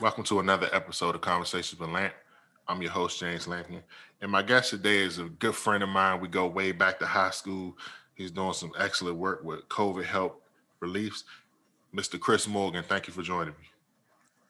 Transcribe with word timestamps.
Welcome 0.00 0.24
to 0.24 0.40
another 0.40 0.66
episode 0.72 1.14
of 1.14 1.20
Conversations 1.20 1.78
with 1.78 1.90
Lamp. 1.90 2.14
I'm 2.66 2.80
your 2.80 2.90
host, 2.90 3.20
James 3.20 3.46
Lampkin. 3.46 3.82
And 4.22 4.32
my 4.32 4.40
guest 4.40 4.70
today 4.70 5.02
is 5.02 5.18
a 5.18 5.24
good 5.24 5.54
friend 5.54 5.82
of 5.82 5.90
mine. 5.90 6.20
We 6.20 6.28
go 6.28 6.46
way 6.46 6.72
back 6.72 6.98
to 7.00 7.06
high 7.06 7.32
school. 7.32 7.76
He's 8.14 8.30
doing 8.30 8.54
some 8.54 8.72
excellent 8.78 9.18
work 9.18 9.44
with 9.44 9.68
COVID 9.68 10.06
help 10.06 10.42
reliefs. 10.80 11.24
Mr. 11.94 12.18
Chris 12.18 12.48
Morgan, 12.48 12.82
thank 12.82 13.08
you 13.08 13.12
for 13.12 13.20
joining 13.20 13.48
me. 13.48 13.68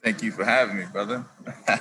Thank 0.05 0.23
you 0.23 0.31
for 0.31 0.45
having 0.45 0.77
me, 0.77 0.85
brother. 0.93 1.25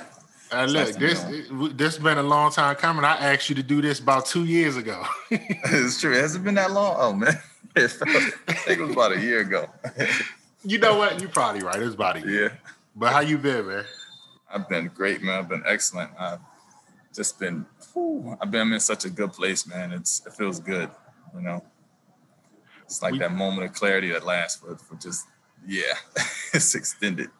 Uh, 0.52 0.64
look, 0.64 0.92
this 0.96 1.24
it, 1.28 1.78
this 1.78 1.96
been 1.96 2.18
a 2.18 2.22
long 2.24 2.50
time 2.50 2.74
coming. 2.74 3.04
I 3.04 3.14
asked 3.18 3.48
you 3.48 3.54
to 3.54 3.62
do 3.62 3.80
this 3.80 4.00
about 4.00 4.26
two 4.26 4.46
years 4.46 4.76
ago. 4.76 5.04
it's 5.30 6.00
true. 6.00 6.12
Has 6.16 6.34
it 6.34 6.42
been 6.42 6.56
that 6.56 6.72
long? 6.72 6.96
Oh 6.98 7.12
man, 7.12 7.38
it 7.76 7.86
felt, 7.88 8.10
I 8.48 8.54
think 8.54 8.80
it 8.80 8.82
was 8.82 8.90
about 8.90 9.12
a 9.12 9.20
year 9.20 9.42
ago. 9.42 9.70
you 10.64 10.78
know 10.80 10.98
what? 10.98 11.20
You're 11.20 11.30
probably 11.30 11.62
right. 11.62 11.80
It 11.80 11.84
was 11.84 11.94
about 11.94 12.16
a 12.16 12.28
year. 12.28 12.58
Yeah. 12.64 12.70
But 12.94 13.12
how 13.12 13.20
you 13.20 13.38
been, 13.38 13.66
man? 13.66 13.84
I've 14.52 14.68
been 14.68 14.90
great, 14.94 15.22
man. 15.22 15.38
I've 15.38 15.48
been 15.48 15.62
excellent. 15.66 16.10
I've 16.18 16.40
just 17.14 17.38
been. 17.38 17.66
Whew, 17.92 18.36
I've 18.40 18.50
been 18.50 18.72
in 18.72 18.80
such 18.80 19.04
a 19.04 19.10
good 19.10 19.32
place, 19.32 19.66
man. 19.66 19.92
It's 19.92 20.24
it 20.26 20.32
feels 20.32 20.60
good, 20.60 20.90
you 21.34 21.40
know. 21.40 21.64
It's 22.84 23.02
like 23.02 23.12
we, 23.12 23.18
that 23.18 23.32
moment 23.32 23.64
of 23.64 23.72
clarity 23.72 24.10
that 24.10 24.24
lasts 24.24 24.60
for 24.60 24.76
for 24.76 24.96
just 24.96 25.26
yeah, 25.66 25.92
it's 26.54 26.74
extended 26.74 27.30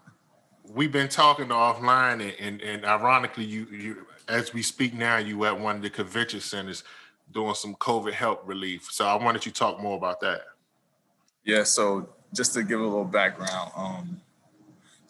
we've 0.75 0.93
been 0.93 1.09
talking 1.09 1.49
offline, 1.49 2.21
and, 2.21 2.35
and, 2.39 2.61
and 2.61 2.85
ironically, 2.85 3.45
you 3.45 3.67
you 3.67 4.07
as 4.29 4.53
we 4.53 4.63
speak 4.63 4.95
now, 4.95 5.17
you 5.17 5.45
at 5.45 5.59
one 5.59 5.77
of 5.77 5.83
the 5.83 5.91
convention 5.91 6.41
centers 6.41 6.85
doing 7.33 7.55
some 7.55 7.75
COVID 7.77 8.13
help 8.13 8.43
relief. 8.47 8.89
So 8.91 9.07
I 9.07 9.15
wanted 9.17 9.45
you 9.45 9.53
to 9.53 9.59
talk 9.59 9.81
more 9.81 9.97
about 9.97 10.21
that. 10.21 10.43
Yeah. 11.45 11.65
So 11.65 12.09
just 12.35 12.55
to 12.55 12.63
give 12.63 12.81
a 12.81 12.85
little 12.85 13.05
background, 13.05 13.73
um, 13.77 14.21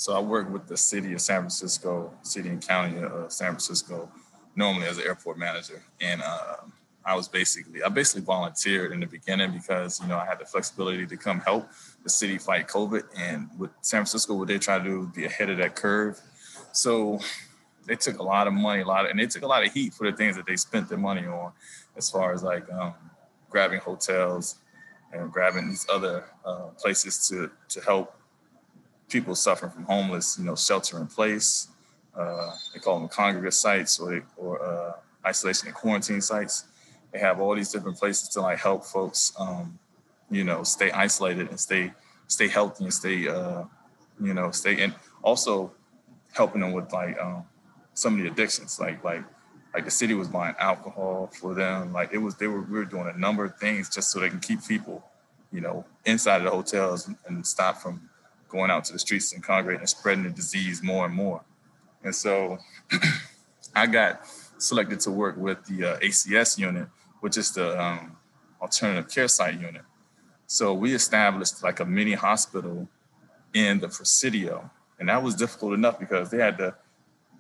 so 0.01 0.15
I 0.15 0.21
work 0.21 0.51
with 0.51 0.67
the 0.67 0.79
city 0.79 1.13
of 1.13 1.21
San 1.21 1.41
Francisco, 1.41 2.11
city 2.23 2.49
and 2.49 2.67
county 2.67 3.03
of 3.03 3.31
San 3.31 3.49
Francisco, 3.49 4.11
normally 4.57 4.87
as 4.87 4.97
an 4.97 5.05
airport 5.05 5.37
manager, 5.37 5.83
and 6.01 6.23
uh, 6.23 6.57
I 7.05 7.15
was 7.15 7.29
basically 7.29 7.83
I 7.83 7.91
basically 7.91 8.23
volunteered 8.23 8.93
in 8.93 9.01
the 9.01 9.07
beginning 9.07 9.53
because 9.53 10.01
you 10.01 10.09
know 10.09 10.17
I 10.17 10.25
had 10.25 10.39
the 10.39 10.47
flexibility 10.47 11.07
to 11.07 11.17
come 11.19 11.41
help 11.41 11.69
the 12.03 12.09
city 12.09 12.39
fight 12.39 12.67
COVID, 12.67 13.03
and 13.15 13.51
with 13.59 13.73
San 13.83 13.99
Francisco, 13.99 14.37
what 14.37 14.49
they 14.49 14.59
try 14.59 14.79
to 14.79 14.85
do 14.85 15.03
is 15.03 15.09
be 15.09 15.27
ahead 15.27 15.51
of 15.51 15.59
that 15.59 15.77
curve. 15.77 16.19
So 16.73 17.21
they 17.87 17.97
took 17.97 18.21
a 18.21 18.23
lot 18.23 18.47
of 18.47 18.55
money, 18.55 18.81
a 18.81 18.87
lot 18.87 19.05
of, 19.05 19.11
and 19.11 19.21
they 19.21 19.27
took 19.27 19.43
a 19.43 19.47
lot 19.47 19.67
of 19.67 19.71
heat 19.71 19.93
for 19.93 20.11
the 20.11 20.17
things 20.17 20.35
that 20.35 20.47
they 20.47 20.57
spent 20.57 20.89
their 20.89 20.97
money 20.97 21.27
on, 21.27 21.53
as 21.99 22.09
far 22.09 22.33
as 22.33 22.43
like 22.43 22.65
um, 22.73 22.95
grabbing 23.51 23.81
hotels 23.81 24.57
and 25.13 25.31
grabbing 25.31 25.69
these 25.69 25.87
other 25.93 26.25
uh, 26.47 26.69
places 26.79 27.29
to 27.29 27.51
to 27.69 27.83
help 27.83 28.17
people 29.11 29.35
suffering 29.35 29.73
from 29.73 29.85
homeless, 29.85 30.39
you 30.39 30.45
know, 30.45 30.57
shelter 30.57 30.99
in 30.99 31.07
place. 31.07 31.69
Uh, 32.17 32.51
they 32.73 32.81
call 32.81 32.99
them 32.99 33.09
congregate 33.09 33.55
sites 33.55 34.01
or 34.01 34.25
or 34.37 34.63
uh, 34.63 34.93
isolation 35.27 35.69
and 35.69 35.77
quarantine 35.77 36.21
sites 36.21 36.65
they 37.13 37.19
have 37.19 37.41
all 37.41 37.55
these 37.55 37.71
different 37.71 37.99
places 37.99 38.29
to 38.31 38.41
like 38.41 38.59
help 38.59 38.85
folks, 38.85 39.33
um, 39.39 39.79
you 40.31 40.45
know, 40.45 40.63
stay 40.63 40.91
isolated 40.93 41.49
and 41.49 41.59
stay 41.59 41.93
stay 42.29 42.47
healthy 42.49 42.85
and 42.85 42.95
stay, 42.95 43.27
uh, 43.27 43.65
you 44.21 44.35
know, 44.35 44.51
stay 44.51 44.81
and 44.83 44.95
also 45.23 45.73
helping 46.33 46.61
them 46.61 46.73
with 46.73 46.93
like 46.93 47.19
um, 47.21 47.45
some 47.95 48.15
of 48.15 48.23
the 48.23 48.31
addictions, 48.31 48.79
like 48.79 49.03
like 49.03 49.25
like 49.75 49.85
the 49.85 49.91
city 49.91 50.15
was 50.15 50.29
buying 50.29 50.55
alcohol 50.59 51.31
for 51.41 51.55
them. 51.55 51.93
Like 51.93 52.13
it 52.13 52.19
was 52.19 52.37
they 52.37 52.47
were 52.47 52.63
we 52.63 52.79
were 52.79 52.85
doing 52.85 53.11
a 53.13 53.19
number 53.19 53.45
of 53.45 53.57
things 53.59 53.89
just 53.89 54.11
so 54.11 54.21
they 54.21 54.31
can 54.31 54.41
keep 54.41 54.65
people, 54.65 55.05
you 55.53 55.61
know, 55.61 55.85
inside 56.05 56.37
of 56.37 56.45
the 56.45 56.51
hotels 56.51 57.09
and, 57.09 57.17
and 57.27 57.47
stop 57.47 57.79
from 57.79 58.09
going 58.51 58.71
out 58.71 58.85
to 58.85 58.93
the 58.93 58.99
streets 58.99 59.33
and 59.33 59.43
congregating 59.43 59.81
and 59.81 59.89
spreading 59.89 60.25
the 60.25 60.31
disease 60.31 60.83
more 60.83 61.07
and 61.07 61.15
more. 61.15 61.43
And 62.03 62.15
so 62.15 62.59
I 63.75 63.87
got 63.87 64.27
selected 64.59 65.01
to 65.01 65.11
work 65.11 65.37
with 65.37 65.65
the 65.67 65.85
uh, 65.85 65.99
ACS 65.99 66.59
unit, 66.59 66.89
which 67.21 67.37
is 67.37 67.53
the 67.53 67.81
um, 67.81 68.17
alternative 68.61 69.11
care 69.11 69.29
site 69.29 69.61
unit. 69.61 69.83
So 70.47 70.75
we 70.75 70.95
established 70.95 71.63
like 71.63 71.81
a 71.81 71.85
mini 71.85 72.15
hospital 72.15 72.89
in 73.55 73.79
the 73.79 73.89
Presidio, 73.89 74.71
and 74.99 75.09
that 75.09 75.23
was 75.23 75.35
difficult 75.35 75.75
enough 75.75 75.99
because 75.99 76.31
they 76.31 76.39
had 76.39 76.59
to 76.59 76.75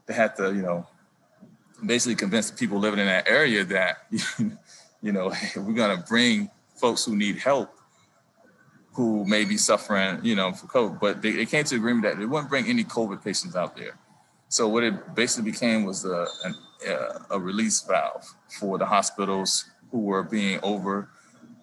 they 0.06 0.14
had 0.14 0.36
to 0.36 0.54
you 0.54 0.62
know 0.62 0.86
basically 1.84 2.14
convince 2.14 2.50
people 2.50 2.78
living 2.78 3.00
in 3.00 3.06
that 3.06 3.28
area 3.28 3.64
that 3.64 4.06
you 5.02 5.12
know 5.12 5.32
we're 5.56 5.72
gonna 5.72 6.04
bring 6.08 6.50
folks 6.76 7.04
who 7.04 7.16
need 7.16 7.38
help 7.38 7.79
who 8.92 9.24
may 9.24 9.44
be 9.44 9.56
suffering, 9.56 10.18
you 10.22 10.34
know, 10.34 10.52
for 10.52 10.66
COVID, 10.66 11.00
but 11.00 11.22
they, 11.22 11.32
they 11.32 11.46
came 11.46 11.64
to 11.64 11.76
agreement 11.76 12.04
that 12.04 12.18
they 12.18 12.26
wouldn't 12.26 12.50
bring 12.50 12.66
any 12.66 12.84
COVID 12.84 13.22
patients 13.22 13.54
out 13.54 13.76
there. 13.76 13.96
So 14.48 14.68
what 14.68 14.82
it 14.82 15.14
basically 15.14 15.50
became 15.50 15.84
was 15.84 16.04
a, 16.04 16.26
an, 16.44 16.54
a 17.30 17.38
release 17.38 17.80
valve 17.82 18.26
for 18.58 18.78
the 18.78 18.86
hospitals 18.86 19.66
who 19.92 20.00
were 20.00 20.24
being 20.24 20.58
over 20.62 21.08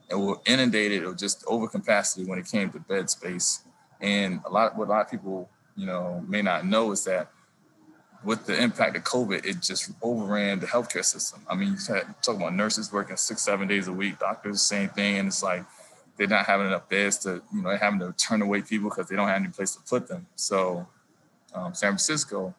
and 0.09 0.25
were 0.25 0.39
inundated 0.45 1.03
or 1.03 1.13
just 1.13 1.43
over 1.47 1.67
capacity 1.67 2.25
when 2.25 2.39
it 2.39 2.47
came 2.49 2.69
to 2.71 2.79
bed 2.79 3.09
space. 3.09 3.63
And 3.99 4.41
a 4.45 4.49
lot, 4.49 4.77
what 4.77 4.87
a 4.87 4.91
lot 4.91 5.05
of 5.05 5.11
people, 5.11 5.49
you 5.75 5.85
know, 5.85 6.23
may 6.27 6.41
not 6.41 6.65
know 6.65 6.91
is 6.91 7.03
that 7.05 7.29
with 8.23 8.45
the 8.45 8.61
impact 8.61 8.95
of 8.95 9.03
COVID, 9.03 9.45
it 9.45 9.61
just 9.61 9.91
overran 10.01 10.59
the 10.59 10.65
healthcare 10.65 11.03
system. 11.03 11.41
I 11.49 11.55
mean, 11.55 11.73
you 11.73 11.77
talk 12.21 12.35
about 12.35 12.53
nurses 12.55 12.91
working 12.91 13.17
six, 13.17 13.41
seven 13.41 13.67
days 13.67 13.87
a 13.87 13.93
week, 13.93 14.19
doctors, 14.19 14.61
same 14.61 14.89
thing. 14.89 15.17
And 15.17 15.27
it's 15.27 15.43
like 15.43 15.63
they're 16.17 16.27
not 16.27 16.45
having 16.45 16.67
enough 16.67 16.89
beds 16.89 17.17
to, 17.19 17.41
you 17.53 17.61
know, 17.61 17.69
they're 17.69 17.77
having 17.77 17.99
to 17.99 18.13
turn 18.13 18.41
away 18.41 18.61
people 18.61 18.89
because 18.89 19.07
they 19.07 19.15
don't 19.15 19.27
have 19.27 19.41
any 19.41 19.49
place 19.49 19.75
to 19.75 19.81
put 19.81 20.07
them. 20.07 20.25
So 20.35 20.87
um, 21.53 21.73
San 21.73 21.91
Francisco, 21.91 22.53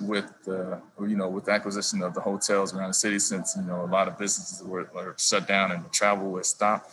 with 0.00 0.26
the 0.44 0.80
you 1.00 1.16
know 1.16 1.28
with 1.28 1.46
the 1.46 1.50
acquisition 1.50 2.02
of 2.02 2.14
the 2.14 2.20
hotels 2.20 2.74
around 2.74 2.88
the 2.88 2.94
city 2.94 3.18
since 3.18 3.56
you 3.56 3.62
know 3.62 3.84
a 3.84 3.86
lot 3.86 4.06
of 4.06 4.18
businesses 4.18 4.62
were, 4.62 4.88
were 4.94 5.14
shut 5.18 5.48
down 5.48 5.72
and 5.72 5.84
the 5.84 5.88
travel 5.88 6.30
was 6.30 6.48
stopped 6.48 6.92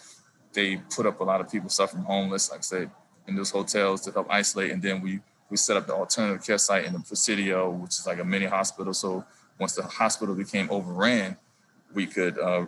they 0.53 0.78
put 0.78 1.06
up 1.06 1.19
a 1.19 1.24
lot 1.24 1.41
of 1.41 1.52
people 1.52 1.69
suffering 1.69 2.03
homeless 2.03 2.50
like 2.50 2.59
i 2.59 2.62
said 2.62 2.90
in 3.28 3.35
those 3.35 3.52
hotels 3.52 4.02
to 4.02 4.12
help 4.12 4.28
isolate 4.30 4.72
and 4.72 4.81
then 4.81 5.02
we 5.02 5.19
we 5.50 5.58
set 5.58 5.78
up 5.78 5.85
the 5.85 5.94
alternative 5.94 6.44
care 6.44 6.58
site 6.58 6.85
in 6.85 6.94
the 6.94 7.00
presidio 7.00 7.69
which 7.69 7.91
is 7.91 8.08
like 8.08 8.19
a 8.19 8.25
mini 8.25 8.46
hospital 8.46 8.94
so 8.94 9.24
once 9.59 9.74
the 9.74 9.84
hospital 9.84 10.34
became 10.34 10.68
overran 10.72 11.38
we 11.94 12.08
could 12.08 12.38
uh, 12.40 12.66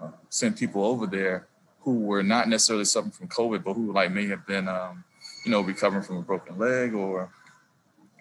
uh, 0.00 0.10
send 0.28 0.56
people 0.56 0.84
over 0.84 1.06
there 1.06 1.48
who 1.82 2.00
were 2.00 2.22
not 2.22 2.48
necessarily 2.48 2.84
suffering 2.84 3.12
from 3.12 3.28
covid 3.28 3.64
but 3.64 3.74
who 3.74 3.92
like 3.92 4.12
may 4.12 4.26
have 4.26 4.46
been 4.46 4.68
um, 4.68 5.04
you 5.44 5.50
know 5.50 5.60
recovering 5.60 6.02
from 6.02 6.18
a 6.18 6.22
broken 6.22 6.58
leg 6.58 6.94
or 6.94 7.30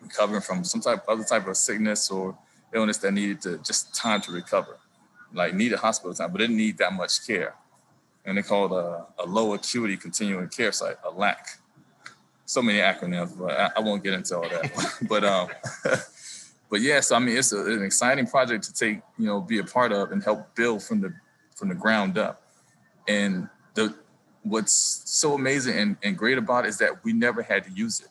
recovering 0.02 0.42
from 0.42 0.64
some 0.64 0.82
type 0.82 1.04
other 1.08 1.24
type 1.24 1.48
of 1.48 1.58
sickness 1.58 2.10
or 2.10 2.38
illness 2.74 2.98
that 2.98 3.14
needed 3.14 3.42
to 3.42 3.58
just 3.60 3.94
time 3.94 4.22
to 4.22 4.32
recover, 4.32 4.78
like 5.34 5.54
needed 5.54 5.80
hospital 5.80 6.14
time, 6.14 6.32
but 6.32 6.40
didn't 6.40 6.58
need 6.58 6.78
that 6.78 6.94
much 6.94 7.26
care. 7.26 7.56
And 8.26 8.38
they 8.38 8.42
called 8.42 8.72
a, 8.72 9.06
a 9.18 9.26
low 9.26 9.54
acuity 9.54 9.98
continuing 9.98 10.50
care 10.50 10.72
site, 10.72 10.98
a 11.04 11.10
LAC. 11.10 11.60
So 12.46 12.62
many 12.62 12.80
acronyms, 12.80 13.38
but 13.38 13.52
I, 13.52 13.70
I 13.78 13.80
won't 13.80 14.04
get 14.04 14.14
into 14.14 14.36
all 14.36 14.50
that. 14.50 14.98
but 15.10 15.24
um, 15.24 15.50
but 16.70 16.82
yeah, 16.82 17.00
so 17.00 17.16
I 17.16 17.20
mean, 17.20 17.38
it's 17.38 17.52
a, 17.52 17.64
an 17.64 17.84
exciting 17.84 18.26
project 18.26 18.64
to 18.66 18.74
take, 18.74 19.02
you 19.18 19.26
know, 19.26 19.40
be 19.40 19.60
a 19.60 19.64
part 19.64 19.92
of 19.92 20.12
and 20.12 20.24
help 20.24 20.56
build 20.56 20.84
from 20.84 21.02
the 21.02 21.14
from 21.56 21.70
the 21.70 21.76
ground 21.76 22.18
up. 22.18 22.42
And 23.10 23.50
the 23.74 23.94
what's 24.44 25.02
so 25.06 25.34
amazing 25.34 25.78
and, 25.78 25.98
and 26.02 26.18
great 26.18 26.38
about 26.38 26.66
it 26.66 26.70
is 26.70 26.78
that 26.78 27.04
we 27.04 27.12
never 27.12 27.42
had 27.42 27.66
to 27.66 27.72
use 27.72 28.00
it 28.00 28.08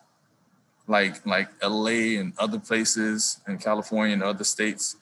like 0.89 1.25
like 1.25 1.49
LA 1.63 2.19
and 2.19 2.33
other 2.37 2.59
places 2.59 3.39
in 3.47 3.57
California 3.57 4.13
and 4.13 4.23
other 4.23 4.43
states 4.43 4.97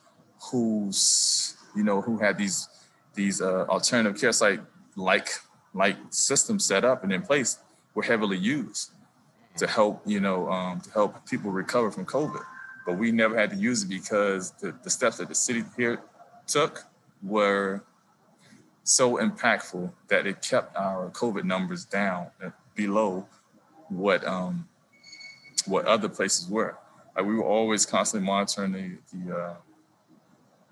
who's 0.51 1.55
you 1.75 1.83
know 1.83 2.01
who 2.01 2.17
had 2.17 2.37
these 2.37 2.67
these 3.15 3.41
uh, 3.41 3.65
alternative 3.69 4.19
care 4.19 4.33
site 4.33 4.59
like 4.95 5.29
like 5.73 5.95
systems 6.09 6.65
set 6.65 6.83
up 6.83 7.03
and 7.03 7.11
in 7.11 7.21
place 7.21 7.57
were 7.95 8.03
heavily 8.03 8.37
used 8.37 8.91
to 9.55 9.65
help 9.65 10.01
you 10.05 10.19
know 10.19 10.49
um, 10.49 10.81
to 10.81 10.91
help 10.91 11.25
people 11.25 11.51
recover 11.51 11.89
from 11.89 12.05
COVID. 12.05 12.43
But 12.85 12.97
we 12.97 13.11
never 13.11 13.37
had 13.37 13.49
to 13.49 13.57
use 13.57 13.83
it 13.83 13.89
because 13.89 14.51
the, 14.51 14.73
the 14.83 14.89
steps 14.89 15.17
that 15.17 15.27
the 15.27 15.35
city 15.35 15.63
here 15.75 15.99
took 16.47 16.83
were 17.21 17.83
so 18.87 19.17
impactful 19.17 19.91
that 20.07 20.25
it 20.25 20.41
kept 20.41 20.75
our 20.77 21.09
COVID 21.09 21.43
numbers 21.43 21.83
down 21.83 22.27
uh, 22.43 22.51
below 22.73 23.27
what 23.89 24.25
um, 24.25 24.67
what 25.65 25.85
other 25.85 26.07
places 26.07 26.47
were. 26.47 26.77
Like 27.15 27.25
we 27.25 27.35
were 27.35 27.43
always 27.43 27.85
constantly 27.85 28.25
monitoring 28.25 28.71
the, 28.71 28.97
the 29.13 29.37
uh, 29.37 29.53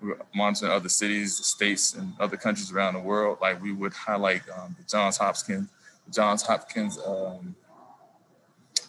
we 0.00 0.08
were 0.08 0.18
monitoring 0.34 0.72
other 0.72 0.88
cities, 0.88 1.36
states, 1.36 1.94
and 1.94 2.14
other 2.18 2.36
countries 2.36 2.72
around 2.72 2.94
the 2.94 3.00
world. 3.00 3.38
Like 3.40 3.62
we 3.62 3.72
would 3.72 3.92
highlight 3.92 4.42
um, 4.56 4.74
the 4.78 4.88
Johns 4.88 5.18
Hopkins, 5.18 5.68
the 6.06 6.12
Johns 6.12 6.42
Hopkins. 6.42 6.98
Um, 7.04 7.54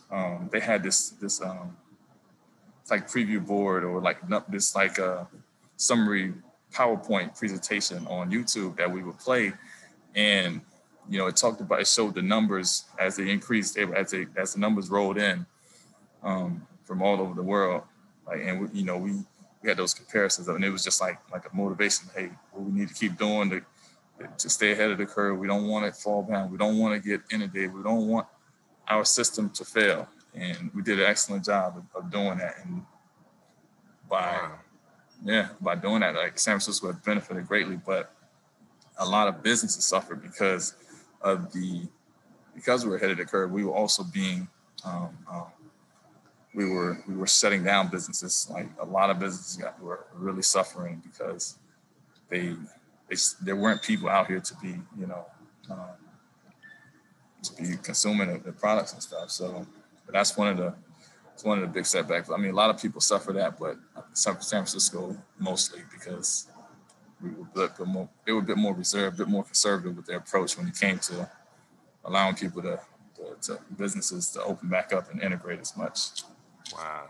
um, 0.10 0.50
they 0.54 0.62
had 0.62 0.84
this 0.84 1.10
this 1.10 1.42
um, 1.42 1.76
like 2.90 3.10
preview 3.10 3.46
board 3.46 3.84
or 3.84 4.00
like 4.00 4.20
this 4.48 4.74
like 4.74 4.98
a 5.00 5.12
uh, 5.12 5.26
summary 5.76 6.34
PowerPoint 6.78 7.38
presentation 7.38 8.06
on 8.08 8.32
YouTube 8.32 8.78
that 8.78 8.92
we 8.92 9.02
would 9.04 9.18
play, 9.18 9.54
and 10.16 10.62
you 11.10 11.18
know 11.18 11.28
it 11.28 11.36
talked 11.36 11.62
about 11.62 11.82
it 11.82 11.88
showed 11.88 12.14
the 12.14 12.22
numbers 12.22 12.86
as 13.00 13.16
they 13.16 13.32
increased 13.32 13.78
as 13.78 14.12
they 14.12 14.28
as 14.38 14.54
the 14.54 14.60
numbers 14.60 14.90
rolled 14.90 15.18
in 15.18 15.46
um, 16.24 16.68
from 16.84 17.02
all 17.02 17.20
over 17.20 17.34
the 17.34 17.44
world. 17.44 17.84
Like, 18.26 18.42
and 18.44 18.62
we, 18.62 18.80
you 18.80 18.86
know, 18.86 18.98
we 18.98 19.12
we 19.64 19.70
had 19.70 19.78
those 19.78 19.94
comparisons, 19.94 20.48
and 20.48 20.64
it 20.64 20.70
was 20.70 20.84
just 20.84 21.02
like 21.02 21.20
like 21.32 21.52
a 21.52 21.56
motivation. 21.56 22.10
Hey, 22.16 22.30
what 22.52 22.64
we 22.64 22.72
need 22.72 22.90
to 22.90 22.94
keep 22.94 23.18
doing 23.18 23.50
to 23.50 23.62
to 24.38 24.50
stay 24.50 24.72
ahead 24.72 24.92
of 24.92 24.98
the 24.98 25.06
curve. 25.06 25.38
We 25.40 25.48
don't 25.48 25.68
want 25.68 25.86
to 25.86 26.00
fall 26.00 26.24
behind. 26.24 26.52
We 26.52 26.58
don't 26.58 26.78
want 26.78 27.02
to 27.02 27.10
get 27.10 27.22
inundated. 27.32 27.74
We 27.74 27.84
don't 27.84 28.08
want 28.08 28.28
our 28.88 29.06
system 29.06 29.50
to 29.52 29.66
fail. 29.66 30.08
And 30.34 30.72
we 30.74 30.82
did 30.82 31.00
an 31.00 31.06
excellent 31.06 31.46
job 31.46 31.78
of, 31.78 32.04
of 32.04 32.12
doing 32.12 32.38
that. 32.38 32.56
And 32.64 32.84
by 34.10 34.34
wow. 34.34 34.60
Yeah, 35.24 35.50
by 35.62 35.76
doing 35.76 36.02
that, 36.02 36.16
like 36.16 36.38
San 36.40 36.54
Francisco 36.54 36.88
has 36.88 36.98
benefited 36.98 37.48
greatly, 37.48 37.80
but 37.86 38.14
a 39.00 39.06
lot 39.06 39.28
of 39.28 39.44
businesses 39.44 39.86
suffered 39.86 40.22
because 40.22 40.76
of 41.22 41.52
the 41.54 41.88
because 42.56 42.84
we 42.84 42.90
were 42.90 42.98
ahead 42.98 43.12
of 43.12 43.18
the 43.18 43.26
curve. 43.26 43.52
We 43.52 43.64
were 43.64 43.74
also 43.74 44.04
being 44.04 44.48
um, 44.84 45.10
um, 45.32 45.46
we 46.54 46.66
were 46.66 47.04
we 47.08 47.16
were 47.16 47.28
shutting 47.28 47.64
down 47.64 47.90
businesses. 47.90 48.48
Like 48.52 48.68
a 48.80 48.86
lot 48.86 49.10
of 49.10 49.20
businesses 49.20 49.58
got, 49.58 49.80
were 49.82 50.06
really 50.16 50.42
suffering 50.42 51.02
because 51.06 51.58
they, 52.30 52.56
they 53.10 53.16
there 53.44 53.56
weren't 53.56 53.82
people 53.82 54.10
out 54.10 54.28
here 54.28 54.40
to 54.40 54.56
be 54.56 54.76
you 55.00 55.08
know 55.08 55.26
um, 55.70 55.80
to 57.44 57.62
be 57.62 57.78
consuming 57.78 58.34
the, 58.34 58.40
the, 58.40 58.52
products 58.52 58.94
and 58.94 59.04
stuff. 59.04 59.30
So 59.30 59.66
that's 60.12 60.36
one 60.36 60.48
of 60.48 60.58
the 60.58 60.74
it's 61.38 61.44
one 61.44 61.60
of 61.60 61.62
the 61.62 61.72
big 61.72 61.86
setbacks. 61.86 62.32
I 62.32 62.38
mean, 62.38 62.50
a 62.50 62.56
lot 62.56 62.72
of 62.72 62.82
people 62.82 63.00
suffer 63.00 63.32
that, 63.34 63.60
but 63.60 63.78
San 64.14 64.34
Francisco 64.34 65.16
mostly 65.38 65.82
because 65.94 66.48
we 67.22 67.30
were 67.30 67.66
a 67.66 67.70
bit 67.70 67.86
more 67.86 68.10
they 68.26 68.32
were 68.32 68.40
a 68.40 68.42
bit 68.42 68.58
more 68.58 68.74
reserved, 68.74 69.20
a 69.20 69.24
bit 69.24 69.28
more 69.28 69.44
conservative 69.44 69.96
with 69.96 70.08
their 70.08 70.18
approach 70.18 70.58
when 70.58 70.68
it 70.68 70.76
came 70.76 70.98
to 70.98 71.30
allowing 72.06 72.34
people 72.34 72.64
to, 72.64 72.80
to, 73.18 73.36
to 73.42 73.60
businesses 73.78 74.32
to 74.32 74.42
open 74.42 74.68
back 74.68 74.92
up 74.92 75.12
and 75.12 75.22
integrate 75.22 75.60
as 75.60 75.78
much. 75.78 76.24
Wow. 76.74 77.04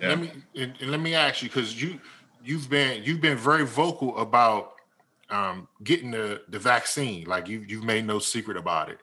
Yeah. 0.00 0.10
Let 0.10 0.20
me 0.20 0.30
and, 0.54 0.74
and 0.80 0.90
let 0.92 1.00
me 1.00 1.16
ask 1.16 1.42
you 1.42 1.48
because 1.48 1.82
you 1.82 1.98
you've 2.44 2.70
been 2.70 3.02
you've 3.02 3.20
been 3.20 3.38
very 3.38 3.66
vocal 3.66 4.16
about 4.18 4.74
um, 5.30 5.66
getting 5.82 6.12
the 6.12 6.42
the 6.48 6.60
vaccine. 6.60 7.24
Like 7.24 7.48
you 7.48 7.64
you've 7.66 7.82
made 7.82 8.06
no 8.06 8.20
secret 8.20 8.56
about 8.56 8.88
it. 8.88 9.00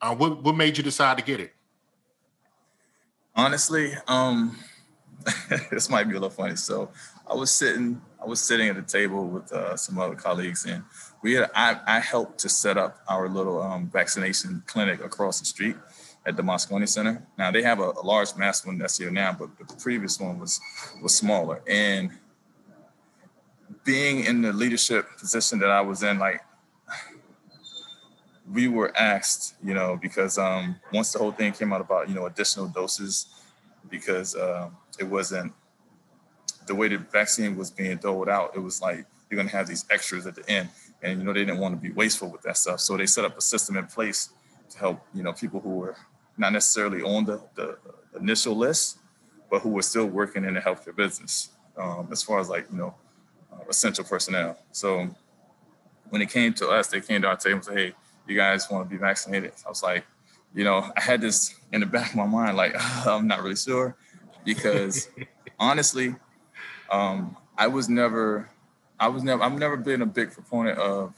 Uh, 0.00 0.14
what 0.14 0.44
what 0.44 0.54
made 0.54 0.76
you 0.76 0.84
decide 0.84 1.18
to 1.18 1.24
get 1.24 1.40
it? 1.40 1.54
Honestly, 3.34 3.92
um, 4.08 4.56
this 5.70 5.88
might 5.88 6.04
be 6.04 6.10
a 6.10 6.14
little 6.14 6.30
funny. 6.30 6.56
So 6.56 6.90
I 7.26 7.34
was 7.34 7.50
sitting 7.50 8.00
I 8.20 8.26
was 8.26 8.40
sitting 8.40 8.68
at 8.68 8.76
a 8.76 8.82
table 8.82 9.26
with 9.26 9.52
uh, 9.52 9.76
some 9.76 9.98
other 9.98 10.14
colleagues, 10.14 10.64
and 10.64 10.84
we 11.22 11.32
had 11.34 11.50
I, 11.54 11.78
I 11.86 12.00
helped 12.00 12.38
to 12.40 12.48
set 12.48 12.78
up 12.78 12.98
our 13.08 13.28
little 13.28 13.60
um, 13.60 13.90
vaccination 13.90 14.62
clinic 14.66 15.04
across 15.04 15.40
the 15.40 15.46
street 15.46 15.76
at 16.24 16.36
the 16.36 16.42
Moscone 16.42 16.88
Center. 16.88 17.26
Now 17.36 17.50
they 17.50 17.62
have 17.62 17.80
a, 17.80 17.90
a 17.90 18.04
large 18.04 18.36
mass 18.36 18.64
one 18.64 18.78
that's 18.78 18.98
here 18.98 19.10
now, 19.10 19.36
but, 19.36 19.50
the 19.58 19.64
previous 19.76 20.20
one 20.20 20.38
was 20.38 20.60
was 21.02 21.14
smaller. 21.14 21.62
And 21.66 22.10
being 23.84 24.24
in 24.24 24.42
the 24.42 24.52
leadership 24.52 25.06
position 25.18 25.58
that 25.60 25.70
I 25.70 25.80
was 25.80 26.02
in, 26.02 26.18
like 26.18 26.40
we 28.52 28.68
were 28.68 28.96
asked, 28.96 29.54
you 29.62 29.74
know, 29.74 29.98
because 30.00 30.38
um, 30.38 30.76
once 30.92 31.12
the 31.12 31.18
whole 31.18 31.32
thing 31.32 31.52
came 31.52 31.72
out 31.72 31.80
about 31.80 32.08
you 32.08 32.14
know 32.14 32.26
additional 32.26 32.68
doses, 32.68 33.26
because 33.90 34.34
uh, 34.34 34.68
it 34.98 35.04
wasn't 35.04 35.52
the 36.66 36.74
way 36.74 36.88
the 36.88 36.98
vaccine 36.98 37.56
was 37.56 37.70
being 37.70 37.96
doled 37.96 38.28
out, 38.28 38.52
it 38.54 38.60
was 38.60 38.80
like 38.80 39.06
you're 39.30 39.36
gonna 39.36 39.48
have 39.48 39.66
these 39.66 39.84
extras 39.90 40.26
at 40.26 40.34
the 40.34 40.48
end, 40.48 40.68
and 41.02 41.18
you 41.18 41.24
know 41.24 41.32
they 41.32 41.44
didn't 41.44 41.58
want 41.58 41.74
to 41.74 41.80
be 41.80 41.92
wasteful 41.92 42.28
with 42.28 42.42
that 42.42 42.56
stuff, 42.56 42.80
so 42.80 42.96
they 42.96 43.06
set 43.06 43.24
up 43.24 43.36
a 43.36 43.40
system 43.40 43.76
in 43.76 43.86
place 43.86 44.30
to 44.70 44.78
help 44.78 45.00
you 45.14 45.22
know 45.22 45.32
people 45.32 45.60
who 45.60 45.70
were 45.70 45.96
not 46.36 46.52
necessarily 46.52 47.02
on 47.02 47.24
the, 47.24 47.40
the 47.54 47.78
initial 48.18 48.56
list, 48.56 48.98
but 49.50 49.60
who 49.60 49.70
were 49.70 49.82
still 49.82 50.06
working 50.06 50.44
in 50.44 50.54
the 50.54 50.60
healthcare 50.60 50.94
business, 50.94 51.50
um, 51.76 52.08
as 52.10 52.22
far 52.22 52.40
as 52.40 52.48
like, 52.48 52.66
you 52.70 52.78
know, 52.78 52.94
uh, 53.52 53.64
essential 53.68 54.04
personnel. 54.04 54.58
So 54.72 55.08
when 56.08 56.22
it 56.22 56.30
came 56.30 56.52
to 56.54 56.68
us, 56.68 56.88
they 56.88 57.00
came 57.00 57.22
to 57.22 57.28
our 57.28 57.36
table 57.36 57.56
and 57.56 57.64
said, 57.64 57.76
hey, 57.76 57.92
you 58.26 58.36
guys 58.36 58.70
want 58.70 58.88
to 58.88 58.90
be 58.90 58.98
vaccinated? 58.98 59.52
I 59.64 59.68
was 59.68 59.82
like, 59.82 60.04
you 60.54 60.64
know, 60.64 60.90
I 60.96 61.00
had 61.00 61.20
this 61.20 61.54
in 61.72 61.80
the 61.80 61.86
back 61.86 62.10
of 62.10 62.16
my 62.16 62.26
mind, 62.26 62.56
like, 62.56 62.74
I'm 63.06 63.26
not 63.26 63.42
really 63.42 63.56
sure 63.56 63.96
because 64.44 65.08
honestly, 65.58 66.14
um, 66.90 67.36
I 67.56 67.66
was 67.68 67.88
never, 67.88 68.50
I 68.98 69.08
was 69.08 69.22
never, 69.22 69.42
I've 69.42 69.58
never 69.58 69.76
been 69.76 70.02
a 70.02 70.06
big 70.06 70.32
proponent 70.32 70.78
of, 70.78 71.14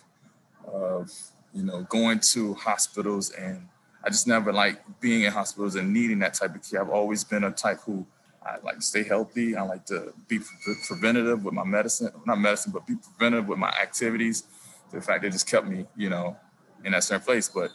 of, 0.67 1.11
you 1.53 1.62
know, 1.62 1.83
going 1.83 2.21
to 2.21 2.55
hospitals 2.55 3.31
and 3.31 3.69
I 4.05 4.11
just 4.11 4.27
never 4.27 4.53
like 4.53 4.83
being 5.00 5.23
in 5.23 5.33
hospitals 5.33 5.77
and 5.77 5.93
needing 5.93 6.19
that 6.19 6.35
type 6.35 6.55
of 6.55 6.69
care. 6.69 6.83
I've 6.83 6.91
always 6.91 7.25
been 7.25 7.45
a 7.45 7.50
type 7.50 7.81
who 7.81 8.07
I 8.45 8.59
like 8.62 8.77
to 8.77 8.83
stay 8.83 9.03
healthy. 9.03 9.57
I 9.57 9.62
like 9.62 9.87
to 9.87 10.12
be 10.29 10.39
pre- 10.39 10.75
preventative 10.87 11.45
with 11.45 11.55
my 11.55 11.65
medicine, 11.65 12.11
not 12.27 12.39
medicine, 12.39 12.73
but 12.73 12.87
be 12.87 12.97
preventative 12.97 13.49
with 13.49 13.59
my 13.59 13.71
activities. 13.71 14.45
The 14.93 15.00
fact 15.00 15.23
that 15.23 15.33
just 15.33 15.49
kept 15.49 15.67
me, 15.67 15.87
you 15.97 16.11
know, 16.11 16.37
in 16.85 16.93
that 16.93 17.05
certain 17.05 17.25
place. 17.25 17.49
But 17.49 17.71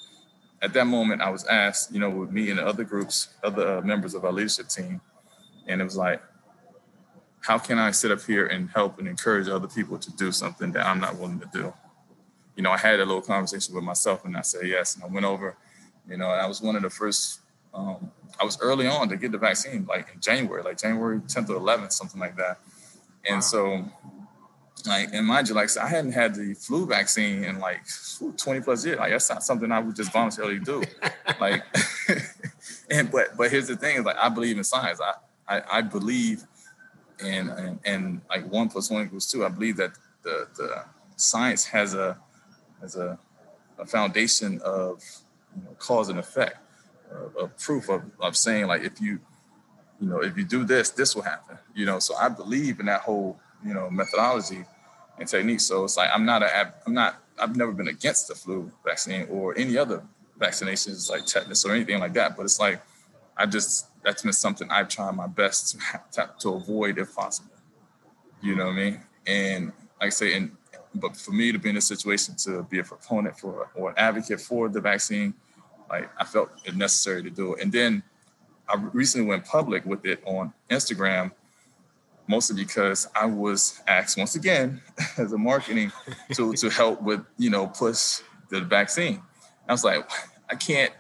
at 0.62 0.74
that 0.74 0.86
moment, 0.86 1.22
I 1.22 1.30
was 1.30 1.46
asked, 1.46 1.94
you 1.94 2.00
know, 2.00 2.10
with 2.10 2.32
me 2.32 2.50
and 2.50 2.60
the 2.60 2.66
other 2.66 2.84
groups, 2.84 3.30
other 3.44 3.78
uh, 3.78 3.82
members 3.82 4.14
of 4.14 4.26
our 4.26 4.32
leadership 4.32 4.68
team, 4.68 5.02
and 5.68 5.82
it 5.82 5.84
was 5.84 5.98
like, 5.98 6.22
how 7.42 7.58
can 7.58 7.78
I 7.78 7.92
sit 7.92 8.12
up 8.12 8.22
here 8.22 8.48
and 8.48 8.70
help 8.70 9.00
and 9.00 9.08
encourage 9.08 9.48
other 9.48 9.68
people 9.68 9.98
to 9.98 10.12
do 10.18 10.32
something 10.32 10.72
that 10.74 10.86
I'm 10.86 11.00
not 11.00 11.18
willing 11.18 11.40
to 11.40 11.50
do? 11.54 11.74
You 12.56 12.64
know, 12.64 12.72
I 12.72 12.78
had 12.78 13.00
a 13.00 13.06
little 13.06 13.22
conversation 13.22 13.74
with 13.74 13.84
myself, 13.84 14.26
and 14.26 14.36
I 14.36 14.42
said 14.42 14.68
yes, 14.68 14.96
and 14.96 15.04
I 15.04 15.08
went 15.08 15.26
over 15.26 15.56
you 16.10 16.18
know, 16.18 16.32
and 16.32 16.42
I 16.42 16.48
was 16.48 16.62
one 16.62 16.76
of 16.76 16.82
the 16.82 16.90
first. 16.90 17.42
Um, 17.74 18.12
I 18.40 18.46
was 18.46 18.58
early 18.62 18.88
on 18.88 19.10
to 19.10 19.18
get 19.18 19.32
the 19.32 19.38
vaccine, 19.38 19.86
like 19.86 20.10
in 20.14 20.20
January, 20.20 20.64
like 20.64 20.78
January 20.78 21.20
10th 21.20 21.50
or 21.50 21.60
11th, 21.60 21.92
something 21.92 22.20
like 22.20 22.36
that. 22.38 22.58
And 23.26 23.36
wow. 23.36 23.40
so, 23.42 23.86
like, 24.86 25.10
and 25.14 25.26
mind 25.26 25.50
you, 25.50 25.56
like, 25.56 25.70
so 25.70 25.82
I 25.82 25.88
hadn't 25.88 26.14
had 26.14 26.36
the 26.36 26.54
flu 26.54 26.86
vaccine 26.86 27.44
in 27.44 27.60
like 27.60 27.82
20 28.38 28.62
plus 28.62 28.86
years. 28.86 29.00
Like, 29.00 29.12
that's 29.12 29.30
not 29.30 29.44
something 29.44 29.72
I 29.72 29.80
would 29.80 29.96
just 29.96 30.12
voluntarily 30.12 30.60
do. 30.60 30.84
like, 31.40 31.64
and 32.90 33.12
but 33.12 33.36
but 33.38 33.52
here's 33.52 33.68
the 33.68 33.76
thing: 33.76 33.98
is 33.98 34.06
like, 34.06 34.18
I 34.22 34.30
believe 34.30 34.58
in 34.58 34.64
science. 34.64 35.00
I 35.02 35.14
I, 35.58 35.80
I 35.80 35.82
believe 35.82 36.46
in 37.20 37.50
and, 37.50 37.80
and 37.86 38.22
like 38.30 38.50
one 38.50 38.70
plus 38.70 38.90
one 38.90 39.06
equals 39.06 39.30
two. 39.30 39.46
I 39.46 39.50
believe 39.50 39.78
that 39.78 39.92
the 40.24 40.48
the 40.56 40.84
science 41.16 41.66
has 41.66 41.94
a 41.94 42.18
has 42.82 42.96
a, 42.96 43.18
a 43.78 43.86
foundation 43.86 44.62
of 44.62 45.04
you 45.56 45.64
know, 45.64 45.76
cause 45.80 46.10
and 46.10 46.20
effect, 46.20 46.58
uh, 47.12 47.44
of 47.44 47.58
proof 47.58 47.90
of, 47.90 48.04
of 48.20 48.38
saying 48.38 48.68
like 48.68 48.84
if 48.84 49.02
you, 49.02 49.20
you 50.00 50.08
know, 50.08 50.22
if 50.22 50.38
you 50.38 50.46
do 50.46 50.64
this, 50.64 50.92
this 50.92 51.16
will 51.16 51.24
happen. 51.24 51.58
You 51.74 51.86
know, 51.86 52.00
so 52.00 52.16
I 52.16 52.30
believe 52.30 52.80
in 52.80 52.86
that 52.86 53.02
whole, 53.02 53.40
you 53.66 53.74
know, 53.74 53.90
methodology 53.90 54.66
and 55.20 55.28
technique. 55.28 55.60
So 55.62 55.84
it's 55.84 55.98
like 55.98 56.10
I'm 56.14 56.26
not 56.26 56.44
a, 56.44 56.74
I'm 56.86 56.94
not, 56.94 57.22
I've 57.40 57.56
never 57.56 57.72
been 57.72 57.88
against 57.88 58.28
the 58.28 58.36
flu 58.36 58.72
vaccine 58.86 59.28
or 59.30 59.58
any 59.58 59.78
other 59.78 60.04
vaccinations 60.40 61.10
like 61.10 61.26
tetanus 61.26 61.66
or 61.66 61.74
anything 61.74 62.00
like 62.00 62.14
that. 62.14 62.36
But 62.36 62.44
it's 62.44 62.60
like 62.60 62.82
I 63.38 63.46
just 63.46 63.88
that's 64.04 64.24
been 64.24 64.34
something 64.34 64.70
I've 64.70 64.90
tried 64.90 65.12
my 65.12 65.28
best 65.28 65.80
to, 66.14 66.30
to 66.40 66.50
avoid 66.54 66.98
if 66.98 67.16
possible. 67.16 67.52
You 68.42 68.56
know 68.56 68.66
what 68.66 68.74
I 68.74 68.76
mean? 68.76 69.00
And 69.28 69.66
like 70.00 70.08
I 70.08 70.10
say, 70.10 70.36
and 70.36 70.52
but 70.96 71.16
for 71.16 71.32
me 71.32 71.52
to 71.52 71.60
be 71.60 71.70
in 71.70 71.78
a 71.78 71.82
situation 71.82 72.36
to 72.44 72.64
be 72.64 72.80
a 72.80 72.84
proponent 72.84 73.38
for 73.38 73.70
or 73.76 73.92
an 73.92 73.96
advocate 73.98 74.42
for 74.42 74.70
the 74.70 74.82
vaccine, 74.82 75.34
like 75.90 76.10
I 76.18 76.26
felt 76.26 76.50
it 76.66 76.76
necessary 76.76 77.24
to 77.24 77.30
do 77.30 77.54
it. 77.54 77.64
And 77.64 77.72
then 77.72 78.04
I 78.68 78.76
recently 78.94 79.28
went 79.28 79.46
public 79.46 79.86
with 79.86 80.06
it 80.06 80.22
on 80.26 80.54
Instagram, 80.70 81.32
mostly 82.30 82.56
because 82.64 83.08
I 83.16 83.26
was 83.26 83.82
asked 83.88 84.16
once 84.16 84.36
again 84.36 84.82
as 85.18 85.34
a 85.34 85.38
marketing 85.38 85.92
to 86.36 86.54
to 86.54 86.70
help 86.70 87.02
with 87.02 87.26
you 87.38 87.50
know 87.50 87.68
push 87.68 88.22
the 88.50 88.62
vaccine. 88.62 89.22
I 89.68 89.72
was 89.74 89.84
like, 89.84 90.10
I 90.50 90.56
can't 90.56 90.94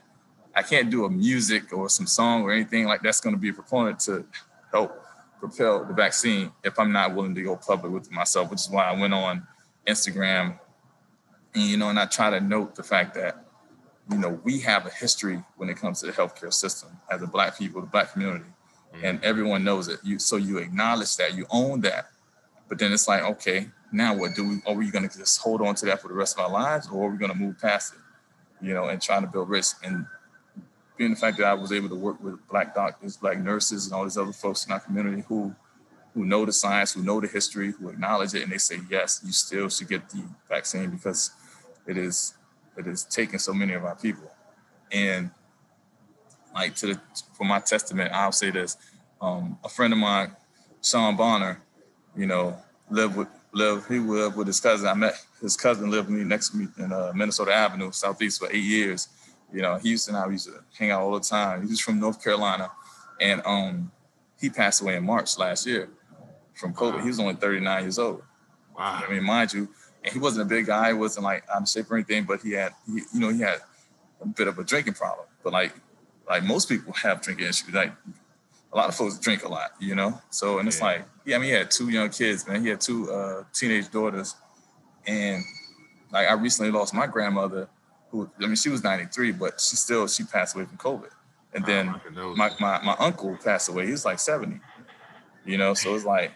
I 0.55 0.63
can't 0.63 0.89
do 0.89 1.05
a 1.05 1.09
music 1.09 1.71
or 1.71 1.87
some 1.87 2.07
song 2.07 2.41
or 2.41 2.51
anything 2.51 2.85
like 2.85 3.01
that's 3.01 3.21
going 3.21 3.35
to 3.35 3.39
be 3.39 3.49
a 3.49 3.53
proponent 3.53 3.99
to 4.01 4.25
help 4.71 5.05
propel 5.39 5.85
the 5.85 5.93
vaccine 5.93 6.51
if 6.63 6.77
I'm 6.79 6.91
not 6.91 7.15
willing 7.15 7.35
to 7.35 7.43
go 7.43 7.55
public 7.55 7.93
with 7.93 8.11
myself, 8.11 8.49
which 8.49 8.61
is 8.61 8.69
why 8.69 8.85
I 8.85 8.99
went 8.99 9.13
on 9.13 9.47
Instagram, 9.87 10.59
and 11.53 11.63
you 11.63 11.77
know, 11.77 11.89
and 11.89 11.99
I 11.99 12.07
try 12.07 12.31
to 12.31 12.41
note 12.41 12.75
the 12.75 12.83
fact 12.83 13.13
that 13.13 13.45
you 14.11 14.17
know 14.17 14.41
we 14.43 14.59
have 14.61 14.87
a 14.87 14.89
history 14.89 15.43
when 15.57 15.69
it 15.69 15.77
comes 15.77 15.99
to 15.99 16.07
the 16.07 16.11
healthcare 16.11 16.51
system 16.51 16.89
as 17.11 17.21
a 17.21 17.27
Black 17.27 17.57
people, 17.57 17.81
the 17.81 17.87
Black 17.87 18.13
community, 18.13 18.49
mm-hmm. 18.93 19.05
and 19.05 19.23
everyone 19.23 19.63
knows 19.63 19.87
it. 19.87 19.99
You 20.03 20.19
so 20.19 20.35
you 20.35 20.57
acknowledge 20.57 21.15
that, 21.17 21.35
you 21.35 21.45
own 21.49 21.81
that, 21.81 22.09
but 22.67 22.79
then 22.79 22.91
it's 22.91 23.07
like, 23.07 23.23
okay, 23.23 23.67
now 23.91 24.15
what 24.15 24.35
do 24.35 24.47
we? 24.47 24.61
Are 24.67 24.75
we 24.75 24.91
going 24.91 25.07
to 25.07 25.17
just 25.17 25.41
hold 25.41 25.61
on 25.61 25.75
to 25.75 25.85
that 25.87 26.01
for 26.01 26.07
the 26.07 26.13
rest 26.13 26.37
of 26.37 26.45
our 26.45 26.51
lives, 26.51 26.87
or 26.87 27.07
are 27.07 27.11
we 27.11 27.17
going 27.17 27.31
to 27.31 27.37
move 27.37 27.59
past 27.59 27.93
it? 27.93 28.65
You 28.65 28.73
know, 28.73 28.89
and 28.89 29.01
trying 29.01 29.21
to 29.21 29.27
build 29.27 29.49
risk 29.49 29.85
and 29.85 30.05
being 30.97 31.11
the 31.11 31.15
fact 31.15 31.37
that 31.37 31.47
I 31.47 31.53
was 31.53 31.71
able 31.71 31.89
to 31.89 31.95
work 31.95 32.21
with 32.21 32.45
black 32.49 32.75
doctors, 32.75 33.15
black 33.15 33.39
nurses, 33.39 33.85
and 33.85 33.93
all 33.95 34.03
these 34.03 34.17
other 34.17 34.33
folks 34.33 34.65
in 34.65 34.71
our 34.71 34.79
community 34.79 35.23
who 35.27 35.55
who 36.13 36.25
know 36.25 36.45
the 36.45 36.51
science, 36.51 36.93
who 36.93 37.01
know 37.01 37.21
the 37.21 37.27
history, 37.27 37.71
who 37.71 37.89
acknowledge 37.89 38.33
it, 38.33 38.43
and 38.43 38.51
they 38.51 38.57
say, 38.57 38.79
yes, 38.89 39.21
you 39.25 39.31
still 39.31 39.69
should 39.69 39.87
get 39.87 40.09
the 40.09 40.23
vaccine 40.49 40.89
because 40.89 41.31
it 41.87 41.97
is 41.97 42.33
it 42.77 42.85
is 42.85 43.03
taking 43.05 43.39
so 43.39 43.53
many 43.53 43.73
of 43.73 43.85
our 43.85 43.95
people. 43.95 44.29
And 44.91 45.31
like 46.53 46.75
to 46.75 46.87
the 46.87 46.99
for 47.33 47.45
my 47.45 47.59
testament, 47.59 48.11
I'll 48.13 48.31
say 48.31 48.51
this: 48.51 48.77
Um, 49.21 49.57
a 49.63 49.69
friend 49.69 49.93
of 49.93 49.99
mine, 49.99 50.31
Sean 50.83 51.15
Bonner, 51.15 51.61
you 52.15 52.25
know, 52.25 52.57
lived 52.89 53.15
with 53.15 53.27
lived 53.53 53.87
he 53.87 53.99
lived 53.99 54.35
with 54.35 54.47
his 54.47 54.59
cousin. 54.59 54.87
I 54.87 54.93
met 54.93 55.15
his 55.41 55.55
cousin 55.55 55.89
lived 55.89 56.09
with 56.09 56.19
me 56.19 56.25
next 56.25 56.49
to 56.49 56.57
me 56.57 56.67
in 56.77 56.91
uh, 56.91 57.11
Minnesota 57.15 57.53
Avenue, 57.53 57.91
Southeast, 57.91 58.39
for 58.39 58.49
eight 58.51 58.63
years. 58.63 59.07
You 59.51 59.61
know, 59.61 59.77
he 59.77 59.89
used 59.89 60.07
Houston, 60.07 60.15
I 60.15 60.27
used 60.31 60.45
to 60.47 60.63
hang 60.77 60.91
out 60.91 61.01
all 61.01 61.13
the 61.13 61.19
time. 61.21 61.63
He 61.63 61.69
was 61.69 61.79
from 61.79 61.99
North 61.99 62.23
Carolina, 62.23 62.71
and 63.19 63.41
um, 63.45 63.91
he 64.39 64.49
passed 64.49 64.81
away 64.81 64.95
in 64.95 65.03
March 65.03 65.37
last 65.37 65.65
year 65.65 65.89
from 66.53 66.73
COVID. 66.73 66.95
Wow. 66.95 67.01
He 67.01 67.07
was 67.07 67.19
only 67.19 67.35
39 67.35 67.83
years 67.83 67.97
old. 67.97 68.21
Wow. 68.77 69.03
I 69.07 69.11
mean, 69.11 69.23
mind 69.23 69.53
you, 69.53 69.67
and 70.03 70.13
he 70.13 70.19
wasn't 70.19 70.45
a 70.45 70.49
big 70.49 70.67
guy, 70.67 70.89
He 70.89 70.93
wasn't 70.93 71.23
like 71.23 71.43
out 71.53 71.63
of 71.63 71.69
shape 71.69 71.89
or 71.91 71.95
anything, 71.95 72.25
but 72.25 72.41
he 72.41 72.51
had, 72.51 72.73
he, 72.85 73.01
you 73.13 73.19
know, 73.19 73.29
he 73.29 73.39
had 73.39 73.59
a 74.21 74.27
bit 74.27 74.47
of 74.47 74.59
a 74.59 74.63
drinking 74.63 74.93
problem. 74.93 75.25
But 75.43 75.53
like, 75.53 75.73
like 76.29 76.43
most 76.43 76.69
people 76.69 76.93
have 76.93 77.21
drinking 77.21 77.47
issues. 77.47 77.73
Like 77.73 77.91
a 78.71 78.77
lot 78.77 78.87
of 78.87 78.95
folks 78.95 79.17
drink 79.17 79.43
a 79.43 79.49
lot, 79.49 79.71
you 79.79 79.95
know. 79.95 80.21
So 80.29 80.59
and 80.59 80.67
it's 80.67 80.79
yeah. 80.79 80.85
like, 80.85 81.05
yeah, 81.25 81.35
I 81.35 81.39
mean, 81.39 81.49
he 81.49 81.55
had 81.55 81.71
two 81.71 81.89
young 81.89 82.09
kids, 82.09 82.47
man. 82.47 82.61
He 82.61 82.69
had 82.69 82.79
two 82.79 83.11
uh, 83.11 83.43
teenage 83.51 83.89
daughters, 83.89 84.35
and 85.07 85.43
like 86.11 86.29
I 86.29 86.33
recently 86.33 86.71
lost 86.71 86.93
my 86.93 87.07
grandmother, 87.07 87.67
who 88.11 88.29
I 88.39 88.45
mean, 88.45 88.55
she 88.55 88.69
was 88.69 88.83
93, 88.83 89.33
but 89.33 89.59
she 89.59 89.75
still 89.75 90.07
she 90.07 90.23
passed 90.23 90.55
away 90.55 90.65
from 90.65 90.77
COVID. 90.77 91.09
And 91.51 91.65
then 91.65 91.99
oh, 92.15 92.35
my, 92.35 92.51
my 92.59 92.79
my 92.83 92.95
uncle 92.99 93.35
passed 93.43 93.69
away. 93.69 93.87
He 93.87 93.91
was 93.91 94.05
like 94.05 94.19
70, 94.19 94.59
you 95.45 95.57
know. 95.57 95.73
So 95.73 95.95
it's 95.95 96.05
like, 96.05 96.33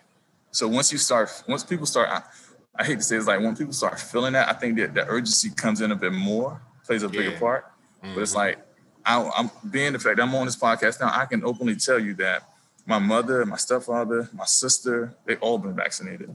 so 0.50 0.68
once 0.68 0.92
you 0.92 0.98
start, 0.98 1.30
once 1.48 1.64
people 1.64 1.86
start, 1.86 2.10
I, 2.10 2.24
I 2.76 2.84
hate 2.84 2.96
to 2.96 3.04
say 3.04 3.18
it's 3.18 3.28
like 3.28 3.40
when 3.40 3.56
people 3.56 3.74
start 3.74 4.00
feeling 4.00 4.34
that, 4.34 4.50
I 4.50 4.54
think 4.54 4.78
that 4.78 4.96
the 4.96 5.06
urgency 5.06 5.52
comes 5.52 5.82
in 5.82 5.92
a 5.92 5.96
bit 5.96 6.14
more, 6.14 6.60
plays 6.84 7.04
a 7.04 7.10
bigger 7.10 7.38
part. 7.38 7.66
Mm-hmm. 8.04 8.16
But 8.16 8.22
it's 8.22 8.32
mm-hmm. 8.32 8.40
like 8.40 8.66
I, 9.06 9.32
am 9.38 9.52
being 9.70 9.94
the 9.94 10.00
fact 10.00 10.20
I'm 10.20 10.34
on 10.36 10.46
this 10.46 10.56
podcast 10.56 11.00
now, 11.00 11.12
I 11.14 11.26
can 11.26 11.44
openly 11.44 11.76
tell 11.76 12.00
you 12.00 12.14
that 12.16 12.44
my 12.86 13.00
mother, 13.00 13.46
my 13.46 13.58
stepfather, 13.58 14.30
my 14.34 14.46
sister, 14.46 15.14
they 15.26 15.36
all 15.36 15.58
been 15.58 15.76
vaccinated, 15.76 16.34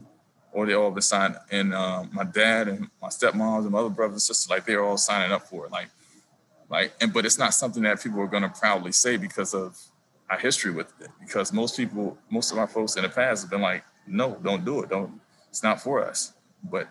or 0.51 0.65
they 0.65 0.73
all 0.73 0.91
been 0.91 1.01
signed. 1.01 1.35
And 1.51 1.73
um, 1.73 2.09
my 2.11 2.23
dad 2.23 2.67
and 2.67 2.89
my 3.01 3.09
stepmoms 3.09 3.63
and 3.63 3.71
my 3.71 3.79
other 3.79 3.89
brothers 3.89 4.13
and 4.13 4.21
sisters, 4.21 4.49
like 4.49 4.65
they're 4.65 4.83
all 4.83 4.97
signing 4.97 5.31
up 5.31 5.47
for 5.47 5.65
it. 5.65 5.71
Like, 5.71 5.89
like, 6.69 6.93
and 7.01 7.11
but 7.11 7.25
it's 7.25 7.37
not 7.37 7.53
something 7.53 7.83
that 7.83 8.01
people 8.01 8.19
are 8.21 8.27
going 8.27 8.43
to 8.43 8.49
proudly 8.49 8.91
say 8.91 9.17
because 9.17 9.53
of 9.53 9.77
our 10.29 10.37
history 10.37 10.71
with 10.71 10.93
it. 11.01 11.09
Because 11.19 11.51
most 11.51 11.75
people, 11.77 12.17
most 12.29 12.51
of 12.51 12.57
our 12.57 12.67
folks 12.67 12.95
in 12.95 13.03
the 13.03 13.09
past 13.09 13.43
have 13.43 13.49
been 13.49 13.61
like, 13.61 13.83
no, 14.07 14.37
don't 14.43 14.63
do 14.65 14.81
it. 14.81 14.89
Don't. 14.89 15.19
It's 15.49 15.63
not 15.63 15.81
for 15.81 16.03
us. 16.03 16.33
But 16.63 16.87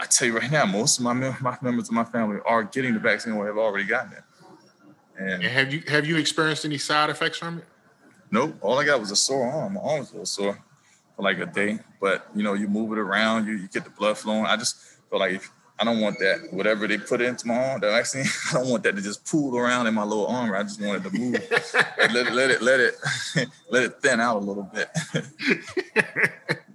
I 0.00 0.06
tell 0.06 0.28
you 0.28 0.38
right 0.38 0.50
now, 0.50 0.64
most 0.66 0.98
of 0.98 1.04
my, 1.04 1.12
my 1.12 1.58
members 1.60 1.88
of 1.88 1.94
my 1.94 2.04
family 2.04 2.38
are 2.46 2.62
getting 2.62 2.94
the 2.94 3.00
vaccine 3.00 3.34
or 3.34 3.46
have 3.46 3.58
already 3.58 3.84
gotten 3.84 4.12
it. 4.12 4.22
And, 5.18 5.42
and 5.42 5.42
have 5.42 5.72
you 5.72 5.82
have 5.88 6.06
you 6.06 6.16
experienced 6.16 6.64
any 6.64 6.78
side 6.78 7.10
effects 7.10 7.38
from 7.38 7.58
it? 7.58 7.64
Nope. 8.30 8.54
All 8.60 8.78
I 8.78 8.84
got 8.84 9.00
was 9.00 9.10
a 9.10 9.16
sore 9.16 9.50
arm. 9.50 9.74
My 9.74 9.80
arm 9.80 9.98
was 10.00 10.10
a 10.10 10.12
little 10.12 10.26
sore 10.26 10.58
for 11.16 11.22
like 11.22 11.38
a 11.38 11.46
day. 11.46 11.80
But 12.00 12.28
you 12.34 12.42
know, 12.42 12.54
you 12.54 12.68
move 12.68 12.92
it 12.92 12.98
around, 12.98 13.46
you, 13.46 13.54
you 13.54 13.68
get 13.68 13.84
the 13.84 13.90
blood 13.90 14.16
flowing. 14.16 14.46
I 14.46 14.56
just 14.56 14.76
feel 15.10 15.18
like 15.18 15.32
if, 15.32 15.50
I 15.80 15.84
don't 15.84 16.00
want 16.00 16.18
that. 16.18 16.48
Whatever 16.52 16.86
they 16.86 16.98
put 16.98 17.20
into 17.20 17.46
my 17.46 17.54
arm, 17.54 17.80
the 17.80 17.88
vaccine, 17.88 18.24
I 18.50 18.54
don't 18.54 18.68
want 18.68 18.82
that 18.84 18.96
to 18.96 19.02
just 19.02 19.24
pool 19.24 19.56
around 19.56 19.86
in 19.86 19.94
my 19.94 20.04
little 20.04 20.26
arm. 20.26 20.52
I 20.54 20.62
just 20.62 20.80
wanted 20.80 21.04
to 21.04 21.10
move. 21.10 21.32
let 21.98 22.26
it, 22.26 22.32
let 22.32 22.50
it, 22.50 22.62
let 22.62 22.80
it, 22.80 22.94
let 23.70 23.82
it 23.84 24.02
thin 24.02 24.20
out 24.20 24.36
a 24.36 24.40
little 24.40 24.64
bit. 24.64 24.88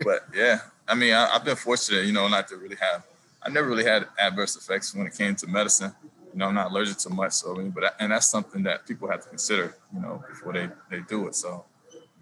but 0.04 0.26
yeah, 0.34 0.60
I 0.88 0.96
mean, 0.96 1.14
I, 1.14 1.28
have 1.34 1.46
been 1.46 1.56
fortunate, 1.56 2.06
you 2.06 2.14
know, 2.14 2.28
not 2.28 2.48
to 2.50 2.58
really 2.58 2.78
have. 2.78 3.04
I 3.42 3.50
never 3.50 3.68
really 3.68 3.84
had 3.84 4.08
adverse 4.18 4.56
effects 4.56 4.96
when 4.96 5.06
it 5.06 5.18
came 5.18 5.36
to 5.36 5.48
medicine 5.48 5.94
you 6.34 6.40
know, 6.40 6.48
I'm 6.48 6.56
not 6.56 6.72
allergic 6.72 6.98
to 7.00 7.10
much. 7.12 7.34
So, 7.34 7.56
I 7.56 7.60
mean, 7.60 7.70
but, 7.70 7.96
and 8.00 8.12
that's 8.12 8.30
something 8.30 8.63
that 8.63 8.88
people 8.88 9.10
have 9.10 9.22
to 9.22 9.30
consider, 9.30 9.78
you 9.94 10.02
know, 10.02 10.24
before 10.28 10.54
they, 10.54 10.68
they 10.90 11.02
do 11.02 11.28
it. 11.28 11.36
So, 11.36 11.66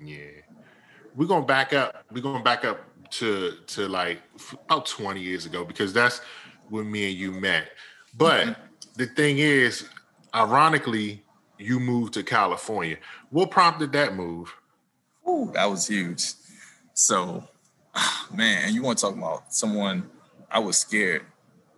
yeah, 0.03 0.27
we're 1.15 1.27
going 1.27 1.44
to 1.44 1.48
back 1.48 1.74
up. 1.74 2.03
We're 2.12 2.22
going 2.22 2.38
to 2.38 2.44
back 2.44 2.65
up 2.65 2.82
to, 3.12 3.53
to 3.68 3.88
like 3.88 4.20
about 4.65 4.86
20 4.86 5.22
years 5.22 5.46
ago, 5.46 5.63
because 5.63 5.94
that's 5.94 6.20
when 6.70 6.91
me 6.91 7.10
and 7.10 7.18
you 7.18 7.32
met. 7.32 7.70
But 8.18 8.48
mm-hmm. 8.48 8.62
the 8.96 9.06
thing 9.08 9.38
is, 9.38 9.88
ironically, 10.36 11.24
you 11.58 11.80
moved 11.80 12.13
to 12.15 12.24
California. 12.24 12.98
What 13.30 13.50
prompted 13.50 13.94
that 13.94 14.15
move? 14.15 14.53
Ooh, 15.27 15.51
that 15.53 15.70
was 15.70 15.88
huge. 15.88 16.34
So, 16.94 17.48
man, 18.36 18.74
you 18.74 18.82
want 18.82 18.98
to 18.98 19.06
talk 19.06 19.15
about 19.15 19.53
someone 19.53 20.10
I 20.50 20.60
was 20.60 20.77
scared 20.77 21.24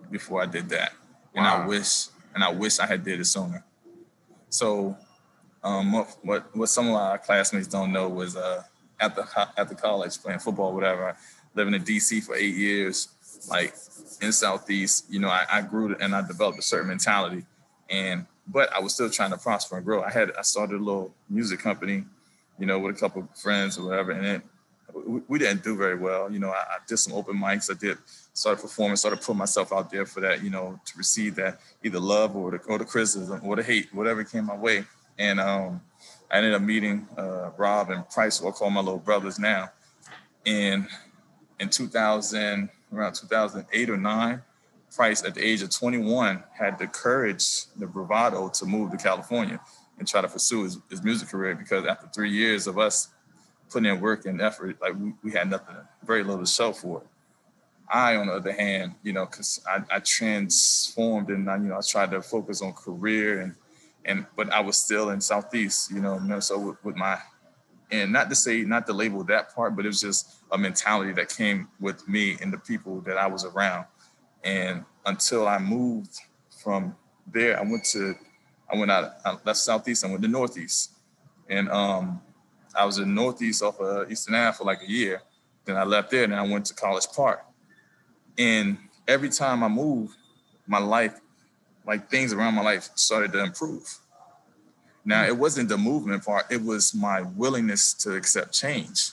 before 0.09 0.41
I 0.41 0.47
did 0.47 0.69
that. 0.69 0.93
And 1.35 1.45
wow. 1.45 1.63
I 1.63 1.67
wish 1.67 2.07
and 2.33 2.43
I 2.43 2.51
wish 2.51 2.79
I 2.79 2.85
had 2.85 3.03
did 3.03 3.19
it 3.19 3.25
sooner. 3.25 3.63
So, 4.49 4.95
um, 5.63 5.91
what 6.21 6.55
what 6.55 6.69
some 6.69 6.89
of 6.89 6.95
our 6.95 7.17
classmates 7.17 7.67
don't 7.67 7.91
know 7.91 8.09
was 8.09 8.35
uh, 8.35 8.63
at 8.99 9.15
the 9.15 9.25
at 9.57 9.69
the 9.69 9.75
college 9.75 10.21
playing 10.21 10.39
football, 10.39 10.73
whatever. 10.73 11.15
Living 11.55 11.75
in 11.75 11.83
DC 11.83 12.23
for 12.23 12.35
eight 12.35 12.55
years, 12.55 13.09
like 13.47 13.75
in 14.21 14.31
Southeast, 14.31 15.05
you 15.07 15.19
know, 15.19 15.29
I, 15.29 15.45
I 15.51 15.61
grew 15.61 15.95
and 15.99 16.15
I 16.15 16.25
developed 16.25 16.57
a 16.57 16.63
certain 16.63 16.87
mentality, 16.87 17.45
and 17.89 18.25
but 18.47 18.73
I 18.73 18.79
was 18.79 18.93
still 18.95 19.09
trying 19.09 19.31
to 19.31 19.37
prosper 19.37 19.77
and 19.77 19.85
grow. 19.85 20.01
I 20.01 20.09
had 20.09 20.31
I 20.37 20.41
started 20.41 20.81
a 20.81 20.83
little 20.83 21.13
music 21.29 21.59
company, 21.59 22.05
you 22.57 22.65
know, 22.65 22.79
with 22.79 22.95
a 22.95 22.99
couple 22.99 23.21
of 23.21 23.37
friends 23.37 23.77
or 23.77 23.85
whatever, 23.87 24.11
and 24.11 24.25
it, 24.25 24.41
we, 24.93 25.21
we 25.27 25.39
didn't 25.39 25.63
do 25.63 25.75
very 25.75 25.95
well. 25.95 26.31
You 26.31 26.39
know, 26.39 26.49
I, 26.49 26.61
I 26.61 26.77
did 26.87 26.97
some 26.97 27.13
open 27.13 27.37
mics. 27.37 27.69
I 27.69 27.77
did 27.79 27.97
started 28.33 28.61
performing, 28.61 28.95
started 28.95 29.21
putting 29.21 29.37
myself 29.37 29.71
out 29.71 29.91
there 29.91 30.05
for 30.05 30.19
that, 30.21 30.43
you 30.43 30.49
know, 30.49 30.79
to 30.85 30.97
receive 30.97 31.35
that 31.35 31.59
either 31.83 31.99
love 31.99 32.35
or 32.35 32.51
the, 32.51 32.57
or 32.67 32.79
the 32.79 32.85
criticism 32.85 33.39
or 33.43 33.55
the 33.55 33.63
hate, 33.63 33.93
whatever 33.93 34.23
came 34.23 34.45
my 34.45 34.55
way. 34.55 34.83
And 35.19 35.39
um, 35.39 35.81
I 36.31 36.37
ended 36.37 36.55
up 36.55 36.63
meeting 36.63 37.07
uh, 37.17 37.51
Rob 37.57 37.91
and 37.91 38.07
Price, 38.09 38.39
who 38.39 38.47
I 38.47 38.51
call 38.51 38.71
my 38.71 38.81
little 38.81 38.99
brothers 38.99 39.37
now. 39.37 39.71
And 40.45 40.87
in 41.59 41.69
2000, 41.69 42.69
around 42.91 43.13
2008 43.13 43.89
or 43.89 43.97
nine, 43.97 44.41
Price, 44.95 45.23
at 45.23 45.33
the 45.33 45.43
age 45.43 45.61
of 45.63 45.71
21, 45.71 46.43
had 46.53 46.77
the 46.77 46.87
courage, 46.87 47.65
the 47.77 47.87
bravado 47.87 48.49
to 48.49 48.65
move 48.65 48.91
to 48.91 48.97
California 48.97 49.59
and 49.97 50.07
try 50.07 50.21
to 50.21 50.27
pursue 50.27 50.63
his, 50.63 50.77
his 50.89 51.03
music 51.03 51.29
career 51.29 51.55
because 51.55 51.85
after 51.85 52.07
three 52.07 52.31
years 52.31 52.67
of 52.67 52.77
us 52.77 53.09
putting 53.71 53.91
in 53.91 53.99
work 53.99 54.25
and 54.25 54.41
effort, 54.41 54.79
like 54.81 54.93
we, 54.99 55.13
we 55.23 55.31
had 55.31 55.49
nothing, 55.49 55.75
very 56.03 56.23
little 56.23 56.43
to 56.43 56.45
show 56.45 56.71
for 56.71 57.01
it. 57.01 57.07
I, 57.93 58.15
on 58.15 58.25
the 58.25 58.33
other 58.33 58.51
hand, 58.51 58.95
you 59.03 59.13
know, 59.13 59.27
because 59.27 59.63
I, 59.69 59.83
I, 59.91 59.99
transformed 59.99 61.29
and 61.29 61.47
I, 61.47 61.57
you 61.57 61.65
know, 61.65 61.77
I 61.77 61.81
tried 61.87 62.09
to 62.11 62.23
focus 62.23 62.63
on 62.63 62.73
career 62.73 63.41
and 63.41 63.55
and 64.05 64.25
but 64.35 64.51
I 64.51 64.59
was 64.59 64.77
still 64.77 65.11
in 65.11 65.21
Southeast, 65.21 65.91
you 65.91 66.01
know, 66.01 66.19
Minnesota 66.19 66.59
with, 66.59 66.83
with 66.83 66.95
my 66.95 67.19
and 67.91 68.11
not 68.11 68.29
to 68.31 68.35
say 68.35 68.63
not 68.63 68.87
to 68.87 68.93
label 68.93 69.23
that 69.25 69.53
part, 69.53 69.75
but 69.75 69.85
it 69.85 69.89
was 69.89 70.01
just 70.01 70.37
a 70.51 70.57
mentality 70.57 71.13
that 71.13 71.29
came 71.29 71.67
with 71.79 72.05
me 72.07 72.35
and 72.41 72.51
the 72.51 72.57
people 72.57 72.99
that 73.01 73.17
I 73.17 73.27
was 73.27 73.45
around. 73.45 73.85
And 74.43 74.83
until 75.05 75.47
I 75.47 75.59
moved 75.59 76.17
from 76.63 76.95
there, 77.31 77.59
I 77.59 77.61
went 77.61 77.85
to 77.91 78.15
I 78.71 78.75
went 78.75 78.89
out 78.89 79.13
I 79.23 79.37
left 79.45 79.59
Southeast, 79.59 80.03
I 80.03 80.09
went 80.09 80.23
to 80.23 80.27
Northeast. 80.27 80.93
And 81.47 81.69
um 81.69 82.21
I 82.75 82.85
was 82.85 82.97
in 82.97 83.13
Northeast 83.13 83.61
off 83.61 83.79
of 83.79 84.11
Eastern 84.11 84.33
Ave 84.33 84.57
for 84.57 84.63
like 84.63 84.81
a 84.81 84.89
year. 84.89 85.21
Then 85.65 85.77
I 85.77 85.83
left 85.83 86.09
there 86.09 86.23
and 86.23 86.35
I 86.35 86.41
went 86.41 86.65
to 86.65 86.73
College 86.73 87.05
Park. 87.15 87.45
And 88.37 88.77
every 89.07 89.29
time 89.29 89.63
I 89.63 89.67
moved, 89.67 90.15
my 90.67 90.79
life, 90.79 91.19
like 91.85 92.09
things 92.09 92.33
around 92.33 92.55
my 92.55 92.61
life 92.61 92.89
started 92.95 93.31
to 93.33 93.43
improve. 93.43 93.99
Now, 95.05 95.25
it 95.25 95.37
wasn't 95.37 95.69
the 95.69 95.77
movement 95.77 96.25
part, 96.25 96.45
it 96.49 96.61
was 96.61 96.93
my 96.95 97.21
willingness 97.21 97.93
to 97.95 98.15
accept 98.15 98.53
change. 98.53 99.11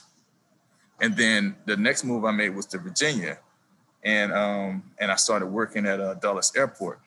And 1.01 1.17
then 1.17 1.55
the 1.65 1.75
next 1.75 2.03
move 2.03 2.23
I 2.23 2.31
made 2.31 2.49
was 2.55 2.65
to 2.67 2.77
Virginia. 2.77 3.39
And 4.03 4.33
um, 4.33 4.83
and 4.99 5.11
I 5.11 5.15
started 5.15 5.47
working 5.47 5.85
at 5.85 5.99
uh, 5.99 6.15
Dulles 6.15 6.53
Airport. 6.55 6.99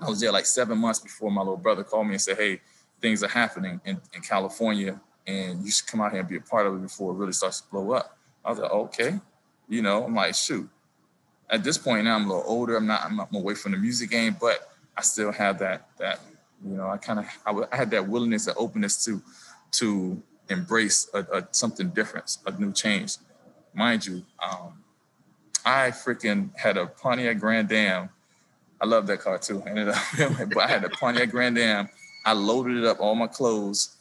I 0.00 0.08
was 0.08 0.20
there 0.20 0.32
like 0.32 0.46
seven 0.46 0.78
months 0.78 1.00
before 1.00 1.30
my 1.30 1.40
little 1.40 1.56
brother 1.56 1.84
called 1.84 2.06
me 2.06 2.14
and 2.14 2.20
said, 2.20 2.36
Hey, 2.36 2.60
things 3.00 3.22
are 3.22 3.28
happening 3.28 3.80
in, 3.84 4.00
in 4.12 4.20
California 4.22 5.00
and 5.28 5.62
you 5.62 5.70
should 5.70 5.86
come 5.86 6.00
out 6.00 6.10
here 6.10 6.20
and 6.20 6.28
be 6.28 6.36
a 6.36 6.40
part 6.40 6.66
of 6.66 6.74
it 6.74 6.82
before 6.82 7.12
it 7.12 7.16
really 7.16 7.32
starts 7.32 7.60
to 7.60 7.68
blow 7.68 7.92
up. 7.92 8.16
I 8.44 8.50
was 8.50 8.58
like, 8.58 8.70
okay. 8.70 9.20
You 9.68 9.82
know, 9.82 10.04
I'm 10.04 10.14
like, 10.14 10.34
shoot, 10.34 10.68
at 11.50 11.64
this 11.64 11.78
point 11.78 12.04
now 12.04 12.16
I'm 12.16 12.24
a 12.24 12.28
little 12.28 12.44
older. 12.46 12.76
I'm 12.76 12.86
not 12.86 13.04
I'm 13.04 13.16
not 13.16 13.28
away 13.34 13.54
from 13.54 13.72
the 13.72 13.78
music 13.78 14.10
game, 14.10 14.36
but 14.40 14.72
I 14.96 15.02
still 15.02 15.32
have 15.32 15.58
that 15.60 15.88
that 15.98 16.20
you 16.64 16.76
know 16.76 16.88
I 16.88 16.96
kind 16.96 17.20
of 17.20 17.68
I, 17.72 17.76
had 17.76 17.90
that 17.92 18.08
willingness 18.08 18.46
and 18.46 18.56
openness 18.58 19.04
to 19.04 19.22
to 19.72 20.22
embrace 20.48 21.08
a, 21.14 21.20
a, 21.20 21.48
something 21.50 21.90
different, 21.90 22.38
a 22.46 22.52
new 22.52 22.72
change. 22.72 23.16
Mind 23.74 24.06
you, 24.06 24.24
um, 24.42 24.82
I 25.64 25.90
freaking 25.90 26.50
had 26.56 26.76
a 26.76 26.86
Pontiac 26.86 27.38
Grand 27.38 27.70
Am. 27.72 28.08
I 28.80 28.86
love 28.86 29.06
that 29.08 29.20
car 29.20 29.38
too. 29.38 29.62
I 29.66 29.70
ended 29.70 29.88
up, 29.88 29.96
but 30.54 30.58
I 30.58 30.66
had 30.66 30.84
a 30.84 30.88
Pontiac 30.88 31.30
Grand 31.30 31.58
Am. 31.58 31.88
I 32.24 32.32
loaded 32.32 32.78
it 32.78 32.84
up, 32.84 33.00
all 33.00 33.14
my 33.14 33.26
clothes, 33.26 33.96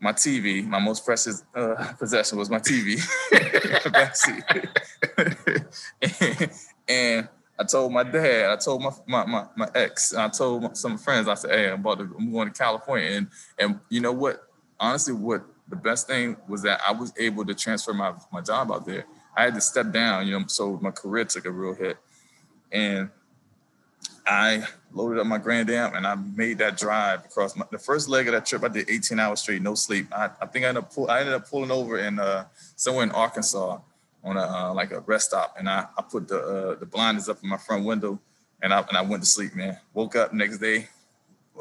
my 0.00 0.12
TV. 0.12 0.66
My 0.66 0.78
most 0.78 1.04
precious 1.04 1.44
uh, 1.54 1.92
possession 1.98 2.38
was 2.38 2.50
my 2.50 2.58
TV. 2.58 3.00
And 6.90 7.28
I 7.56 7.62
told 7.62 7.92
my 7.92 8.02
dad, 8.02 8.50
I 8.50 8.56
told 8.56 8.82
my 8.82 8.90
my 9.06 9.24
my, 9.24 9.46
my 9.56 9.68
ex, 9.74 10.12
I 10.12 10.28
told 10.28 10.76
some 10.76 10.98
friends, 10.98 11.28
I 11.28 11.34
said, 11.34 11.50
hey, 11.52 11.68
I'm 11.68 11.80
about 11.80 11.98
to 11.98 12.14
I'm 12.18 12.32
going 12.32 12.48
to 12.48 12.58
California. 12.58 13.10
And 13.10 13.28
and 13.58 13.80
you 13.88 14.00
know 14.00 14.12
what? 14.12 14.42
Honestly, 14.80 15.14
what 15.14 15.44
the 15.68 15.76
best 15.76 16.08
thing 16.08 16.36
was 16.48 16.62
that 16.62 16.80
I 16.86 16.92
was 16.92 17.12
able 17.16 17.44
to 17.44 17.54
transfer 17.54 17.94
my, 17.94 18.12
my 18.32 18.40
job 18.40 18.72
out 18.72 18.86
there. 18.86 19.06
I 19.36 19.44
had 19.44 19.54
to 19.54 19.60
step 19.60 19.92
down, 19.92 20.26
you 20.26 20.36
know, 20.36 20.44
so 20.48 20.80
my 20.82 20.90
career 20.90 21.24
took 21.24 21.46
a 21.46 21.50
real 21.50 21.74
hit. 21.74 21.96
And 22.72 23.10
I 24.26 24.64
loaded 24.90 25.20
up 25.20 25.26
my 25.26 25.38
Grand 25.38 25.70
Am 25.70 25.94
and 25.94 26.06
I 26.06 26.16
made 26.16 26.58
that 26.58 26.76
drive 26.76 27.24
across 27.24 27.54
my, 27.54 27.66
the 27.70 27.78
first 27.78 28.08
leg 28.08 28.26
of 28.26 28.32
that 28.32 28.46
trip. 28.46 28.64
I 28.64 28.68
did 28.68 28.90
18 28.90 29.20
hours 29.20 29.40
straight, 29.40 29.62
no 29.62 29.76
sleep. 29.76 30.08
I, 30.12 30.30
I 30.40 30.46
think 30.46 30.64
I 30.64 30.68
ended, 30.68 30.84
up 30.84 30.92
pull, 30.92 31.08
I 31.08 31.20
ended 31.20 31.34
up 31.34 31.48
pulling 31.48 31.70
over 31.70 31.98
in 31.98 32.18
uh, 32.18 32.46
somewhere 32.74 33.04
in 33.04 33.12
Arkansas 33.12 33.78
on 34.22 34.36
a 34.36 34.40
uh, 34.40 34.74
like 34.74 34.92
a 34.92 35.00
rest 35.00 35.28
stop, 35.28 35.56
and 35.58 35.68
I, 35.68 35.86
I 35.96 36.02
put 36.02 36.28
the 36.28 36.38
uh, 36.38 36.74
the 36.78 36.86
blinders 36.86 37.28
up 37.28 37.38
in 37.42 37.48
my 37.48 37.56
front 37.56 37.84
window, 37.84 38.20
and 38.62 38.72
I 38.72 38.80
and 38.80 38.96
I 38.96 39.02
went 39.02 39.22
to 39.22 39.28
sleep. 39.28 39.54
Man, 39.54 39.78
woke 39.94 40.16
up 40.16 40.32
next 40.32 40.58
day, 40.58 40.88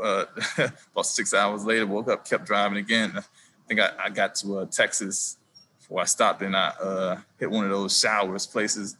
uh, 0.01 0.25
about 0.57 1.05
six 1.05 1.33
hours 1.33 1.65
later. 1.65 1.87
Woke 1.87 2.09
up, 2.09 2.27
kept 2.27 2.45
driving 2.45 2.77
again. 2.77 3.13
I 3.15 3.21
think 3.67 3.79
I, 3.79 3.91
I 4.05 4.09
got 4.09 4.35
to 4.35 4.59
uh, 4.59 4.65
Texas 4.65 5.37
before 5.77 6.01
I 6.01 6.05
stopped, 6.05 6.41
and 6.41 6.55
I 6.55 6.67
uh, 6.81 7.17
hit 7.37 7.49
one 7.49 7.63
of 7.63 7.71
those 7.71 7.97
showers 7.97 8.45
places, 8.45 8.97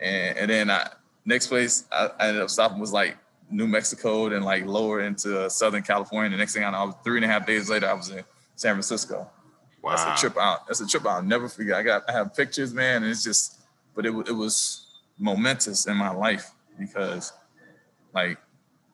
and, 0.00 0.38
and 0.38 0.50
then 0.50 0.70
I 0.70 0.88
next 1.24 1.46
place 1.46 1.84
I, 1.92 2.10
I 2.18 2.28
ended 2.28 2.42
up 2.42 2.50
stopping 2.50 2.78
was 2.78 2.92
like 2.92 3.16
New 3.50 3.66
Mexico, 3.66 4.28
then 4.28 4.42
like 4.42 4.66
lower 4.66 5.00
into 5.00 5.40
uh, 5.40 5.48
Southern 5.48 5.82
California. 5.82 6.30
The 6.30 6.36
next 6.36 6.54
thing 6.54 6.64
I 6.64 6.70
know, 6.70 6.78
I 6.78 6.84
was 6.84 6.94
three 7.02 7.16
and 7.16 7.24
a 7.24 7.28
half 7.28 7.46
days 7.46 7.70
later, 7.70 7.88
I 7.88 7.94
was 7.94 8.10
in 8.10 8.22
San 8.56 8.74
Francisco. 8.74 9.30
Wow. 9.82 9.96
That's 9.96 10.20
a 10.20 10.26
trip 10.26 10.38
out. 10.38 10.66
That's 10.66 10.80
a 10.80 10.86
trip 10.86 11.06
I'll 11.06 11.22
never 11.22 11.48
forget. 11.48 11.76
I 11.76 11.82
got 11.82 12.08
I 12.08 12.12
have 12.12 12.34
pictures, 12.34 12.74
man, 12.74 13.02
and 13.02 13.10
it's 13.10 13.22
just, 13.22 13.60
but 13.94 14.04
it 14.06 14.10
it 14.28 14.32
was 14.32 14.86
momentous 15.18 15.86
in 15.86 15.96
my 15.96 16.10
life 16.10 16.50
because, 16.78 17.32
like, 18.12 18.38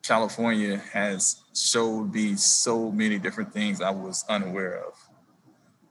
California 0.02 0.78
has 0.92 1.42
showed 1.54 2.12
me 2.12 2.36
so 2.36 2.90
many 2.90 3.18
different 3.18 3.52
things 3.52 3.80
I 3.80 3.90
was 3.90 4.24
unaware 4.28 4.84
of, 4.84 4.94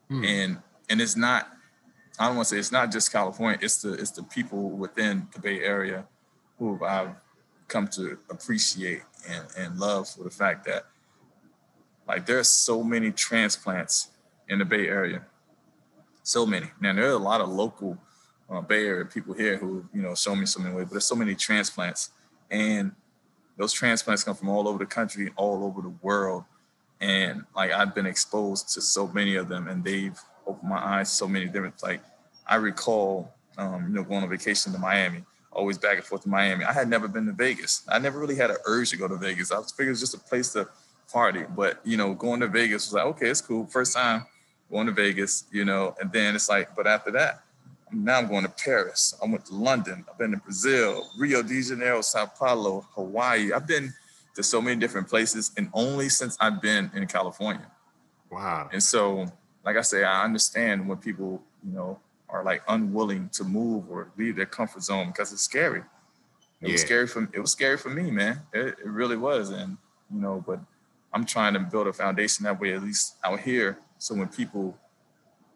hmm. 0.09 0.23
and 0.23 0.57
and 0.89 1.01
it's 1.01 1.15
not. 1.15 1.49
I 2.19 2.27
don't 2.27 2.35
want 2.35 2.47
to 2.49 2.55
say 2.55 2.59
it's 2.59 2.71
not 2.71 2.91
just 2.91 3.11
California. 3.11 3.57
It's 3.61 3.81
the 3.81 3.93
it's 3.93 4.11
the 4.11 4.23
people 4.23 4.69
within 4.69 5.27
the 5.33 5.39
Bay 5.39 5.61
Area 5.61 6.05
who 6.59 6.83
I've 6.85 7.15
come 7.67 7.87
to 7.87 8.19
appreciate 8.29 9.01
and, 9.27 9.45
and 9.57 9.79
love 9.79 10.07
for 10.07 10.23
the 10.23 10.29
fact 10.29 10.65
that 10.65 10.85
like 12.07 12.25
there's 12.25 12.49
so 12.49 12.83
many 12.83 13.11
transplants 13.11 14.09
in 14.53 14.59
the 14.59 14.65
Bay 14.65 14.87
Area. 14.87 15.21
So 16.21 16.45
many. 16.45 16.67
Now 16.79 16.93
there 16.93 17.09
are 17.09 17.13
a 17.13 17.17
lot 17.17 17.41
of 17.41 17.49
local 17.49 17.97
uh, 18.49 18.61
Bay 18.61 18.85
Area 18.85 19.05
people 19.05 19.33
here 19.33 19.57
who 19.57 19.85
you 19.93 20.01
know 20.01 20.15
show 20.15 20.35
me 20.35 20.45
so 20.45 20.61
many 20.61 20.73
ways, 20.73 20.85
but 20.85 20.91
there's 20.91 21.05
so 21.05 21.15
many 21.15 21.35
transplants, 21.35 22.11
and 22.49 22.93
those 23.57 23.73
transplants 23.73 24.23
come 24.23 24.35
from 24.35 24.49
all 24.49 24.67
over 24.67 24.77
the 24.77 24.85
country, 24.85 25.31
all 25.35 25.65
over 25.65 25.81
the 25.81 25.93
world, 26.01 26.45
and 27.01 27.43
like 27.55 27.71
I've 27.71 27.93
been 27.93 28.05
exposed 28.05 28.69
to 28.75 28.81
so 28.81 29.07
many 29.07 29.35
of 29.35 29.49
them, 29.49 29.67
and 29.67 29.83
they've 29.83 30.17
opened 30.47 30.69
my 30.69 30.77
eyes 30.77 31.11
so 31.11 31.27
many 31.27 31.47
different. 31.47 31.81
Like 31.83 32.01
I 32.47 32.55
recall, 32.55 33.33
um, 33.57 33.87
you 33.89 33.95
know, 33.95 34.03
going 34.03 34.23
on 34.23 34.29
vacation 34.29 34.71
to 34.71 34.79
Miami, 34.79 35.25
always 35.51 35.77
back 35.77 35.97
and 35.97 36.05
forth 36.05 36.23
to 36.23 36.29
Miami. 36.29 36.63
I 36.63 36.71
had 36.71 36.87
never 36.87 37.09
been 37.09 37.25
to 37.25 37.33
Vegas. 37.33 37.83
I 37.89 37.99
never 37.99 38.19
really 38.19 38.35
had 38.35 38.49
an 38.49 38.57
urge 38.65 38.91
to 38.91 38.97
go 38.97 39.09
to 39.09 39.17
Vegas. 39.17 39.51
I 39.51 39.57
was 39.57 39.71
figured 39.71 39.89
it 39.89 39.91
was 39.91 39.99
just 39.99 40.13
a 40.13 40.19
place 40.19 40.53
to 40.53 40.69
party, 41.11 41.43
but 41.55 41.81
you 41.83 41.97
know, 41.97 42.13
going 42.13 42.39
to 42.39 42.47
Vegas 42.47 42.87
was 42.87 42.93
like, 42.93 43.05
okay, 43.05 43.29
it's 43.29 43.41
cool. 43.41 43.65
First 43.65 43.95
time 43.95 44.25
going 44.73 44.87
to 44.87 44.91
Vegas, 44.91 45.45
you 45.51 45.63
know, 45.63 45.95
and 46.01 46.11
then 46.11 46.35
it's 46.35 46.49
like, 46.49 46.75
but 46.75 46.87
after 46.87 47.11
that, 47.11 47.43
now 47.91 48.17
I'm 48.17 48.27
going 48.27 48.43
to 48.43 48.49
Paris. 48.49 49.13
I 49.23 49.27
went 49.27 49.45
to 49.45 49.53
London. 49.53 50.03
I've 50.09 50.17
been 50.17 50.31
to 50.31 50.37
Brazil, 50.37 51.07
Rio 51.17 51.43
de 51.43 51.61
Janeiro, 51.61 52.01
Sao 52.01 52.25
Paulo, 52.25 52.87
Hawaii. 52.95 53.53
I've 53.53 53.67
been 53.67 53.93
to 54.35 54.41
so 54.41 54.59
many 54.59 54.79
different 54.79 55.07
places, 55.07 55.51
and 55.57 55.69
only 55.73 56.09
since 56.09 56.35
I've 56.39 56.59
been 56.59 56.89
in 56.95 57.05
California. 57.05 57.69
Wow. 58.31 58.69
And 58.73 58.81
so, 58.81 59.27
like 59.63 59.77
I 59.77 59.81
say, 59.81 60.03
I 60.03 60.23
understand 60.23 60.89
when 60.89 60.97
people, 60.97 61.43
you 61.63 61.71
know, 61.71 61.99
are 62.29 62.43
like 62.43 62.63
unwilling 62.67 63.29
to 63.33 63.43
move 63.43 63.83
or 63.91 64.09
leave 64.17 64.35
their 64.35 64.47
comfort 64.47 64.81
zone 64.81 65.07
because 65.09 65.31
it's 65.31 65.43
scary. 65.43 65.81
It 66.61 66.67
yeah. 66.67 66.71
was 66.71 66.81
scary 66.81 67.05
for 67.05 67.29
it 67.31 67.39
was 67.39 67.51
scary 67.51 67.77
for 67.77 67.89
me, 67.89 68.09
man. 68.09 68.41
It, 68.53 68.79
it 68.83 68.87
really 68.87 69.17
was, 69.17 69.51
and 69.51 69.77
you 70.11 70.19
know, 70.19 70.43
but 70.47 70.59
I'm 71.13 71.25
trying 71.25 71.53
to 71.53 71.59
build 71.59 71.85
a 71.85 71.93
foundation 71.93 72.45
that 72.45 72.59
way, 72.59 72.73
at 72.73 72.81
least 72.81 73.17
out 73.23 73.39
here, 73.39 73.77
so 74.03 74.13
when 74.13 74.27
people 74.27 74.77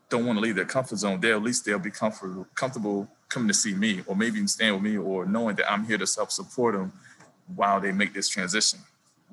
don't 0.07 0.25
want 0.25 0.37
to 0.37 0.41
leave 0.41 0.55
their 0.55 0.63
comfort 0.63 0.95
zone, 0.95 1.19
they'll 1.19 1.35
at 1.35 1.43
least 1.43 1.65
they'll 1.65 1.77
be 1.77 1.91
comfortable 1.91 2.47
comfortable 2.55 3.05
coming 3.27 3.49
to 3.49 3.53
see 3.53 3.73
me, 3.73 4.03
or 4.07 4.15
maybe 4.15 4.37
even 4.37 4.47
staying 4.47 4.73
with 4.73 4.83
me, 4.83 4.95
or 4.95 5.25
knowing 5.25 5.57
that 5.57 5.69
I'm 5.69 5.85
here 5.85 5.97
to 5.97 6.07
help 6.15 6.31
support 6.31 6.73
them 6.73 6.93
while 7.57 7.81
they 7.81 7.91
make 7.91 8.13
this 8.13 8.29
transition. 8.29 8.79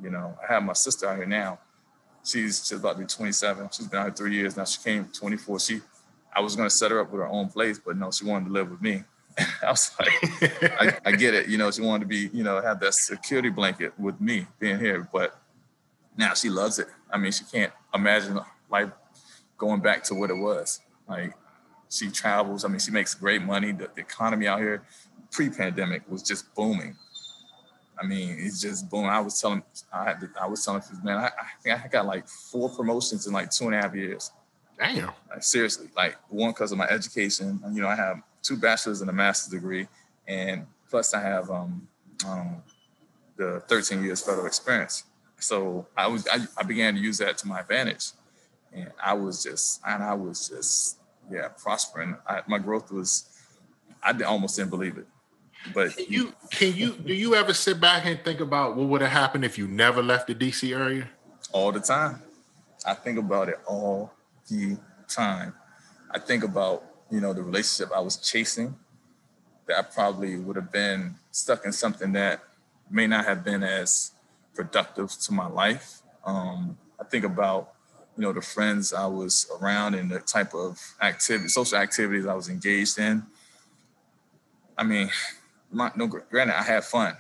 You 0.03 0.11
know, 0.11 0.37
I 0.42 0.53
have 0.53 0.64
my 0.64 0.72
sister 0.72 1.09
out 1.09 1.16
here 1.16 1.27
now. 1.27 1.61
She's 2.24 2.66
she's 2.66 2.77
about 2.77 2.94
to 2.94 3.03
be 3.03 3.07
27. 3.07 3.68
She's 3.70 3.87
been 3.87 4.00
out 4.00 4.07
here 4.07 4.14
three 4.14 4.35
years 4.35 4.57
now. 4.57 4.64
She 4.64 4.83
came 4.83 5.05
24. 5.05 5.61
She, 5.61 5.81
I 6.35 6.40
was 6.40 6.57
gonna 6.57 6.68
set 6.68 6.90
her 6.90 7.00
up 7.00 7.12
with 7.12 7.20
her 7.20 7.29
own 7.29 7.50
place, 7.50 7.79
but 7.79 7.96
no, 7.96 8.11
she 8.11 8.24
wanted 8.24 8.46
to 8.46 8.50
live 8.50 8.68
with 8.68 8.83
me. 8.83 9.05
I 9.38 9.70
was 9.70 9.92
like, 10.00 10.72
I, 10.81 10.98
I, 11.05 11.12
get 11.12 11.35
it. 11.35 11.46
You 11.46 11.59
know, 11.59 11.70
she 11.70 11.83
wanted 11.83 12.00
to 12.00 12.09
be, 12.09 12.31
you 12.37 12.42
know, 12.42 12.61
have 12.61 12.81
that 12.81 12.94
security 12.94 13.50
blanket 13.50 13.96
with 13.96 14.20
me 14.20 14.48
being 14.59 14.81
here. 14.81 15.09
But 15.12 15.40
now 16.16 16.35
she 16.35 16.50
loves 16.50 16.81
it. 16.81 16.88
I 17.12 17.18
mean, 17.18 17.31
she 17.31 17.44
can't 17.44 17.72
imagine 17.94 18.40
life 18.68 18.90
going 19.57 19.81
back 19.81 20.05
to 20.05 20.14
what 20.14 20.31
it 20.31 20.37
was. 20.37 20.81
Like 21.09 21.35
she 21.90 22.11
travels. 22.11 22.64
I 22.64 22.69
mean, 22.69 22.79
she 22.79 22.90
makes 22.90 23.14
great 23.14 23.43
money. 23.43 23.73
The, 23.73 23.88
the 23.95 24.01
economy 24.01 24.47
out 24.47 24.61
here 24.61 24.83
pre-pandemic 25.31 26.03
was 26.09 26.23
just 26.23 26.53
booming. 26.55 26.97
I 28.01 28.07
mean, 28.07 28.37
it's 28.38 28.61
just 28.61 28.90
booming. 28.90 29.11
I 29.11 29.21
was 29.21 29.40
telling, 29.40 29.62
I 29.93 30.05
had 30.05 30.21
to, 30.21 30.31
I 30.40 30.47
was 30.47 30.64
telling, 30.64 30.83
man, 31.03 31.19
I, 31.19 31.27
I 31.27 31.47
think 31.62 31.85
I 31.85 31.88
got 31.88 32.07
like 32.07 32.27
four 32.29 32.69
promotions 32.69 33.27
in 33.27 33.33
like 33.33 33.51
two 33.51 33.67
and 33.67 33.75
a 33.75 33.81
half 33.81 33.95
years. 33.95 34.33
Damn. 34.79 35.11
Like, 35.31 35.43
seriously, 35.43 35.88
like 35.97 36.17
one 36.29 36.51
because 36.51 36.73
of 36.73 36.79
my 36.79 36.87
education. 36.87 37.61
You 37.73 37.83
know, 37.83 37.88
I 37.88 37.95
have 37.95 38.21
two 38.43 38.57
bachelor's 38.57 39.01
and 39.01 39.11
a 39.11 39.12
master's 39.12 39.53
degree, 39.53 39.87
and 40.27 40.67
plus 40.90 41.14
I 41.14 41.21
have 41.21 41.49
um, 41.51 41.87
um, 42.27 42.62
the 43.37 43.62
13 43.69 44.03
years 44.03 44.21
federal 44.21 44.47
experience. 44.47 45.05
So 45.38 45.87
I 45.97 46.09
was, 46.09 46.27
I, 46.27 46.47
I 46.57 46.64
began 46.64 46.95
to 46.95 47.01
use 47.01 47.19
that 47.19 47.38
to 47.38 47.49
my 47.49 47.61
advantage 47.61 48.12
and 48.74 48.90
I 49.02 49.14
was 49.14 49.42
just, 49.42 49.80
and 49.87 50.02
I 50.02 50.14
was 50.14 50.48
just, 50.48 50.98
yeah, 51.30 51.48
prospering. 51.48 52.16
I, 52.28 52.42
my 52.46 52.58
growth 52.58 52.90
was, 52.90 53.28
I 54.02 54.12
almost 54.22 54.56
didn't 54.56 54.70
believe 54.70 54.98
it. 54.98 55.06
But 55.72 55.96
can 55.96 56.06
you, 56.08 56.34
can 56.50 56.74
you, 56.74 56.92
do 56.92 57.14
you 57.14 57.34
ever 57.34 57.54
sit 57.54 57.80
back 57.80 58.04
and 58.04 58.20
think 58.22 58.40
about 58.40 58.76
what 58.76 58.88
would 58.88 59.00
have 59.00 59.12
happened 59.12 59.44
if 59.44 59.56
you 59.56 59.66
never 59.66 60.02
left 60.02 60.26
the 60.26 60.34
DC 60.34 60.76
area? 60.76 61.08
All 61.52 61.72
the 61.72 61.80
time. 61.80 62.20
I 62.84 62.92
think 62.94 63.18
about 63.18 63.48
it 63.48 63.60
all 63.66 64.12
the 64.50 64.76
time. 65.08 65.54
I 66.10 66.18
think 66.18 66.44
about, 66.44 66.84
you 67.10 67.20
know, 67.20 67.32
the 67.32 67.42
relationship 67.42 67.94
I 67.94 68.00
was 68.00 68.16
chasing 68.16 68.76
that 69.66 69.78
I 69.78 69.82
probably 69.82 70.37
would 70.37 70.56
have 70.56 70.70
been 70.70 71.14
stuck 71.30 71.64
in 71.64 71.72
something 71.72 72.12
that 72.12 72.42
may 72.90 73.06
not 73.06 73.24
have 73.24 73.42
been 73.42 73.62
as 73.62 74.12
productive 74.54 75.10
to 75.12 75.32
my 75.32 75.46
life. 75.46 76.02
Um, 76.24 76.76
I 77.00 77.04
think 77.04 77.24
about 77.24 77.73
you 78.16 78.22
know, 78.22 78.33
the 78.33 78.40
friends 78.40 78.92
I 78.92 79.07
was 79.07 79.50
around 79.61 79.94
and 79.94 80.11
the 80.11 80.20
type 80.20 80.55
of 80.55 80.81
activity, 81.03 81.48
social 81.48 81.79
activities 81.79 82.27
I 82.27 82.35
was 82.35 82.48
engaged 82.48 82.98
in. 82.98 83.24
I 84.79 84.85
mean, 84.85 85.11
my, 85.70 85.90
no, 85.96 86.07
granted, 86.07 86.57
I 86.57 86.62
had 86.62 86.85
fun, 86.85 87.16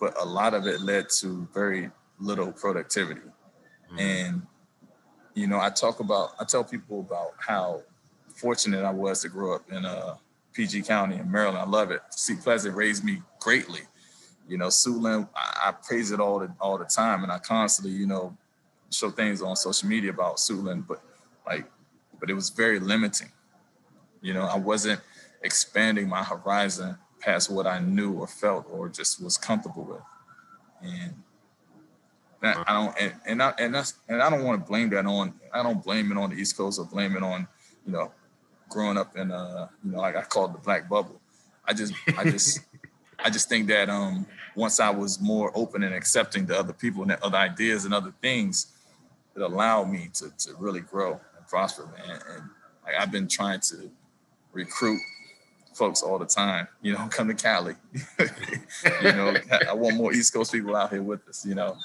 but 0.00 0.14
a 0.20 0.24
lot 0.24 0.54
of 0.54 0.66
it 0.66 0.80
led 0.80 1.06
to 1.20 1.46
very 1.52 1.90
little 2.18 2.52
productivity. 2.52 3.20
Mm-hmm. 3.20 3.98
And, 3.98 4.42
you 5.34 5.46
know, 5.46 5.60
I 5.60 5.70
talk 5.70 6.00
about, 6.00 6.30
I 6.40 6.44
tell 6.44 6.64
people 6.64 7.00
about 7.00 7.32
how 7.38 7.82
fortunate 8.34 8.84
I 8.84 8.90
was 8.90 9.22
to 9.22 9.28
grow 9.28 9.54
up 9.54 9.70
in 9.70 9.84
uh, 9.84 10.16
PG 10.54 10.82
County 10.82 11.16
in 11.16 11.30
Maryland. 11.30 11.58
I 11.58 11.66
love 11.66 11.90
it. 11.90 12.00
Seat 12.10 12.40
Pleasant 12.40 12.74
raised 12.74 13.04
me 13.04 13.22
greatly. 13.40 13.80
You 14.48 14.56
know, 14.56 14.68
Suitland, 14.68 15.28
I, 15.36 15.68
I 15.68 15.72
praise 15.72 16.10
it 16.10 16.20
all 16.20 16.38
the, 16.38 16.54
all 16.58 16.78
the 16.78 16.86
time. 16.86 17.22
And 17.22 17.30
I 17.30 17.38
constantly, 17.38 17.92
you 17.92 18.06
know, 18.06 18.36
show 18.90 19.10
things 19.10 19.42
on 19.42 19.56
social 19.56 19.88
media 19.88 20.10
about 20.10 20.36
Suitland, 20.36 20.86
but 20.86 21.02
like, 21.46 21.70
but 22.20 22.30
it 22.30 22.34
was 22.34 22.50
very 22.50 22.80
limiting. 22.80 23.30
You 24.20 24.34
know, 24.34 24.42
I 24.42 24.58
wasn't 24.58 25.00
expanding 25.42 26.08
my 26.08 26.22
horizon 26.22 26.98
past 27.20 27.50
what 27.50 27.66
I 27.66 27.78
knew 27.80 28.12
or 28.14 28.26
felt 28.26 28.66
or 28.70 28.88
just 28.88 29.22
was 29.22 29.36
comfortable 29.36 29.84
with. 29.84 30.00
And 30.82 31.14
I 32.42 32.72
don't, 32.72 33.00
and, 33.00 33.14
and 33.26 33.42
I, 33.42 33.54
and 33.58 33.74
that's, 33.74 33.94
and 34.08 34.22
I 34.22 34.30
don't 34.30 34.44
want 34.44 34.60
to 34.60 34.68
blame 34.68 34.90
that 34.90 35.06
on, 35.06 35.34
I 35.52 35.62
don't 35.62 35.82
blame 35.82 36.12
it 36.12 36.18
on 36.18 36.30
the 36.30 36.36
East 36.36 36.56
Coast 36.56 36.78
or 36.78 36.84
blame 36.84 37.16
it 37.16 37.22
on, 37.22 37.48
you 37.84 37.92
know, 37.92 38.12
growing 38.68 38.96
up 38.96 39.16
in, 39.16 39.30
uh, 39.30 39.68
you 39.84 39.92
know, 39.92 39.98
like 39.98 40.16
I 40.16 40.22
call 40.22 40.46
it 40.46 40.52
the 40.52 40.58
black 40.58 40.88
bubble. 40.88 41.20
I 41.64 41.74
just, 41.74 41.94
I 42.16 42.24
just, 42.24 42.60
I 43.18 43.30
just 43.30 43.48
think 43.48 43.66
that 43.68 43.90
um, 43.90 44.26
once 44.54 44.78
I 44.78 44.90
was 44.90 45.20
more 45.20 45.50
open 45.54 45.82
and 45.82 45.94
accepting 45.94 46.46
to 46.46 46.58
other 46.58 46.72
people 46.72 47.02
and 47.02 47.12
other 47.12 47.36
ideas 47.36 47.84
and 47.84 47.92
other 47.92 48.14
things, 48.22 48.68
it 49.38 49.44
allowed 49.44 49.90
me 49.90 50.10
to, 50.14 50.30
to 50.38 50.54
really 50.58 50.80
grow 50.80 51.12
and 51.36 51.46
prosper, 51.46 51.86
man. 51.86 52.20
And 52.30 52.42
like, 52.84 52.94
I've 52.98 53.12
been 53.12 53.28
trying 53.28 53.60
to 53.60 53.90
recruit 54.52 55.00
folks 55.74 56.02
all 56.02 56.18
the 56.18 56.26
time, 56.26 56.66
you 56.82 56.92
know, 56.92 57.06
come 57.10 57.28
to 57.28 57.34
Cali. 57.34 57.74
you 59.02 59.12
know, 59.12 59.36
I 59.68 59.72
want 59.74 59.96
more 59.96 60.12
East 60.12 60.32
Coast 60.32 60.52
people 60.52 60.74
out 60.74 60.90
here 60.90 61.02
with 61.02 61.26
us, 61.28 61.46
you 61.46 61.54
know. 61.54 61.76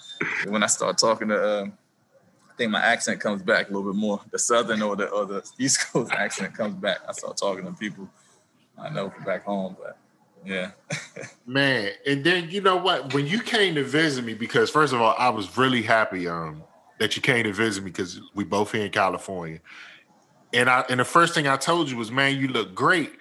when 0.48 0.64
I 0.64 0.68
start 0.68 0.98
talking 0.98 1.28
to 1.30 1.42
uh, 1.42 1.66
I 1.66 2.56
think 2.56 2.72
my 2.72 2.82
accent 2.82 3.20
comes 3.20 3.42
back 3.42 3.70
a 3.70 3.74
little 3.74 3.92
bit 3.92 3.98
more. 3.98 4.22
The 4.30 4.38
southern 4.38 4.84
or 4.84 4.96
the 4.96 5.08
or 5.08 5.26
the 5.26 5.44
East 5.58 5.92
Coast 5.92 6.12
accent 6.12 6.56
comes 6.56 6.76
back. 6.76 7.00
I 7.08 7.12
start 7.12 7.36
talking 7.38 7.66
to 7.66 7.72
people 7.72 8.08
I 8.78 8.90
know 8.90 9.10
from 9.10 9.24
back 9.24 9.44
home, 9.44 9.76
but 9.82 9.98
yeah. 10.46 10.72
Man, 11.48 11.92
and 12.06 12.24
then 12.24 12.50
you 12.52 12.62
know 12.62 12.78
what? 12.78 13.14
When 13.14 13.26
you 13.26 13.40
came 13.42 13.76
to 13.76 13.84
visit 13.84 14.24
me, 14.24 14.34
because 14.34 14.70
first 14.70 14.94
of 14.94 15.02
all, 15.02 15.16
I 15.18 15.30
was 15.30 15.58
really 15.58 15.82
happy 15.82 16.28
um 16.28 16.64
that 17.00 17.16
you 17.16 17.22
came 17.22 17.44
to 17.44 17.54
visit 17.54 17.84
me 17.84 17.92
because 17.92 18.22
we 18.34 18.44
both 18.44 18.72
here 18.72 18.86
in 18.86 18.92
California. 18.92 19.60
And 20.54 20.70
I 20.70 20.86
and 20.90 21.00
the 21.00 21.06
first 21.06 21.34
thing 21.34 21.48
I 21.48 21.58
told 21.58 21.90
you 21.90 21.98
was, 21.98 22.12
man, 22.12 22.38
you 22.38 22.48
look 22.48 22.76
great. 22.76 23.12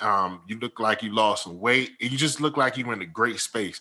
Um, 0.00 0.42
you 0.46 0.58
look 0.58 0.78
like 0.78 1.02
you 1.02 1.14
lost 1.14 1.44
some 1.44 1.58
weight, 1.58 1.92
and 2.00 2.10
you 2.10 2.18
just 2.18 2.40
look 2.40 2.56
like 2.56 2.76
you 2.76 2.84
were 2.84 2.92
in 2.92 3.00
a 3.00 3.06
great 3.06 3.40
space. 3.40 3.80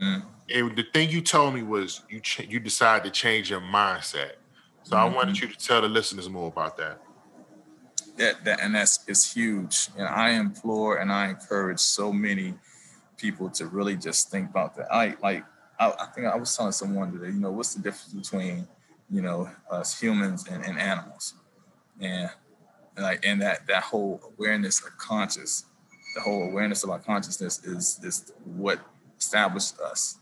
Mm. 0.00 0.22
And 0.54 0.76
the 0.76 0.84
thing 0.94 1.10
you 1.10 1.20
told 1.20 1.54
me 1.54 1.62
was 1.62 2.02
you 2.08 2.20
ch- 2.20 2.46
you 2.48 2.60
decided 2.60 3.04
to 3.04 3.10
change 3.10 3.50
your 3.50 3.60
mindset. 3.60 4.32
So 4.84 4.94
mm-hmm. 4.94 5.12
I 5.12 5.16
wanted 5.16 5.38
you 5.40 5.48
to 5.48 5.58
tell 5.58 5.80
the 5.80 5.88
listeners 5.88 6.28
more 6.28 6.48
about 6.48 6.76
that. 6.76 7.00
That, 8.16 8.44
that 8.44 8.60
and 8.60 8.74
that's 8.74 9.00
it's 9.08 9.32
huge. 9.34 9.88
And 9.98 10.06
I 10.06 10.30
implore 10.30 10.98
and 10.98 11.12
I 11.12 11.28
encourage 11.28 11.80
so 11.80 12.12
many 12.12 12.54
people 13.16 13.50
to 13.50 13.66
really 13.66 13.96
just 13.96 14.30
think 14.30 14.50
about 14.50 14.76
that. 14.76 14.86
I 14.92 15.16
like 15.22 15.44
I, 15.78 15.92
I 15.98 16.06
think 16.14 16.26
I 16.26 16.36
was 16.36 16.56
telling 16.56 16.72
someone 16.72 17.12
today, 17.12 17.32
you 17.32 17.40
know, 17.40 17.50
what's 17.50 17.74
the 17.74 17.82
difference 17.82 18.12
between, 18.14 18.66
you 19.10 19.22
know, 19.22 19.50
us 19.70 19.98
humans 19.98 20.46
and, 20.50 20.64
and 20.64 20.78
animals? 20.78 21.34
And, 22.00 22.30
like 22.98 23.24
and 23.26 23.40
that 23.42 23.66
that 23.66 23.82
whole 23.82 24.20
awareness 24.38 24.84
of 24.84 24.96
conscious, 24.96 25.66
the 26.14 26.22
whole 26.22 26.48
awareness 26.48 26.82
of 26.82 26.90
our 26.90 26.98
consciousness 26.98 27.62
is 27.64 28.00
is 28.02 28.32
what 28.44 28.80
established 29.18 29.78
us. 29.80 30.18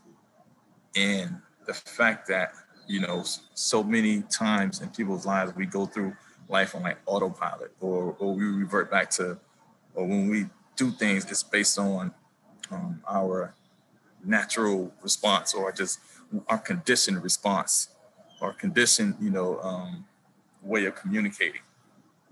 And 0.95 1.37
the 1.65 1.73
fact 1.73 2.27
that, 2.27 2.53
you 2.87 2.99
know, 3.01 3.23
so 3.53 3.83
many 3.83 4.21
times 4.23 4.81
in 4.81 4.89
people's 4.89 5.25
lives 5.25 5.55
we 5.55 5.65
go 5.65 5.85
through 5.85 6.15
life 6.49 6.75
on 6.75 6.83
like 6.83 6.97
autopilot 7.05 7.71
or 7.79 8.15
or 8.19 8.33
we 8.35 8.45
revert 8.45 8.91
back 8.91 9.09
to 9.11 9.37
or 9.95 10.05
when 10.05 10.29
we 10.29 10.45
do 10.75 10.91
things 10.91 11.25
it's 11.31 11.41
based 11.41 11.79
on 11.79 12.13
um, 12.71 13.01
our 13.07 13.53
natural 14.23 14.93
response 15.01 15.53
or 15.53 15.71
just 15.71 15.99
our 16.47 16.57
conditioned 16.57 17.23
response 17.23 17.89
or 18.45 18.53
conditioned 18.53 19.15
you 19.19 19.29
know 19.29 19.59
um, 19.61 20.05
way 20.61 20.85
of 20.85 20.95
communicating. 20.95 21.61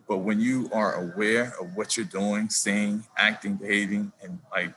But 0.08 0.18
when 0.18 0.40
you 0.40 0.70
are 0.74 0.94
aware 0.96 1.54
of 1.60 1.76
what 1.76 1.96
you're 1.96 2.06
doing 2.06 2.50
saying 2.50 3.06
acting 3.18 3.56
behaving 3.56 4.12
and 4.22 4.40
like 4.52 4.74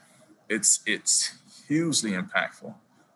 it's 0.48 0.80
it's 0.86 1.32
hugely 1.66 2.12
impactful. 2.12 2.74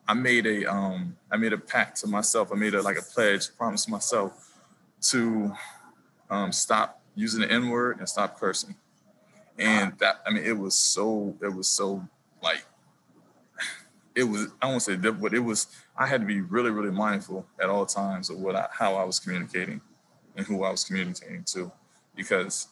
I 0.08 0.14
made 0.14 0.44
a 0.46 0.64
um 0.66 1.16
i 1.30 1.36
made 1.36 1.52
a 1.52 1.58
pact 1.58 2.00
to 2.00 2.06
myself. 2.08 2.50
I 2.52 2.56
made 2.56 2.74
a 2.74 2.82
like 2.82 2.98
a 2.98 3.02
pledge 3.02 3.56
promise 3.56 3.88
myself 3.88 4.50
to 5.02 5.52
um, 6.28 6.52
stop 6.52 7.00
using 7.14 7.40
the 7.40 7.50
N 7.50 7.68
word 7.68 7.98
and 7.98 8.08
stop 8.08 8.38
cursing. 8.38 8.74
And 9.58 9.92
that, 9.98 10.22
I 10.26 10.30
mean, 10.30 10.44
it 10.44 10.56
was 10.56 10.74
so, 10.74 11.36
it 11.42 11.54
was 11.54 11.68
so 11.68 12.06
like, 12.42 12.64
it 14.14 14.24
was, 14.24 14.48
I 14.60 14.66
won't 14.66 14.82
say 14.82 14.96
difficult, 14.96 15.22
but 15.22 15.34
it 15.34 15.40
was, 15.40 15.66
I 15.96 16.06
had 16.06 16.20
to 16.20 16.26
be 16.26 16.40
really, 16.40 16.70
really 16.70 16.90
mindful 16.90 17.46
at 17.60 17.68
all 17.68 17.86
times 17.86 18.30
of 18.30 18.38
what 18.40 18.56
I, 18.56 18.68
how 18.72 18.94
I 18.94 19.04
was 19.04 19.20
communicating 19.20 19.80
and 20.36 20.46
who 20.46 20.64
I 20.64 20.70
was 20.70 20.84
communicating 20.84 21.44
to, 21.52 21.70
because 22.16 22.68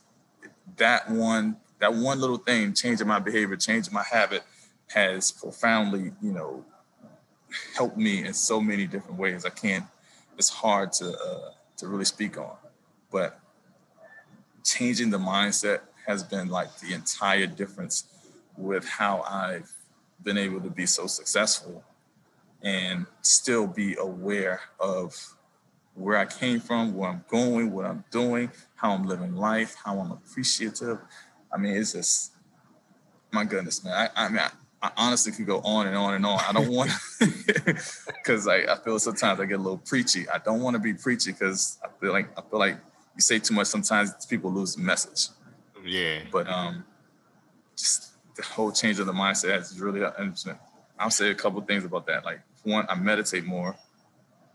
that 0.77 1.11
one, 1.11 1.57
that 1.79 1.95
one 1.95 2.21
little 2.21 2.39
thing, 2.39 2.75
changing 2.75 3.07
my 3.07 3.19
behavior, 3.19 3.57
changing 3.57 3.95
my 3.95 4.03
habit, 4.03 4.43
has 4.89 5.31
profoundly, 5.31 6.13
you 6.21 6.33
know, 6.33 6.65
helped 7.77 7.97
me 7.97 8.25
in 8.25 8.35
so 8.35 8.61
many 8.61 8.87
different 8.87 9.19
ways. 9.19 9.45
I 9.45 9.51
can't. 9.51 9.85
It's 10.37 10.49
hard 10.49 10.93
to 10.95 11.19
uh, 11.19 11.51
to 11.79 11.89
really 11.89 12.05
speak 12.05 12.39
on, 12.39 12.57
but 13.11 13.41
changing 14.65 15.11
the 15.11 15.19
mindset 15.19 15.81
has 16.07 16.23
been 16.23 16.49
like 16.49 16.79
the 16.79 16.93
entire 16.93 17.47
difference 17.47 18.05
with 18.57 18.87
how 18.87 19.23
I've 19.23 19.71
been 20.23 20.39
able 20.39 20.61
to 20.61 20.71
be 20.71 20.87
so 20.87 21.07
successful 21.07 21.85
and 22.63 23.07
still 23.23 23.67
be 23.67 23.97
aware 23.97 24.61
of 24.81 25.15
where 25.95 26.17
I 26.17 26.27
came 26.27 26.61
from, 26.61 26.95
where 26.95 27.11
I'm 27.11 27.25
going, 27.29 27.73
what 27.73 27.85
I'm 27.85 28.05
doing, 28.11 28.51
how 28.77 28.93
I'm 28.93 29.07
living 29.07 29.35
life, 29.35 29.77
how 29.85 29.99
I'm 29.99 30.13
appreciative. 30.13 30.99
I 31.53 31.59
mean, 31.59 31.77
it's 31.77 31.93
just 31.93 32.33
my 33.33 33.45
goodness, 33.45 33.85
man. 33.85 33.93
I, 33.93 34.25
I 34.25 34.29
mean, 34.29 34.39
I, 34.39 34.51
I 34.81 34.91
honestly 34.97 35.33
could 35.33 35.47
go 35.47 35.61
on 35.61 35.87
and 35.87 35.97
on 35.97 36.15
and 36.15 36.25
on. 36.25 36.39
I 36.49 36.53
don't 36.53 36.69
want 36.69 36.91
because 37.19 38.47
I, 38.49 38.59
I 38.59 38.77
feel 38.85 38.99
sometimes 38.99 39.41
I 39.41 39.45
get 39.45 39.59
a 39.59 39.63
little 39.63 39.79
preachy. 39.79 40.29
I 40.29 40.39
don't 40.39 40.61
want 40.61 40.75
to 40.75 40.81
be 40.81 40.95
preachy 40.95 41.33
because 41.33 41.79
I 41.85 41.89
feel 42.01 42.13
like 42.13 42.31
I 42.39 42.43
feel 42.49 42.59
like 42.59 42.77
you 43.15 43.21
say 43.21 43.39
too 43.39 43.55
much, 43.55 43.67
sometimes 43.67 44.27
people 44.27 44.53
lose 44.53 44.77
the 44.77 44.83
message. 44.83 45.29
Yeah. 45.85 46.21
But 46.31 46.49
um, 46.49 46.85
just 47.77 48.08
the 48.39 48.45
whole 48.45 48.71
change 48.71 49.01
of 49.01 49.07
the 49.07 49.13
mindset 49.13 49.59
is 49.59 49.79
really 49.81 50.01
interesting. 50.01 50.57
I'll 50.99 51.11
say 51.11 51.31
a 51.31 51.35
couple 51.35 51.61
things 51.63 51.85
about 51.85 52.07
that. 52.07 52.25
Like 52.25 52.41
one, 52.63 52.87
I 52.89 52.95
meditate 52.95 53.45
more. 53.45 53.77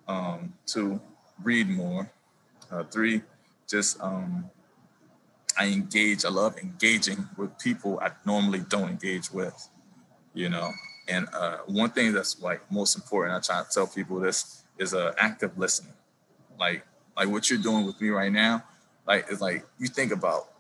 Um, 0.08 0.54
two, 0.66 1.02
read 1.44 1.70
more. 1.70 2.10
Uh, 2.72 2.84
three, 2.84 3.22
just 3.68 4.02
um, 4.02 4.50
I 5.60 5.68
engage. 5.68 6.24
I 6.24 6.30
love 6.30 6.58
engaging 6.58 7.28
with 7.38 7.60
people 7.60 8.00
I 8.02 8.12
normally 8.26 8.62
don't 8.68 8.90
engage 8.90 9.32
with. 9.32 9.70
You 10.34 10.50
know, 10.50 10.72
and 11.08 11.28
uh, 11.34 11.58
one 11.68 11.92
thing 11.92 12.14
that's 12.14 12.42
like 12.42 12.62
most 12.72 12.96
important, 12.96 13.36
I 13.36 13.40
try 13.42 13.64
to 13.64 13.70
tell 13.70 13.86
people 13.86 14.20
this 14.20 14.64
is 14.80 14.94
uh, 14.94 15.14
active 15.18 15.58
listening. 15.58 15.94
Like 16.58 16.86
like 17.18 17.28
what 17.28 17.50
you're 17.50 17.60
doing 17.60 17.86
with 17.86 18.00
me 18.00 18.10
right 18.10 18.32
now, 18.32 18.64
like 19.06 19.26
it's 19.30 19.42
like 19.42 19.66
you 19.78 19.88
think 19.88 20.14
about 20.14 20.53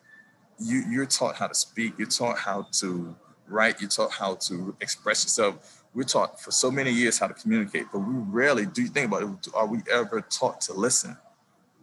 you 0.59 0.83
you're 0.89 1.05
taught 1.05 1.35
how 1.35 1.47
to 1.47 1.55
speak, 1.55 1.93
you're 1.97 2.07
taught 2.07 2.37
how 2.37 2.67
to 2.73 3.15
write, 3.47 3.81
you're 3.81 3.89
taught 3.89 4.11
how 4.11 4.35
to 4.35 4.75
express 4.81 5.23
yourself. 5.23 5.83
We're 5.93 6.03
taught 6.03 6.41
for 6.41 6.51
so 6.51 6.71
many 6.71 6.91
years 6.91 7.19
how 7.19 7.27
to 7.27 7.33
communicate, 7.33 7.85
but 7.91 7.99
we 7.99 8.13
rarely 8.15 8.65
do 8.65 8.81
you 8.81 8.87
think 8.87 9.07
about 9.07 9.23
it, 9.23 9.47
are 9.53 9.67
we 9.67 9.79
ever 9.91 10.21
taught 10.21 10.61
to 10.61 10.73
listen? 10.73 11.17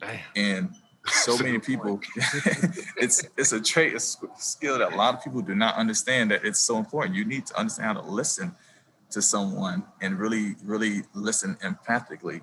Damn. 0.01 0.19
And 0.35 0.75
so 1.07 1.39
many 1.39 1.59
people 1.59 2.01
it's 2.97 3.25
it's 3.37 3.53
a 3.53 3.61
trait, 3.61 3.95
a 3.95 4.01
skill 4.01 4.79
that 4.79 4.93
a 4.93 4.97
lot 4.97 5.15
of 5.15 5.25
people 5.25 5.41
do 5.41 5.55
not 5.55 5.77
understand 5.77 6.31
that 6.31 6.45
it's 6.45 6.61
so 6.61 6.77
important. 6.77 7.15
You 7.17 7.25
need 7.25 7.47
to 7.47 7.59
understand 7.59 7.97
how 7.97 8.03
to 8.03 8.11
listen 8.11 8.55
to 9.11 9.23
someone 9.23 9.85
and 10.01 10.19
really, 10.19 10.55
really 10.63 11.03
listen 11.15 11.57
empathically 11.63 12.43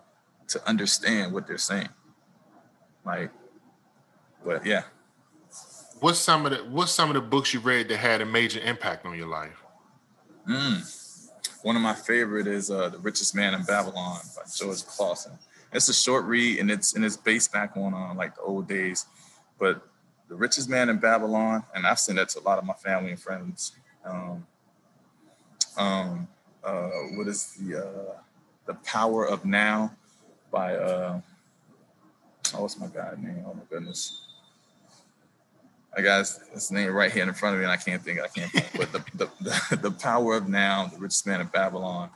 to 0.49 0.67
understand 0.67 1.33
what 1.33 1.47
they're 1.47 1.57
saying. 1.57 1.89
Like, 3.05 3.31
but 4.43 4.65
yeah. 4.65 4.83
What's 5.99 6.19
some 6.19 6.45
of 6.45 6.51
the 6.51 6.57
what's 6.69 6.91
some 6.91 7.09
of 7.09 7.15
the 7.15 7.21
books 7.21 7.53
you 7.53 7.59
read 7.59 7.87
that 7.89 7.97
had 7.97 8.21
a 8.21 8.25
major 8.25 8.59
impact 8.59 9.05
on 9.05 9.17
your 9.17 9.27
life? 9.27 9.63
Mm. 10.47 10.93
One 11.63 11.75
of 11.75 11.81
my 11.81 11.93
favorite 11.93 12.45
is 12.45 12.69
uh, 12.69 12.89
The 12.89 12.99
Richest 12.99 13.35
Man 13.35 13.55
in 13.55 13.63
Babylon 13.63 14.19
by 14.35 14.43
George 14.55 14.85
Clausen. 14.85 15.33
It's 15.73 15.89
a 15.89 15.93
short 15.93 16.25
read 16.25 16.59
and 16.59 16.69
it's 16.69 16.95
and 16.95 17.03
it's 17.03 17.17
based 17.17 17.51
back 17.51 17.75
on 17.75 17.95
uh, 17.95 18.13
like 18.13 18.35
the 18.35 18.41
old 18.41 18.67
days. 18.67 19.07
But 19.59 19.81
The 20.29 20.35
Richest 20.35 20.69
Man 20.69 20.89
in 20.89 20.99
Babylon, 20.99 21.63
and 21.73 21.87
I've 21.87 21.99
sent 21.99 22.19
that 22.19 22.29
to 22.29 22.39
a 22.39 22.41
lot 22.41 22.59
of 22.59 22.65
my 22.65 22.75
family 22.75 23.11
and 23.11 23.19
friends. 23.19 23.73
Um, 24.05 24.45
um, 25.77 26.27
uh, 26.63 26.89
what 27.15 27.27
is 27.27 27.55
the 27.55 27.85
uh, 27.85 28.21
the 28.67 28.75
Power 28.75 29.27
of 29.27 29.45
Now 29.45 29.93
by 30.51 30.75
uh, 30.75 31.21
oh, 32.53 32.61
what's 32.61 32.79
my 32.79 32.87
guy 32.87 33.15
name? 33.17 33.43
Oh 33.47 33.55
my 33.55 33.63
goodness. 33.67 34.26
I 35.97 36.01
got 36.01 36.27
his 36.53 36.71
name 36.71 36.91
right 36.93 37.11
here 37.11 37.23
in 37.23 37.33
front 37.33 37.55
of 37.55 37.59
me, 37.59 37.65
and 37.65 37.71
I 37.71 37.77
can't 37.77 38.01
think. 38.03 38.19
I 38.21 38.27
can't 38.27 38.51
think. 38.51 38.69
but 38.77 38.91
the, 38.91 39.03
the, 39.15 39.31
the 39.41 39.75
the 39.89 39.91
power 39.91 40.35
of 40.35 40.47
now, 40.47 40.85
the 40.85 40.99
richest 40.99 41.25
man 41.25 41.41
in 41.41 41.47
Babylon, 41.47 42.11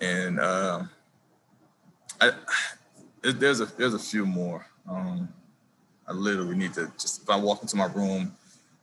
and 0.00 0.40
uh, 0.40 0.82
I, 2.20 2.32
there's 3.22 3.60
a 3.60 3.66
there's 3.66 3.94
a 3.94 3.98
few 3.98 4.26
more. 4.26 4.66
Um, 4.88 5.28
I 6.08 6.12
literally 6.12 6.56
need 6.56 6.74
to 6.74 6.90
just 6.98 7.22
if 7.22 7.30
I 7.30 7.36
walk 7.36 7.62
into 7.62 7.76
my 7.76 7.86
room 7.86 8.36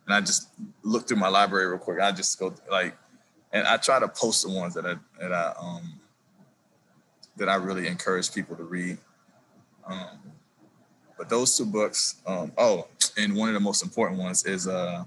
and 0.06 0.15
I 0.15 0.22
just 0.22 0.48
look 0.84 1.06
through 1.06 1.17
my 1.17 1.28
library 1.28 1.67
real 1.67 1.78
quick, 1.78 2.00
I 2.00 2.13
just 2.13 2.39
go 2.39 2.54
like, 2.72 2.98
and 3.52 3.67
I 3.67 3.76
try 3.76 4.00
to 4.00 4.08
post 4.08 4.48
the 4.48 4.54
ones 4.54 4.74
that 4.76 4.86
I 4.86 4.96
that 5.20 5.34
I 5.34 5.54
um 5.60 6.00
that 7.36 7.50
I 7.50 7.56
really 7.56 7.88
encourage 7.88 8.34
people 8.34 8.56
to 8.56 8.63
read. 8.63 8.98
Um, 9.86 10.17
but 11.17 11.30
those 11.30 11.58
two 11.58 11.65
books, 11.65 12.21
um, 12.25 12.51
oh, 12.58 12.88
and 13.17 13.36
one 13.36 13.49
of 13.49 13.53
the 13.53 13.60
most 13.60 13.84
important 13.84 14.19
ones 14.19 14.45
is 14.45 14.67
uh, 14.67 15.03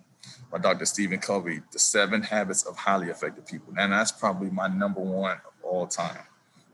by 0.51 0.59
Dr. 0.59 0.85
Stephen 0.85 1.21
Covey, 1.21 1.63
The 1.73 1.79
Seven 1.79 2.23
Habits 2.23 2.65
of 2.65 2.77
Highly 2.77 3.09
Effective 3.09 3.47
People. 3.47 3.75
And 3.79 3.93
that's 3.93 4.11
probably 4.11 4.51
my 4.51 4.67
number 4.67 5.01
one 5.01 5.33
of 5.37 5.65
all 5.65 5.87
time 5.87 6.25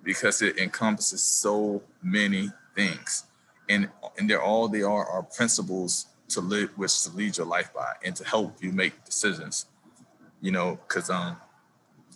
because 0.03 0.40
it 0.40 0.59
encompasses 0.59 1.22
so 1.22 1.83
many 2.03 2.51
things. 2.75 3.25
And, 3.68 3.90
and 4.16 4.31
they're 4.31 4.42
all 4.42 4.68
they 4.68 4.83
are 4.83 5.07
are 5.07 5.22
principles 5.22 6.07
to 6.29 6.40
live 6.40 6.70
which 6.77 7.03
to 7.03 7.11
lead 7.11 7.37
your 7.37 7.46
life 7.46 7.72
by 7.75 7.92
and 8.05 8.14
to 8.16 8.25
help 8.25 8.62
you 8.62 8.72
make 8.72 9.05
decisions. 9.05 9.66
You 10.40 10.53
know, 10.53 10.79
because 10.88 11.11
um 11.11 11.37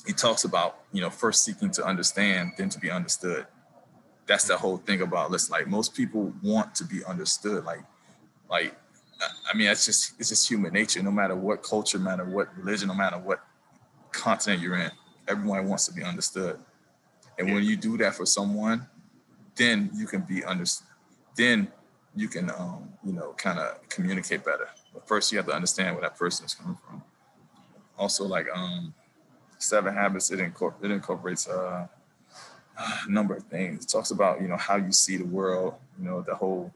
he 0.07 0.13
talks 0.13 0.45
about, 0.45 0.79
you 0.93 1.01
know, 1.01 1.11
first 1.11 1.45
seeking 1.45 1.71
to 1.73 1.85
understand, 1.85 2.53
then 2.57 2.69
to 2.71 2.79
be 2.79 2.91
understood 2.91 3.47
that's 4.31 4.45
the 4.45 4.57
whole 4.57 4.77
thing 4.77 5.03
about 5.03 5.33
this. 5.33 5.51
Like 5.51 5.67
most 5.67 5.93
people 5.93 6.33
want 6.41 6.73
to 6.77 6.85
be 6.85 7.05
understood. 7.05 7.65
Like, 7.65 7.81
like 8.49 8.77
I 9.53 9.57
mean, 9.57 9.67
it's 9.67 9.85
just 9.85 10.15
it's 10.21 10.29
just 10.29 10.49
human 10.49 10.73
nature. 10.73 11.03
No 11.03 11.11
matter 11.11 11.35
what 11.35 11.65
culture, 11.65 11.99
no 11.99 12.05
matter 12.05 12.25
what 12.25 12.57
religion, 12.57 12.87
no 12.87 12.95
matter 12.95 13.19
what 13.19 13.41
continent 14.13 14.63
you're 14.63 14.77
in, 14.77 14.93
everyone 15.27 15.67
wants 15.67 15.87
to 15.89 15.93
be 15.93 16.05
understood. 16.05 16.61
And 17.41 17.49
yeah. 17.49 17.55
when 17.55 17.65
you 17.65 17.77
do 17.77 17.97
that 17.99 18.15
for 18.15 18.25
someone, 18.25 18.87
then 19.57 19.91
you 19.93 20.07
can 20.07 20.21
be 20.21 20.45
understood. 20.45 20.87
Then 21.35 21.67
you 22.15 22.29
can, 22.29 22.51
um, 22.51 22.89
you 23.05 23.13
know, 23.13 23.33
kind 23.33 23.59
of 23.59 23.89
communicate 23.89 24.45
better. 24.45 24.69
But 24.95 25.09
first, 25.09 25.33
you 25.33 25.39
have 25.39 25.47
to 25.47 25.55
understand 25.55 25.97
where 25.97 26.03
that 26.03 26.17
person 26.17 26.47
is 26.47 26.55
coming 26.55 26.79
from. 26.87 27.03
Also, 27.99 28.27
like 28.27 28.47
um, 28.55 28.95
Seven 29.59 29.93
Habits, 29.93 30.31
it, 30.31 30.39
incorpor- 30.39 30.85
it 30.85 30.93
incorporates 30.93 31.49
uh, 31.49 31.89
a 32.81 33.09
number 33.11 33.35
of 33.35 33.45
things. 33.45 33.85
It 33.85 33.89
talks 33.89 34.11
about 34.11 34.41
you 34.41 34.49
know 34.49 34.57
how 34.57 34.77
you 34.77 34.93
see 34.93 35.17
the 35.17 35.25
world. 35.25 35.75
You 35.99 36.05
know, 36.05 36.23
the 36.23 36.35
whole, 36.35 36.73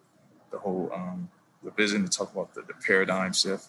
the 0.50 0.58
whole 0.58 0.90
um, 0.94 1.28
the 1.62 1.70
vision. 1.70 2.04
To 2.04 2.10
talk 2.10 2.32
about 2.32 2.54
the, 2.54 2.62
the 2.62 2.74
paradigm 2.86 3.32
shift. 3.32 3.66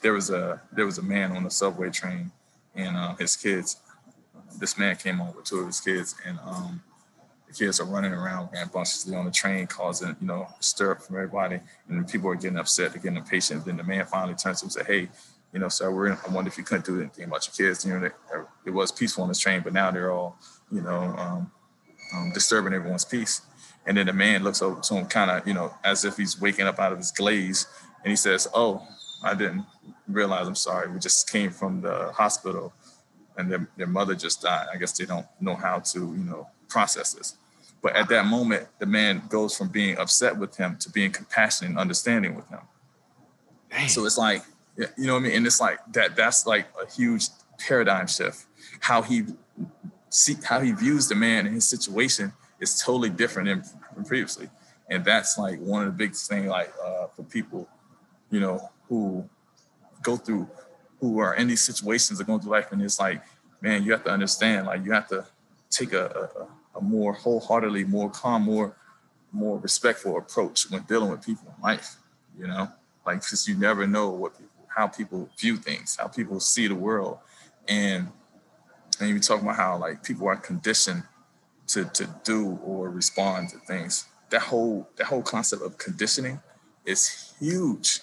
There 0.00 0.12
was 0.12 0.30
a 0.30 0.60
there 0.72 0.86
was 0.86 0.98
a 0.98 1.02
man 1.02 1.32
on 1.32 1.44
the 1.44 1.50
subway 1.50 1.90
train, 1.90 2.30
and 2.74 2.96
uh, 2.96 3.14
his 3.16 3.36
kids. 3.36 3.78
This 4.58 4.76
man 4.76 4.96
came 4.96 5.20
on 5.20 5.34
with 5.34 5.46
two 5.46 5.60
of 5.60 5.66
his 5.66 5.80
kids, 5.80 6.14
and 6.26 6.38
um, 6.44 6.82
the 7.52 7.64
kids 7.64 7.80
are 7.80 7.86
running 7.86 8.12
around 8.12 8.48
rambunctiously 8.52 9.14
on 9.14 9.24
the 9.24 9.30
train, 9.30 9.66
causing, 9.66 10.16
you 10.20 10.26
know, 10.26 10.46
stir 10.60 10.92
up 10.92 11.02
from 11.02 11.16
everybody. 11.16 11.60
And 11.88 12.06
people 12.08 12.30
are 12.30 12.34
getting 12.34 12.58
upset, 12.58 12.92
they're 12.92 13.02
getting 13.02 13.18
impatient. 13.18 13.64
Then 13.64 13.76
the 13.76 13.84
man 13.84 14.06
finally 14.06 14.34
turns 14.34 14.60
to 14.60 14.64
him 14.64 14.66
and 14.66 14.72
says, 14.72 14.86
Hey, 14.86 15.08
you 15.52 15.60
know, 15.60 15.68
sir, 15.68 15.90
we're 15.90 16.08
in, 16.08 16.18
I 16.26 16.32
wonder 16.32 16.48
if 16.48 16.56
you 16.56 16.64
couldn't 16.64 16.86
do 16.86 17.00
anything 17.00 17.24
about 17.24 17.46
your 17.46 17.68
kids. 17.68 17.84
You 17.84 17.94
know, 17.94 18.00
they, 18.00 18.10
it 18.64 18.70
was 18.70 18.90
peaceful 18.90 19.22
on 19.22 19.28
this 19.28 19.38
train, 19.38 19.60
but 19.62 19.72
now 19.74 19.90
they're 19.90 20.10
all, 20.10 20.38
you 20.72 20.80
know, 20.80 21.14
um, 21.18 21.50
um, 22.14 22.32
disturbing 22.32 22.72
everyone's 22.72 23.04
peace. 23.04 23.42
And 23.86 23.96
then 23.96 24.06
the 24.06 24.12
man 24.12 24.44
looks 24.44 24.62
over 24.62 24.80
to 24.80 24.94
him 24.94 25.06
kind 25.06 25.30
of, 25.30 25.46
you 25.46 25.54
know, 25.54 25.74
as 25.84 26.04
if 26.04 26.16
he's 26.16 26.40
waking 26.40 26.66
up 26.66 26.78
out 26.78 26.92
of 26.92 26.98
his 26.98 27.10
glaze. 27.10 27.66
And 28.02 28.10
he 28.10 28.16
says, 28.16 28.48
Oh, 28.54 28.86
I 29.22 29.34
didn't 29.34 29.64
realize. 30.08 30.46
I'm 30.46 30.54
sorry. 30.54 30.90
We 30.90 30.98
just 30.98 31.30
came 31.30 31.50
from 31.50 31.80
the 31.80 32.12
hospital 32.12 32.72
and 33.36 33.50
their, 33.50 33.68
their 33.76 33.86
mother 33.86 34.14
just 34.14 34.42
died. 34.42 34.66
I 34.72 34.76
guess 34.76 34.96
they 34.96 35.04
don't 35.04 35.26
know 35.40 35.54
how 35.54 35.80
to, 35.80 35.98
you 35.98 36.24
know, 36.24 36.48
process 36.68 37.14
this. 37.14 37.36
But 37.82 37.96
at 37.96 38.08
that 38.10 38.26
moment, 38.26 38.68
the 38.78 38.86
man 38.86 39.22
goes 39.28 39.56
from 39.56 39.68
being 39.68 39.98
upset 39.98 40.36
with 40.36 40.56
him 40.56 40.76
to 40.78 40.90
being 40.90 41.10
compassionate 41.10 41.70
and 41.70 41.78
understanding 41.78 42.36
with 42.36 42.48
him. 42.48 42.60
Dang. 43.70 43.88
So 43.88 44.04
it's 44.04 44.18
like, 44.18 44.44
you 44.76 44.86
know 44.98 45.14
what 45.14 45.20
I 45.20 45.22
mean? 45.22 45.32
And 45.32 45.46
it's 45.46 45.60
like 45.60 45.80
that, 45.92 46.14
that's 46.14 46.46
like 46.46 46.66
a 46.80 46.88
huge 46.90 47.26
paradigm 47.58 48.06
shift. 48.06 48.44
How 48.80 49.02
he 49.02 49.24
see 50.12 50.36
how 50.44 50.60
he 50.60 50.72
views 50.72 51.08
the 51.08 51.14
man 51.14 51.46
and 51.46 51.54
his 51.54 51.68
situation 51.68 52.32
is 52.60 52.80
totally 52.80 53.10
different 53.10 53.48
than, 53.48 53.62
than 53.94 54.04
previously. 54.04 54.48
And 54.90 55.04
that's 55.04 55.38
like 55.38 55.58
one 55.60 55.82
of 55.82 55.92
the 55.92 55.96
biggest 55.96 56.28
things 56.28 56.46
like 56.48 56.72
uh, 56.84 57.06
for 57.08 57.22
people, 57.24 57.68
you 58.30 58.40
know, 58.40 58.70
who 58.88 59.28
go 60.02 60.16
through 60.16 60.48
who 61.00 61.18
are 61.18 61.34
in 61.34 61.48
these 61.48 61.62
situations 61.62 62.20
are 62.20 62.24
going 62.24 62.40
through 62.40 62.52
life 62.52 62.70
and 62.70 62.80
it's 62.82 63.00
like, 63.00 63.22
man, 63.60 63.82
you 63.82 63.90
have 63.92 64.04
to 64.04 64.10
understand, 64.10 64.66
like 64.66 64.84
you 64.84 64.92
have 64.92 65.08
to 65.08 65.26
take 65.70 65.92
a, 65.92 66.30
a 66.40 66.46
a 66.74 66.80
more 66.80 67.12
wholeheartedly, 67.12 67.84
more 67.84 68.10
calm, 68.10 68.42
more 68.42 68.76
more 69.34 69.58
respectful 69.58 70.18
approach 70.18 70.70
when 70.70 70.82
dealing 70.82 71.10
with 71.10 71.24
people 71.24 71.52
in 71.56 71.62
life. 71.62 71.96
You 72.38 72.46
know, 72.46 72.68
like 73.06 73.20
because 73.20 73.46
you 73.48 73.54
never 73.54 73.86
know 73.86 74.10
what 74.10 74.32
people, 74.32 74.66
how 74.68 74.86
people 74.86 75.28
view 75.38 75.56
things, 75.56 75.96
how 75.98 76.08
people 76.08 76.40
see 76.40 76.66
the 76.66 76.74
world, 76.74 77.18
and 77.68 78.08
and 79.00 79.08
you 79.08 79.20
talk 79.20 79.42
about 79.42 79.56
how 79.56 79.76
like 79.78 80.02
people 80.02 80.28
are 80.28 80.36
conditioned 80.36 81.02
to 81.68 81.84
to 81.86 82.08
do 82.24 82.58
or 82.64 82.90
respond 82.90 83.50
to 83.50 83.58
things. 83.58 84.06
That 84.30 84.42
whole 84.42 84.88
that 84.96 85.06
whole 85.06 85.22
concept 85.22 85.62
of 85.62 85.78
conditioning 85.78 86.40
is 86.84 87.34
huge. 87.38 88.00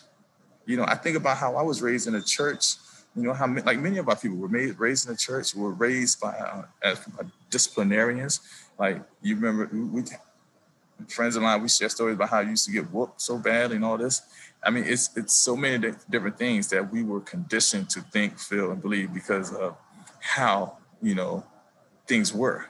You 0.66 0.78
know, 0.78 0.86
I 0.88 0.96
think 0.96 1.18
about 1.18 1.38
how 1.38 1.56
I 1.56 1.64
was 1.64 1.82
raised 1.82 2.08
in 2.08 2.16
a 2.16 2.22
church. 2.22 2.76
You 3.16 3.24
know 3.24 3.34
how 3.34 3.48
like 3.66 3.80
many 3.80 3.98
of 3.98 4.08
our 4.08 4.16
people 4.16 4.38
were 4.38 4.48
made 4.48 4.80
raised 4.80 5.08
in 5.08 5.14
a 5.14 5.18
church, 5.18 5.56
were 5.56 5.74
raised 5.74 6.20
by 6.22 6.34
uh, 6.38 6.66
as 6.84 7.00
disciplinarians. 7.50 8.42
Like 8.78 9.02
you 9.22 9.36
remember, 9.36 9.70
we 9.74 10.04
friends 11.08 11.36
of 11.36 11.44
mine, 11.44 11.62
we 11.62 11.70
share 11.70 11.90
stories 11.90 12.16
about 12.16 12.30
how 12.30 12.40
I 12.40 12.42
used 12.42 12.66
to 12.66 12.72
get 12.72 12.92
whooped 12.92 13.22
so 13.22 13.38
badly 13.38 13.78
and 13.78 13.86
all 13.86 13.98
this. 13.98 14.22
I 14.64 14.70
mean, 14.70 14.84
it's 14.86 15.16
it's 15.16 15.34
so 15.34 15.56
many 15.56 15.94
different 16.10 16.38
things 16.38 16.68
that 16.70 16.92
we 16.92 17.04
were 17.04 17.22
conditioned 17.22 17.90
to 17.92 18.02
think, 18.02 18.38
feel, 18.38 18.72
and 18.72 18.82
believe 18.82 19.14
because 19.14 19.54
of 19.54 19.76
how 20.20 20.78
you 21.02 21.16
know 21.16 21.44
things 22.08 22.34
were. 22.34 22.66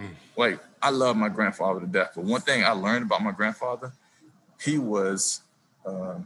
Mm. 0.00 0.14
Like 0.36 0.60
I 0.82 0.90
love 0.90 1.16
my 1.16 1.28
grandfather 1.28 1.80
to 1.80 1.86
death, 1.86 2.12
but 2.14 2.24
one 2.24 2.40
thing 2.40 2.64
I 2.64 2.72
learned 2.72 3.04
about 3.04 3.22
my 3.22 3.32
grandfather, 3.32 3.92
he 4.60 4.78
was. 4.78 5.42
Uh, 5.84 6.16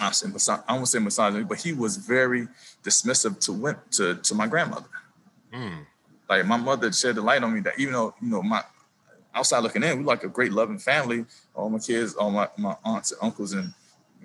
I 0.00 0.10
say 0.10 0.26
I 0.66 0.74
won't 0.74 0.88
say 0.88 0.98
misogyny, 0.98 1.44
but 1.44 1.58
he 1.58 1.72
was 1.72 1.96
very 1.96 2.48
dismissive 2.82 3.38
to 3.46 3.76
to 3.92 4.16
to 4.16 4.34
my 4.34 4.46
grandmother. 4.46 4.88
Mm. 5.52 5.86
Like 6.28 6.46
my 6.46 6.56
mother 6.56 6.90
shed 6.92 7.14
the 7.14 7.22
light 7.22 7.42
on 7.42 7.54
me 7.54 7.60
that 7.60 7.78
even 7.78 7.92
though 7.92 8.14
you 8.20 8.28
know 8.28 8.42
my 8.42 8.64
outside 9.34 9.60
looking 9.60 9.82
in, 9.82 9.98
we 9.98 10.04
like 10.04 10.24
a 10.24 10.28
great 10.28 10.52
loving 10.52 10.78
family. 10.78 11.24
All 11.54 11.68
my 11.68 11.78
kids, 11.78 12.14
all 12.14 12.30
my, 12.30 12.48
my 12.56 12.76
aunts 12.84 13.12
and 13.12 13.20
uncles 13.22 13.52
and 13.52 13.72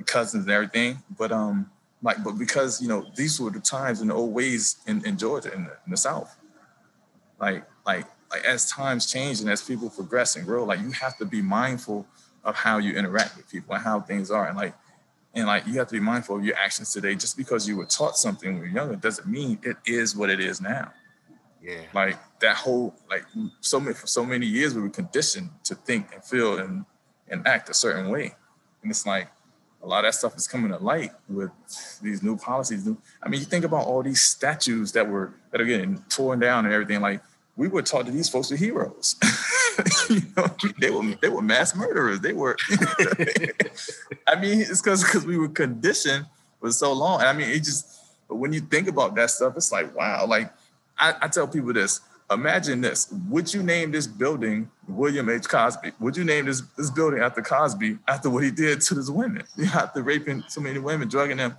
cousins 0.05 0.45
and 0.45 0.53
everything. 0.53 0.99
But 1.17 1.31
um, 1.31 1.69
like, 2.01 2.23
but 2.23 2.33
because 2.33 2.81
you 2.81 2.87
know 2.87 3.05
these 3.15 3.39
were 3.39 3.49
the 3.49 3.59
times 3.59 4.01
and 4.01 4.09
the 4.09 4.13
old 4.13 4.33
ways 4.33 4.77
in, 4.87 5.05
in 5.05 5.17
Georgia 5.17 5.53
in 5.53 5.65
the, 5.65 5.77
in 5.85 5.91
the 5.91 5.97
South. 5.97 6.35
Like, 7.39 7.63
like, 7.85 8.05
like 8.31 8.43
as 8.45 8.69
times 8.69 9.11
change 9.11 9.39
and 9.39 9.49
as 9.49 9.61
people 9.61 9.89
progress 9.89 10.35
and 10.35 10.45
grow, 10.45 10.65
like 10.65 10.79
you 10.79 10.91
have 10.91 11.17
to 11.17 11.25
be 11.25 11.41
mindful 11.41 12.05
of 12.43 12.55
how 12.55 12.77
you 12.77 12.93
interact 12.93 13.37
with 13.37 13.49
people 13.49 13.75
and 13.75 13.83
how 13.83 14.01
things 14.01 14.31
are, 14.31 14.47
and 14.47 14.57
like, 14.57 14.73
and 15.33 15.47
like 15.47 15.67
you 15.67 15.77
have 15.79 15.87
to 15.87 15.93
be 15.93 15.99
mindful 15.99 16.37
of 16.37 16.45
your 16.45 16.55
actions 16.57 16.91
today. 16.93 17.15
Just 17.15 17.37
because 17.37 17.67
you 17.67 17.75
were 17.77 17.85
taught 17.85 18.17
something 18.17 18.53
when 18.53 18.63
you're 18.63 18.73
younger 18.73 18.95
doesn't 18.95 19.27
mean 19.27 19.59
it 19.63 19.77
is 19.85 20.15
what 20.15 20.29
it 20.29 20.39
is 20.39 20.61
now. 20.61 20.91
Yeah. 21.61 21.81
Like 21.93 22.17
that 22.39 22.55
whole 22.55 22.95
like 23.09 23.25
so 23.59 23.79
many 23.79 23.93
for 23.93 24.07
so 24.07 24.25
many 24.25 24.45
years 24.45 24.73
we 24.73 24.81
were 24.81 24.89
conditioned 24.89 25.49
to 25.65 25.75
think 25.75 26.13
and 26.13 26.23
feel 26.23 26.57
and 26.57 26.85
and 27.27 27.45
act 27.47 27.69
a 27.69 27.73
certain 27.73 28.09
way. 28.09 28.35
And 28.81 28.91
it's 28.91 29.05
like 29.05 29.27
a 29.81 29.87
lot 29.87 29.99
of 29.99 30.09
that 30.09 30.13
stuff 30.17 30.35
is 30.35 30.47
coming 30.47 30.71
to 30.71 30.77
light 30.77 31.11
with 31.27 31.51
these 32.01 32.21
new 32.21 32.35
policies. 32.37 32.87
I 33.23 33.29
mean, 33.29 33.39
you 33.39 33.45
think 33.45 33.63
about 33.65 33.85
all 33.85 34.03
these 34.03 34.21
statues 34.21 34.91
that 34.91 35.07
were 35.07 35.33
that 35.51 35.61
are 35.61 35.65
getting 35.65 36.03
torn 36.09 36.39
down 36.39 36.65
and 36.65 36.73
everything. 36.73 37.01
Like 37.01 37.21
we 37.55 37.67
were 37.67 37.81
taught 37.81 38.05
that 38.05 38.11
these 38.11 38.29
folks 38.29 38.51
were 38.51 38.57
heroes. 38.57 39.15
you 40.09 40.21
know, 40.35 40.47
they 40.79 40.89
were 40.89 41.15
they 41.21 41.29
were 41.29 41.41
mass 41.41 41.75
murderers. 41.75 42.19
They 42.19 42.33
were. 42.33 42.57
I 44.27 44.39
mean, 44.39 44.61
it's 44.61 44.81
because 44.81 45.03
because 45.03 45.25
we 45.25 45.37
were 45.37 45.49
conditioned 45.49 46.25
for 46.59 46.71
so 46.71 46.91
long. 46.93 47.21
And 47.21 47.29
I 47.29 47.33
mean, 47.33 47.49
it 47.49 47.63
just. 47.63 47.95
But 48.27 48.35
when 48.35 48.53
you 48.53 48.59
think 48.59 48.87
about 48.87 49.15
that 49.15 49.31
stuff, 49.31 49.55
it's 49.57 49.71
like 49.71 49.95
wow. 49.95 50.25
Like 50.27 50.53
I, 50.97 51.15
I 51.21 51.27
tell 51.29 51.47
people 51.47 51.73
this. 51.73 52.01
Imagine 52.31 52.81
this. 52.81 53.11
Would 53.27 53.51
you 53.53 53.63
name 53.63 53.91
this 53.91 54.05
building 54.05 54.69
William 54.87 55.29
H. 55.29 55.49
Cosby? 55.49 55.93
Would 55.99 56.15
you 56.15 56.23
name 56.23 56.45
this, 56.45 56.61
this 56.77 56.91
building 56.91 57.21
after 57.21 57.41
Cosby 57.41 57.97
after 58.07 58.29
what 58.29 58.43
he 58.43 58.51
did 58.51 58.81
to 58.81 58.95
these 58.95 59.09
women? 59.09 59.43
After 59.73 60.03
raping 60.03 60.43
so 60.47 60.61
many 60.61 60.77
women, 60.77 61.07
drugging 61.07 61.37
them? 61.37 61.55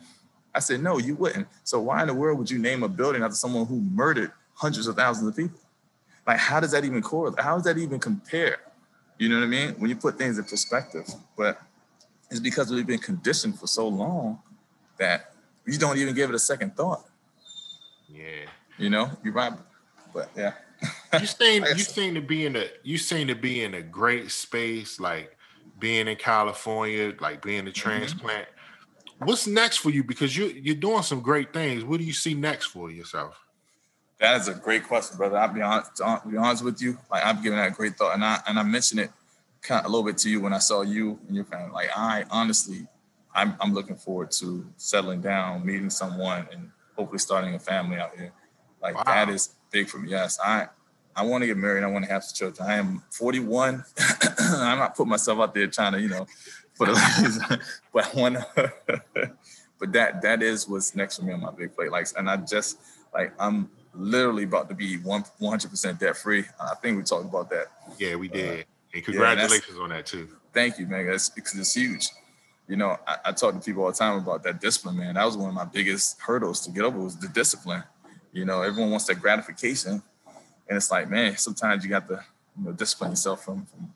I 0.55 0.61
said, 0.61 0.83
no, 0.83 0.99
you 0.99 1.17
wouldn't. 1.17 1.49
So 1.65 1.81
why 1.81 2.03
in 2.03 2.09
the 2.09 2.15
world 2.15 2.39
would 2.39 2.51
you 2.51 2.59
name 2.59 2.83
a 2.83 2.89
building 2.89 3.23
after 3.23 3.37
someone 3.37 3.67
who 3.67 3.81
murdered 3.81 4.33
hundreds 4.55 4.87
of 4.87 4.97
thousands 4.97 5.29
of 5.29 5.37
people? 5.37 5.61
Like, 6.27 6.39
how 6.39 6.61
does 6.61 6.73
that 6.73 6.85
even 6.85 7.03
correlate? 7.03 7.41
How 7.41 7.55
does 7.55 7.65
that 7.65 7.79
even 7.79 7.99
compare? 7.99 8.59
You 9.19 9.29
know 9.29 9.39
what 9.39 9.45
I 9.45 9.49
mean? 9.49 9.71
When 9.75 9.91
you 9.91 9.97
put 9.97 10.19
things 10.19 10.39
in 10.39 10.45
perspective. 10.45 11.07
But 11.37 11.61
it's 12.31 12.41
because 12.41 12.71
we've 12.71 12.87
been 12.87 12.99
conditioned 12.99 13.59
for 13.59 13.67
so 13.67 13.89
long 13.89 14.41
that 14.99 15.33
you 15.67 15.79
don't 15.79 15.99
even 15.99 16.15
give 16.15 16.31
it 16.31 16.35
a 16.35 16.39
second 16.39 16.77
thought. 16.77 17.05
Yeah. 18.09 18.47
You 18.79 18.91
know, 18.91 19.11
you're 19.23 19.33
right. 19.33 19.53
But 20.13 20.31
yeah. 20.37 20.53
you 21.19 21.27
seem 21.27 21.65
you 21.77 21.79
seem 21.79 22.15
to 22.15 22.21
be 22.21 22.47
in 22.47 22.57
a 22.57 22.67
you 22.83 22.99
seem 22.99 23.29
to 23.29 23.35
be 23.35 23.63
in 23.63 23.75
a 23.75 23.83
great 23.83 24.31
space, 24.31 25.01
like 25.01 25.37
being 25.79 26.09
in 26.09 26.17
California, 26.17 27.15
like 27.21 27.43
being 27.43 27.61
a 27.61 27.63
mm-hmm. 27.63 27.73
transplant. 27.73 28.47
Mm-hmm. 28.47 29.27
What's 29.27 29.47
next 29.47 29.79
for 29.79 29.91
you? 29.91 30.05
Because 30.05 30.37
you 30.37 30.47
you're 30.47 30.75
doing 30.75 31.03
some 31.03 31.21
great 31.21 31.53
things. 31.53 31.85
What 31.85 31.99
do 31.99 32.05
you 32.05 32.13
see 32.13 32.35
next 32.35 32.67
for 32.67 32.91
yourself? 32.91 33.39
That 34.19 34.39
is 34.39 34.49
a 34.49 34.55
great 34.55 34.85
question, 34.85 35.17
brother. 35.17 35.39
I'll 35.39 35.53
be 35.53 35.63
honest, 35.63 35.97
to 35.97 36.23
be 36.31 36.37
honest 36.37 36.63
with 36.63 36.81
you. 36.83 36.99
Like 37.11 37.25
I'm 37.25 37.43
giving 37.43 37.59
that 37.59 37.75
great 37.75 37.97
thought, 37.97 38.15
and 38.15 38.25
I 38.25 38.41
and 38.47 38.59
I 38.59 38.63
mentioned 38.63 39.01
it 39.01 39.11
kind 39.63 39.81
of 39.81 39.87
a 39.87 39.89
little 39.89 40.05
bit 40.05 40.19
to 40.19 40.31
you 40.31 40.41
when 40.41 40.53
I 40.53 40.59
saw 40.59 40.83
you 40.83 41.19
and 41.27 41.37
your 41.37 41.45
family. 41.45 41.73
Like 41.73 41.91
I 41.97 42.25
honestly, 42.31 42.87
I'm 43.35 43.55
I'm 43.61 43.73
looking 43.73 43.97
forward 43.97 44.31
to 44.33 44.67
settling 44.77 45.21
down, 45.21 45.65
meeting 45.65 45.91
someone, 45.91 46.47
and 46.53 46.71
hopefully 46.97 47.19
starting 47.19 47.55
a 47.55 47.59
family 47.59 47.99
out 47.99 48.17
here. 48.17 48.33
Like 48.83 48.95
wow. 48.95 49.05
that 49.05 49.29
is 49.29 49.51
big 49.71 49.89
for 49.89 49.99
me. 49.99 50.11
Yes, 50.11 50.39
I 50.45 50.69
I 51.15 51.25
want 51.25 51.43
to 51.43 51.47
get 51.47 51.57
married. 51.57 51.85
I 51.85 51.87
want 51.89 52.05
to 52.05 52.11
have 52.11 52.25
some 52.25 52.35
children. 52.35 52.69
I 52.69 52.77
am 52.77 53.03
41. 53.11 53.85
I'm 54.39 54.79
not 54.79 54.97
putting 54.97 55.11
myself 55.11 55.41
out 55.41 55.55
there 55.55 55.67
trying 55.67 55.93
to, 55.93 56.01
you 56.01 56.09
know, 56.09 56.27
put 56.77 56.89
a 56.91 57.61
but 57.93 58.15
one 58.15 58.39
but 58.55 59.93
that 59.93 60.23
that 60.23 60.43
is 60.43 60.69
what's 60.69 60.95
next 60.95 61.19
for 61.19 61.25
me 61.25 61.33
on 61.33 61.41
my 61.41 61.51
big 61.51 61.75
plate. 61.75 61.91
Like, 61.91 62.07
and 62.17 62.31
I 62.31 62.37
just 62.37 62.79
like 63.13 63.33
I'm 63.39 63.71
literally 63.95 64.45
about 64.45 64.69
to 64.69 64.75
be 64.75 64.97
one 64.99 65.25
100 65.39 65.69
percent 65.71 65.99
debt 65.99 66.17
free. 66.17 66.45
I 66.61 66.75
think 66.77 66.97
we 66.97 67.03
talked 67.03 67.27
about 67.27 67.51
that. 67.51 67.67
Yeah, 67.99 68.17
we 68.17 68.29
did. 68.29 68.61
Uh, 68.61 68.63
and 68.95 69.05
congratulations 69.05 69.77
yeah, 69.77 69.83
on 69.83 69.91
that 69.91 70.07
too. 70.07 70.29
Thank 70.53 70.79
you, 70.79 70.87
man. 70.87 71.07
It's, 71.09 71.31
it's 71.37 71.75
huge. 71.75 72.09
You 72.67 72.77
know, 72.77 72.99
I, 73.07 73.17
I, 73.27 73.33
talk 73.33 73.55
to 73.55 73.61
people 73.61 73.85
all 73.85 73.91
the 73.91 73.97
time 73.97 74.19
about 74.19 74.43
that 74.45 74.61
discipline, 74.61 74.97
man. 74.97 75.15
That 75.15 75.25
was 75.25 75.37
one 75.37 75.49
of 75.49 75.55
my 75.55 75.65
biggest 75.65 76.21
hurdles 76.21 76.61
to 76.63 76.71
get 76.71 76.85
over 76.85 76.99
was 76.99 77.17
the 77.17 77.29
discipline. 77.29 77.83
You 78.33 78.45
know, 78.45 78.63
everyone 78.63 78.91
wants 78.91 79.07
that 79.07 79.21
gratification. 79.21 80.03
And 80.69 80.77
it's 80.77 80.91
like, 80.91 81.11
man, 81.11 81.37
sometimes 81.37 81.83
you 81.83 81.91
got 81.91 82.07
to, 82.09 82.25
you 82.59 82.65
know, 82.65 82.73
discipline 82.73 83.11
yourself 83.11 83.45
from, 83.45 83.67
from 83.67 83.93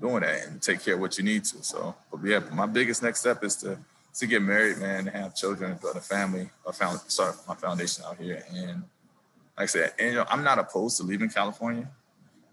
doing 0.00 0.20
that 0.20 0.46
and 0.46 0.62
take 0.62 0.82
care 0.82 0.94
of 0.94 1.00
what 1.00 1.18
you 1.18 1.24
need 1.24 1.44
to. 1.44 1.62
So, 1.62 1.94
but 2.10 2.20
yeah, 2.24 2.38
but 2.38 2.52
my 2.52 2.66
biggest 2.66 3.02
next 3.02 3.20
step 3.20 3.42
is 3.44 3.56
to 3.56 3.78
to 4.14 4.26
get 4.26 4.42
married, 4.42 4.76
man, 4.78 5.08
and 5.08 5.16
have 5.16 5.34
children, 5.34 5.78
build 5.80 5.96
a 5.96 6.00
family. 6.00 6.50
I 6.68 6.72
found 6.72 7.00
sorry, 7.08 7.34
my 7.48 7.54
foundation 7.54 8.04
out 8.06 8.18
here, 8.18 8.44
and 8.54 8.82
like 9.56 9.64
I 9.64 9.66
said, 9.66 9.92
and 9.98 10.10
you 10.10 10.14
know, 10.16 10.26
I'm 10.28 10.44
not 10.44 10.58
opposed 10.58 10.98
to 10.98 11.02
leaving 11.02 11.30
California, 11.30 11.88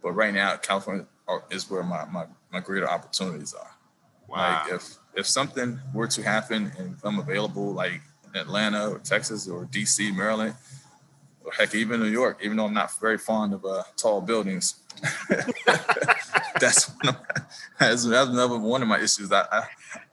but 0.01 0.11
right 0.11 0.33
now, 0.33 0.55
California 0.57 1.05
is 1.51 1.69
where 1.69 1.83
my 1.83 2.05
my, 2.05 2.25
my 2.51 2.59
greater 2.59 2.89
opportunities 2.89 3.53
are. 3.53 3.71
Wow. 4.27 4.63
Like 4.63 4.73
if 4.73 4.95
if 5.15 5.27
something 5.27 5.79
were 5.93 6.07
to 6.07 6.23
happen 6.23 6.71
and 6.77 6.95
I'm 7.03 7.19
available, 7.19 7.73
like 7.73 8.01
Atlanta 8.35 8.89
or 8.89 8.99
Texas 8.99 9.47
or 9.47 9.65
DC, 9.65 10.15
Maryland, 10.15 10.55
heck, 11.51 11.75
even 11.75 11.99
New 11.99 12.07
York, 12.07 12.39
even 12.43 12.57
though 12.57 12.65
I'm 12.65 12.73
not 12.73 12.97
very 12.99 13.17
fond 13.17 13.53
of 13.53 13.65
uh, 13.65 13.83
tall 13.95 14.21
buildings. 14.21 14.75
that's, 16.59 16.89
one 16.89 17.07
of 17.07 17.15
my, 17.15 17.41
that's, 17.79 18.05
that's 18.05 18.29
another 18.29 18.57
one 18.57 18.81
of 18.81 18.87
my 18.87 18.99
issues. 18.99 19.31
I, 19.31 19.45
I, 19.51 19.63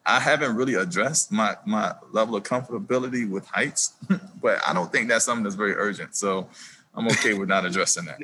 I 0.07 0.21
haven't 0.21 0.55
really 0.55 0.75
addressed 0.75 1.33
my 1.33 1.57
my 1.65 1.95
level 2.13 2.37
of 2.37 2.45
comfortability 2.45 3.29
with 3.29 3.45
heights, 3.47 3.95
but 4.41 4.61
I 4.67 4.73
don't 4.73 4.91
think 4.93 5.09
that's 5.09 5.25
something 5.25 5.43
that's 5.43 5.57
very 5.57 5.75
urgent. 5.75 6.15
So 6.15 6.49
I'm 6.95 7.09
okay 7.09 7.35
with 7.35 7.49
not 7.49 7.67
addressing 7.67 8.05
that. 8.05 8.21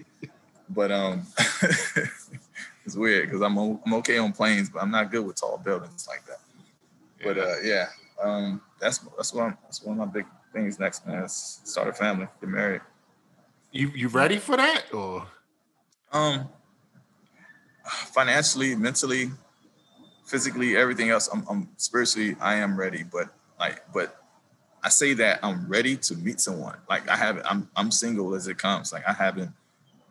But 0.69 0.93
um, 0.93 1.27
it's 2.87 2.95
weird 2.95 3.29
because 3.29 3.43
I'm 3.43 3.59
I'm 3.59 3.95
okay 3.95 4.19
on 4.19 4.33
planes, 4.33 4.71
but 4.71 4.81
I'm 4.81 4.93
not 4.93 5.11
good 5.11 5.27
with 5.27 5.41
tall 5.41 5.59
buildings 5.59 6.07
like 6.09 6.25
that. 6.27 6.39
But 7.25 7.39
uh, 7.39 7.61
yeah, 7.65 7.89
um, 8.23 8.61
that's 8.81 8.99
that's 9.17 9.35
one 9.35 9.59
that's 9.65 9.83
one 9.83 9.99
of 9.99 10.07
my 10.07 10.13
big 10.13 10.27
things 10.53 10.79
next, 10.79 11.05
man. 11.07 11.29
Start 11.29 11.89
a 11.89 11.93
family, 11.93 12.29
get 12.41 12.49
married. 12.49 12.81
You 13.73 13.91
you 13.95 14.09
ready 14.09 14.37
for 14.37 14.57
that 14.57 14.93
or? 14.93 15.27
Um, 16.13 16.49
financially, 18.13 18.77
mentally, 18.77 19.31
physically, 20.27 20.77
everything 20.77 21.09
else, 21.09 21.29
I'm, 21.33 21.43
I'm 21.49 21.69
spiritually, 21.79 22.37
I 22.39 22.57
am 22.57 22.77
ready. 22.77 23.03
But 23.03 23.29
like, 23.59 23.83
but 23.95 24.23
I 24.85 24.91
say 24.91 25.15
that 25.15 25.41
I'm 25.43 25.67
ready 25.69 25.97
to 25.97 26.15
meet 26.17 26.39
someone. 26.39 26.77
Like 26.89 27.09
I 27.09 27.17
haven't, 27.17 27.47
I'm 27.47 27.71
I'm 27.75 27.91
single 27.91 28.35
as 28.35 28.47
it 28.47 28.59
comes. 28.59 28.93
Like 28.93 29.09
I 29.09 29.15
haven't, 29.15 29.53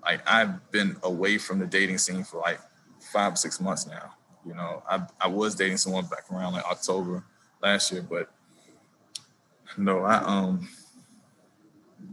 like 0.03 0.27
I've 0.27 0.71
been 0.71 0.97
away 1.03 1.37
from 1.37 1.59
the 1.59 1.67
dating 1.67 1.99
scene 1.99 2.23
for 2.23 2.37
like 2.37 2.59
five 3.13 3.37
six 3.37 3.61
months 3.61 3.85
now. 3.85 4.15
You 4.43 4.55
know, 4.55 4.81
I 4.89 5.05
I 5.19 5.27
was 5.27 5.53
dating 5.53 5.77
someone 5.77 6.05
back 6.05 6.31
around 6.31 6.53
like 6.53 6.65
October 6.65 7.23
last 7.61 7.91
year, 7.91 8.01
but 8.01 8.27
no, 9.77 9.99
I 9.99 10.15
um 10.15 10.67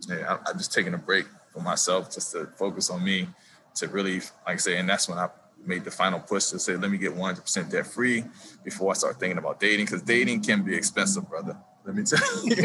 yeah, 0.07 0.37
I, 0.37 0.51
I'm 0.51 0.59
just 0.59 0.75
taking 0.75 0.93
a 0.93 0.99
break 0.99 1.25
for 1.59 1.65
myself 1.65 2.13
just 2.13 2.33
to 2.33 2.47
focus 2.57 2.89
on 2.89 3.05
me 3.05 3.29
to 3.75 3.89
really 3.89 4.21
like 4.47 4.55
I 4.55 4.57
say, 4.57 4.79
and 4.79 4.89
that's 4.89 5.09
when 5.09 5.19
I 5.19 5.29
made 5.67 5.85
the 5.85 5.91
final 5.91 6.21
push 6.21 6.47
to 6.47 6.59
say, 6.59 6.77
let 6.77 6.91
me 6.91 6.99
get 6.99 7.13
100% 7.13 7.71
debt 7.71 7.87
free 7.87 8.25
before 8.65 8.93
I 8.93 8.95
start 8.95 9.19
thinking 9.19 9.39
about 9.39 9.59
dating, 9.59 9.87
because 9.87 10.03
dating 10.03 10.43
can 10.43 10.63
be 10.63 10.75
expensive, 10.75 11.29
brother. 11.29 11.57
Let 11.85 11.97
me 11.97 12.05
tell 12.05 12.21
you. 12.45 12.55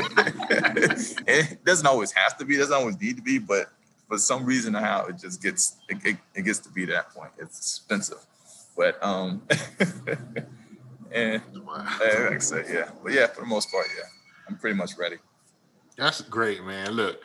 it 1.27 1.63
doesn't 1.65 1.87
always 1.87 2.11
have 2.11 2.37
to 2.37 2.45
be, 2.45 2.57
doesn't 2.57 2.73
always 2.73 2.99
need 2.99 3.15
to 3.15 3.21
be, 3.23 3.39
but 3.39 3.71
for 4.07 4.17
some 4.17 4.45
reason 4.45 4.75
how 4.75 5.07
it 5.07 5.17
just 5.17 5.41
gets 5.41 5.77
it, 5.89 5.97
it, 6.05 6.17
it 6.35 6.41
gets 6.43 6.59
to 6.59 6.69
be 6.69 6.85
that 6.85 7.09
point. 7.13 7.31
It's 7.39 7.57
expensive. 7.57 8.19
But 8.77 9.03
um 9.03 9.41
and 11.11 11.41
like 11.65 12.01
I 12.01 12.37
said, 12.37 12.65
yeah. 12.71 12.89
But 13.01 13.13
yeah, 13.13 13.27
for 13.27 13.41
the 13.41 13.47
most 13.47 13.71
part, 13.71 13.87
yeah. 13.97 14.05
I'm 14.47 14.57
pretty 14.57 14.75
much 14.75 14.97
ready. 14.99 15.17
That's 15.95 16.21
great, 16.21 16.63
man. 16.63 16.91
Look, 16.91 17.21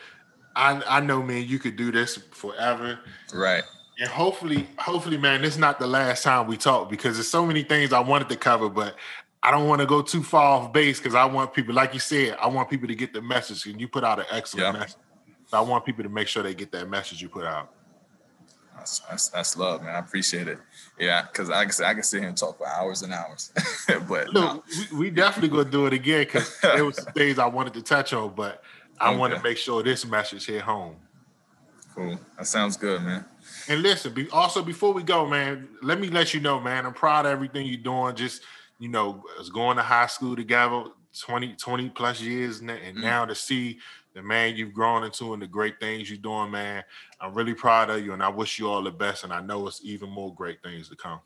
I 0.58 0.98
I 0.98 1.00
know, 1.00 1.22
man, 1.22 1.46
you 1.46 1.58
could 1.58 1.76
do 1.76 1.92
this 1.92 2.16
forever. 2.32 2.98
Right. 3.32 3.62
And 4.00 4.08
hopefully, 4.08 4.68
hopefully, 4.78 5.16
man, 5.16 5.42
this 5.42 5.54
is 5.54 5.58
not 5.58 5.78
the 5.78 5.86
last 5.86 6.22
time 6.22 6.46
we 6.46 6.56
talk 6.56 6.90
because 6.90 7.16
there's 7.16 7.28
so 7.28 7.46
many 7.46 7.62
things 7.62 7.92
I 7.92 8.00
wanted 8.00 8.28
to 8.28 8.36
cover, 8.36 8.68
but 8.68 8.94
I 9.42 9.50
don't 9.50 9.66
want 9.66 9.80
to 9.80 9.86
go 9.86 10.02
too 10.02 10.22
far 10.22 10.60
off 10.60 10.72
base 10.72 10.98
because 10.98 11.14
I 11.14 11.24
want 11.24 11.52
people, 11.52 11.74
like 11.74 11.94
you 11.94 12.00
said, 12.00 12.36
I 12.40 12.48
want 12.48 12.70
people 12.70 12.88
to 12.88 12.94
get 12.94 13.12
the 13.12 13.22
message. 13.22 13.66
And 13.66 13.80
you 13.80 13.88
put 13.88 14.04
out 14.04 14.18
an 14.18 14.26
excellent 14.30 14.78
message. 14.78 15.00
So 15.46 15.56
I 15.56 15.60
want 15.62 15.84
people 15.84 16.04
to 16.04 16.10
make 16.10 16.28
sure 16.28 16.42
they 16.42 16.54
get 16.54 16.70
that 16.72 16.88
message 16.88 17.22
you 17.22 17.28
put 17.28 17.44
out. 17.44 17.72
That's, 18.76 19.00
that's, 19.00 19.28
that's 19.28 19.56
love, 19.56 19.82
man. 19.82 19.94
I 19.94 19.98
appreciate 19.98 20.46
it. 20.46 20.58
Yeah, 20.98 21.22
because 21.22 21.50
I 21.50 21.64
can 21.64 21.84
I 21.84 21.94
can 21.94 22.02
sit 22.02 22.20
here 22.20 22.28
and 22.28 22.38
talk 22.38 22.58
for 22.58 22.68
hours 22.68 23.02
and 23.02 23.12
hours. 23.12 23.52
but 24.08 24.28
Look, 24.28 24.34
no. 24.34 24.62
we, 24.92 24.98
we, 24.98 25.10
definitely 25.10 25.48
gonna 25.48 25.70
do 25.70 25.86
it 25.86 25.92
again 25.92 26.20
because 26.20 26.58
there 26.60 26.84
was 26.84 26.96
some 26.96 27.12
things 27.14 27.38
I 27.38 27.46
wanted 27.46 27.74
to 27.74 27.82
touch 27.82 28.12
on, 28.12 28.34
but 28.34 28.62
I 29.00 29.10
okay. 29.10 29.18
want 29.18 29.34
to 29.34 29.42
make 29.42 29.58
sure 29.58 29.82
this 29.82 30.06
message 30.06 30.46
hit 30.46 30.62
home. 30.62 30.96
Cool. 31.94 32.18
That 32.36 32.46
sounds 32.46 32.76
good, 32.76 33.02
man. 33.02 33.24
And 33.68 33.82
listen, 33.82 34.12
be, 34.12 34.28
also 34.30 34.62
before 34.62 34.92
we 34.92 35.02
go, 35.02 35.26
man, 35.26 35.68
let 35.82 36.00
me 36.00 36.08
let 36.08 36.32
you 36.32 36.40
know, 36.40 36.60
man, 36.60 36.86
I'm 36.86 36.94
proud 36.94 37.26
of 37.26 37.32
everything 37.32 37.66
you're 37.66 37.76
doing. 37.76 38.14
Just, 38.14 38.42
you 38.78 38.88
know, 38.88 39.24
us 39.38 39.48
going 39.48 39.76
to 39.76 39.82
high 39.82 40.06
school 40.06 40.36
together 40.36 40.84
20, 41.18 41.54
20 41.54 41.88
plus 41.90 42.20
years, 42.20 42.60
and 42.60 42.70
mm-hmm. 42.70 43.00
now 43.00 43.24
to 43.24 43.34
see 43.34 43.78
the 44.14 44.22
man 44.22 44.56
you've 44.56 44.72
grown 44.72 45.04
into 45.04 45.32
and 45.32 45.42
the 45.42 45.46
great 45.46 45.80
things 45.80 46.08
you're 46.08 46.18
doing, 46.18 46.50
man. 46.50 46.82
I'm 47.20 47.34
really 47.34 47.54
proud 47.54 47.90
of 47.90 48.04
you, 48.04 48.12
and 48.12 48.22
I 48.22 48.28
wish 48.28 48.58
you 48.58 48.68
all 48.68 48.82
the 48.82 48.90
best. 48.90 49.24
And 49.24 49.32
I 49.32 49.40
know 49.40 49.66
it's 49.66 49.80
even 49.84 50.10
more 50.10 50.34
great 50.34 50.62
things 50.62 50.88
to 50.88 50.96
come. 50.96 51.20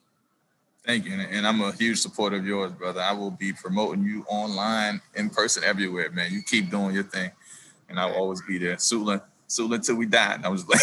Thank 0.85 1.05
you, 1.07 1.13
and 1.13 1.47
I'm 1.47 1.61
a 1.61 1.71
huge 1.73 2.01
supporter 2.01 2.37
of 2.37 2.47
yours, 2.47 2.73
brother. 2.73 3.01
I 3.01 3.13
will 3.13 3.31
be 3.31 3.53
promoting 3.53 4.05
you 4.05 4.25
online, 4.29 5.01
in 5.15 5.31
person, 5.31 5.63
everywhere, 5.63 6.11
man. 6.11 6.33
You 6.33 6.43
keep 6.43 6.71
doing 6.71 6.93
your 6.93 7.05
thing, 7.05 7.31
and 7.93 8.01
I'll 8.01 8.15
always 8.15 8.43
be 8.43 8.59
there. 8.59 8.77
Suitland, 8.77 9.23
Suitland 9.49 9.85
till 9.85 9.97
we 9.97 10.07
die. 10.07 10.35
And 10.35 10.45
I 10.45 10.49
was 10.49 10.67
like, 10.67 10.81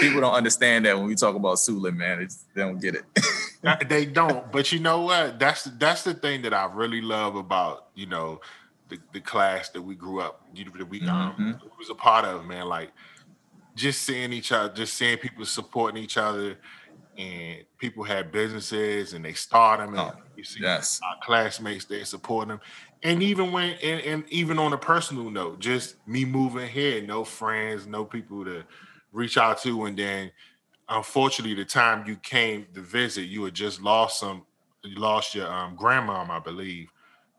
people 0.00 0.20
don't 0.20 0.34
understand 0.34 0.86
that 0.86 0.96
when 0.96 1.06
we 1.06 1.14
talk 1.14 1.36
about 1.36 1.58
Suitland, 1.58 1.96
man. 1.96 2.22
It's, 2.22 2.46
they 2.54 2.62
don't 2.62 2.80
get 2.80 2.94
it. 2.94 3.04
they 3.88 4.06
don't. 4.06 4.50
But 4.50 4.72
you 4.72 4.80
know 4.80 5.02
what? 5.02 5.38
That's 5.38 5.64
that's 5.64 6.04
the 6.04 6.14
thing 6.14 6.42
that 6.42 6.54
I 6.54 6.64
really 6.72 7.02
love 7.02 7.36
about 7.36 7.88
you 7.94 8.06
know 8.06 8.40
the, 8.88 8.98
the 9.12 9.20
class 9.20 9.68
that 9.70 9.82
we 9.82 9.94
grew 9.94 10.20
up, 10.20 10.42
that 10.54 10.88
we 10.88 11.00
um, 11.02 11.32
mm-hmm. 11.32 11.52
was 11.78 11.90
a 11.90 11.94
part 11.94 12.24
of, 12.24 12.46
man. 12.46 12.66
Like 12.66 12.90
just 13.74 14.02
seeing 14.02 14.32
each 14.32 14.52
other, 14.52 14.72
just 14.72 14.94
seeing 14.94 15.18
people 15.18 15.44
supporting 15.44 16.02
each 16.02 16.16
other, 16.16 16.56
and 17.18 17.64
people 17.78 18.04
had 18.04 18.30
businesses 18.30 19.12
and 19.12 19.24
they 19.24 19.32
start 19.32 19.80
them, 19.80 19.90
and 19.90 19.98
oh, 19.98 20.12
you 20.36 20.44
see 20.44 20.60
yes. 20.62 21.00
our 21.04 21.16
classmates 21.22 21.84
they 21.84 22.04
support 22.04 22.48
them, 22.48 22.60
and 23.02 23.22
even 23.22 23.52
when 23.52 23.76
and, 23.82 24.00
and 24.02 24.24
even 24.28 24.58
on 24.58 24.72
a 24.72 24.78
personal 24.78 25.28
note, 25.30 25.58
just 25.58 25.96
me 26.06 26.24
moving 26.24 26.68
here, 26.68 27.02
no 27.02 27.24
friends, 27.24 27.86
no 27.86 28.04
people 28.04 28.44
to 28.44 28.64
reach 29.12 29.36
out 29.36 29.60
to, 29.62 29.84
and 29.86 29.98
then 29.98 30.30
unfortunately, 30.88 31.54
the 31.54 31.64
time 31.64 32.06
you 32.06 32.16
came 32.16 32.66
to 32.74 32.80
visit, 32.80 33.22
you 33.22 33.44
had 33.44 33.54
just 33.54 33.82
lost 33.82 34.20
some, 34.20 34.44
you 34.84 34.96
lost 34.96 35.34
your 35.34 35.52
um, 35.52 35.76
grandmom, 35.76 36.30
I 36.30 36.38
believe, 36.38 36.88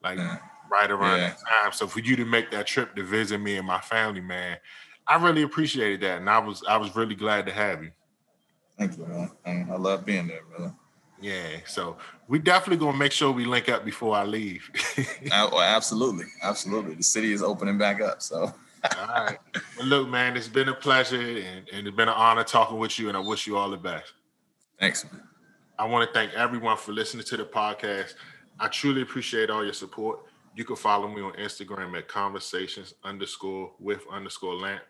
like 0.03 0.19
mm. 0.19 0.39
right 0.71 0.91
around 0.91 1.19
yeah. 1.19 1.29
that 1.29 1.37
time. 1.47 1.71
So 1.71 1.87
for 1.87 1.99
you 1.99 2.15
to 2.17 2.25
make 2.25 2.51
that 2.51 2.67
trip 2.67 2.95
to 2.95 3.03
visit 3.03 3.39
me 3.39 3.57
and 3.57 3.65
my 3.65 3.79
family, 3.79 4.21
man, 4.21 4.57
I 5.07 5.15
really 5.23 5.41
appreciated 5.43 6.01
that, 6.01 6.19
and 6.19 6.29
I 6.29 6.39
was 6.39 6.63
I 6.67 6.77
was 6.77 6.95
really 6.95 7.15
glad 7.15 7.45
to 7.45 7.53
have 7.53 7.81
you. 7.83 7.91
Thank 8.79 8.97
you, 8.97 9.05
man. 9.45 9.69
I 9.69 9.75
love 9.75 10.05
being 10.05 10.27
there, 10.27 10.41
brother. 10.49 10.73
Yeah, 11.21 11.57
so 11.67 11.97
we 12.29 12.39
definitely 12.39 12.77
gonna 12.83 12.97
make 12.97 13.11
sure 13.11 13.31
we 13.31 13.43
link 13.43 13.67
up 13.67 13.83
before 13.83 14.15
I 14.15 14.23
leave. 14.23 14.69
Oh, 15.31 15.49
oh, 15.51 15.61
absolutely, 15.61 16.25
absolutely. 16.41 16.95
The 16.95 17.03
city 17.03 17.33
is 17.33 17.43
opening 17.43 17.77
back 17.77 18.01
up, 18.01 18.21
so. 18.21 18.53
all 18.97 19.07
right. 19.07 19.37
Well, 19.77 19.87
look, 19.87 20.07
man, 20.07 20.37
it's 20.37 20.47
been 20.47 20.69
a 20.69 20.73
pleasure 20.73 21.19
and, 21.19 21.67
and 21.71 21.87
it's 21.87 21.95
been 21.95 22.07
an 22.07 22.15
honor 22.15 22.45
talking 22.45 22.80
with 22.80 22.97
you, 22.97 23.09
and 23.09 23.17
I 23.17 23.19
wish 23.19 23.45
you 23.45 23.57
all 23.57 23.69
the 23.69 23.77
best. 23.77 24.13
Thanks. 24.80 25.05
I 25.77 25.86
want 25.86 26.07
to 26.07 26.13
thank 26.13 26.34
everyone 26.34 26.77
for 26.77 26.93
listening 26.93 27.25
to 27.25 27.38
the 27.38 27.43
podcast. 27.43 28.13
I 28.59 28.69
truly 28.69 29.01
appreciate 29.01 29.49
all 29.49 29.63
your 29.63 29.73
support. 29.73 30.19
You 30.55 30.63
can 30.63 30.77
follow 30.77 31.07
me 31.09 31.21
on 31.21 31.34
Instagram 31.34 31.97
at 31.97 32.07
conversations 32.07 32.93
underscore 33.03 33.71
with 33.80 34.03
underscore 34.09 34.55
lamp. 34.55 34.82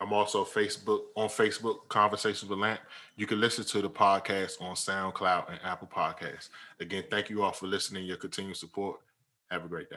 I'm 0.00 0.12
also 0.12 0.44
Facebook 0.44 1.02
on 1.14 1.28
Facebook, 1.28 1.88
Conversations 1.88 2.48
with 2.48 2.58
Lamp. 2.58 2.80
You 3.16 3.26
can 3.26 3.40
listen 3.40 3.64
to 3.64 3.82
the 3.82 3.90
podcast 3.90 4.60
on 4.62 4.74
SoundCloud 4.74 5.50
and 5.50 5.60
Apple 5.62 5.88
Podcasts. 5.94 6.48
Again, 6.80 7.04
thank 7.10 7.28
you 7.28 7.42
all 7.42 7.52
for 7.52 7.66
listening, 7.66 8.06
your 8.06 8.16
continued 8.16 8.56
support. 8.56 9.00
Have 9.50 9.64
a 9.64 9.68
great 9.68 9.90
day. 9.90 9.96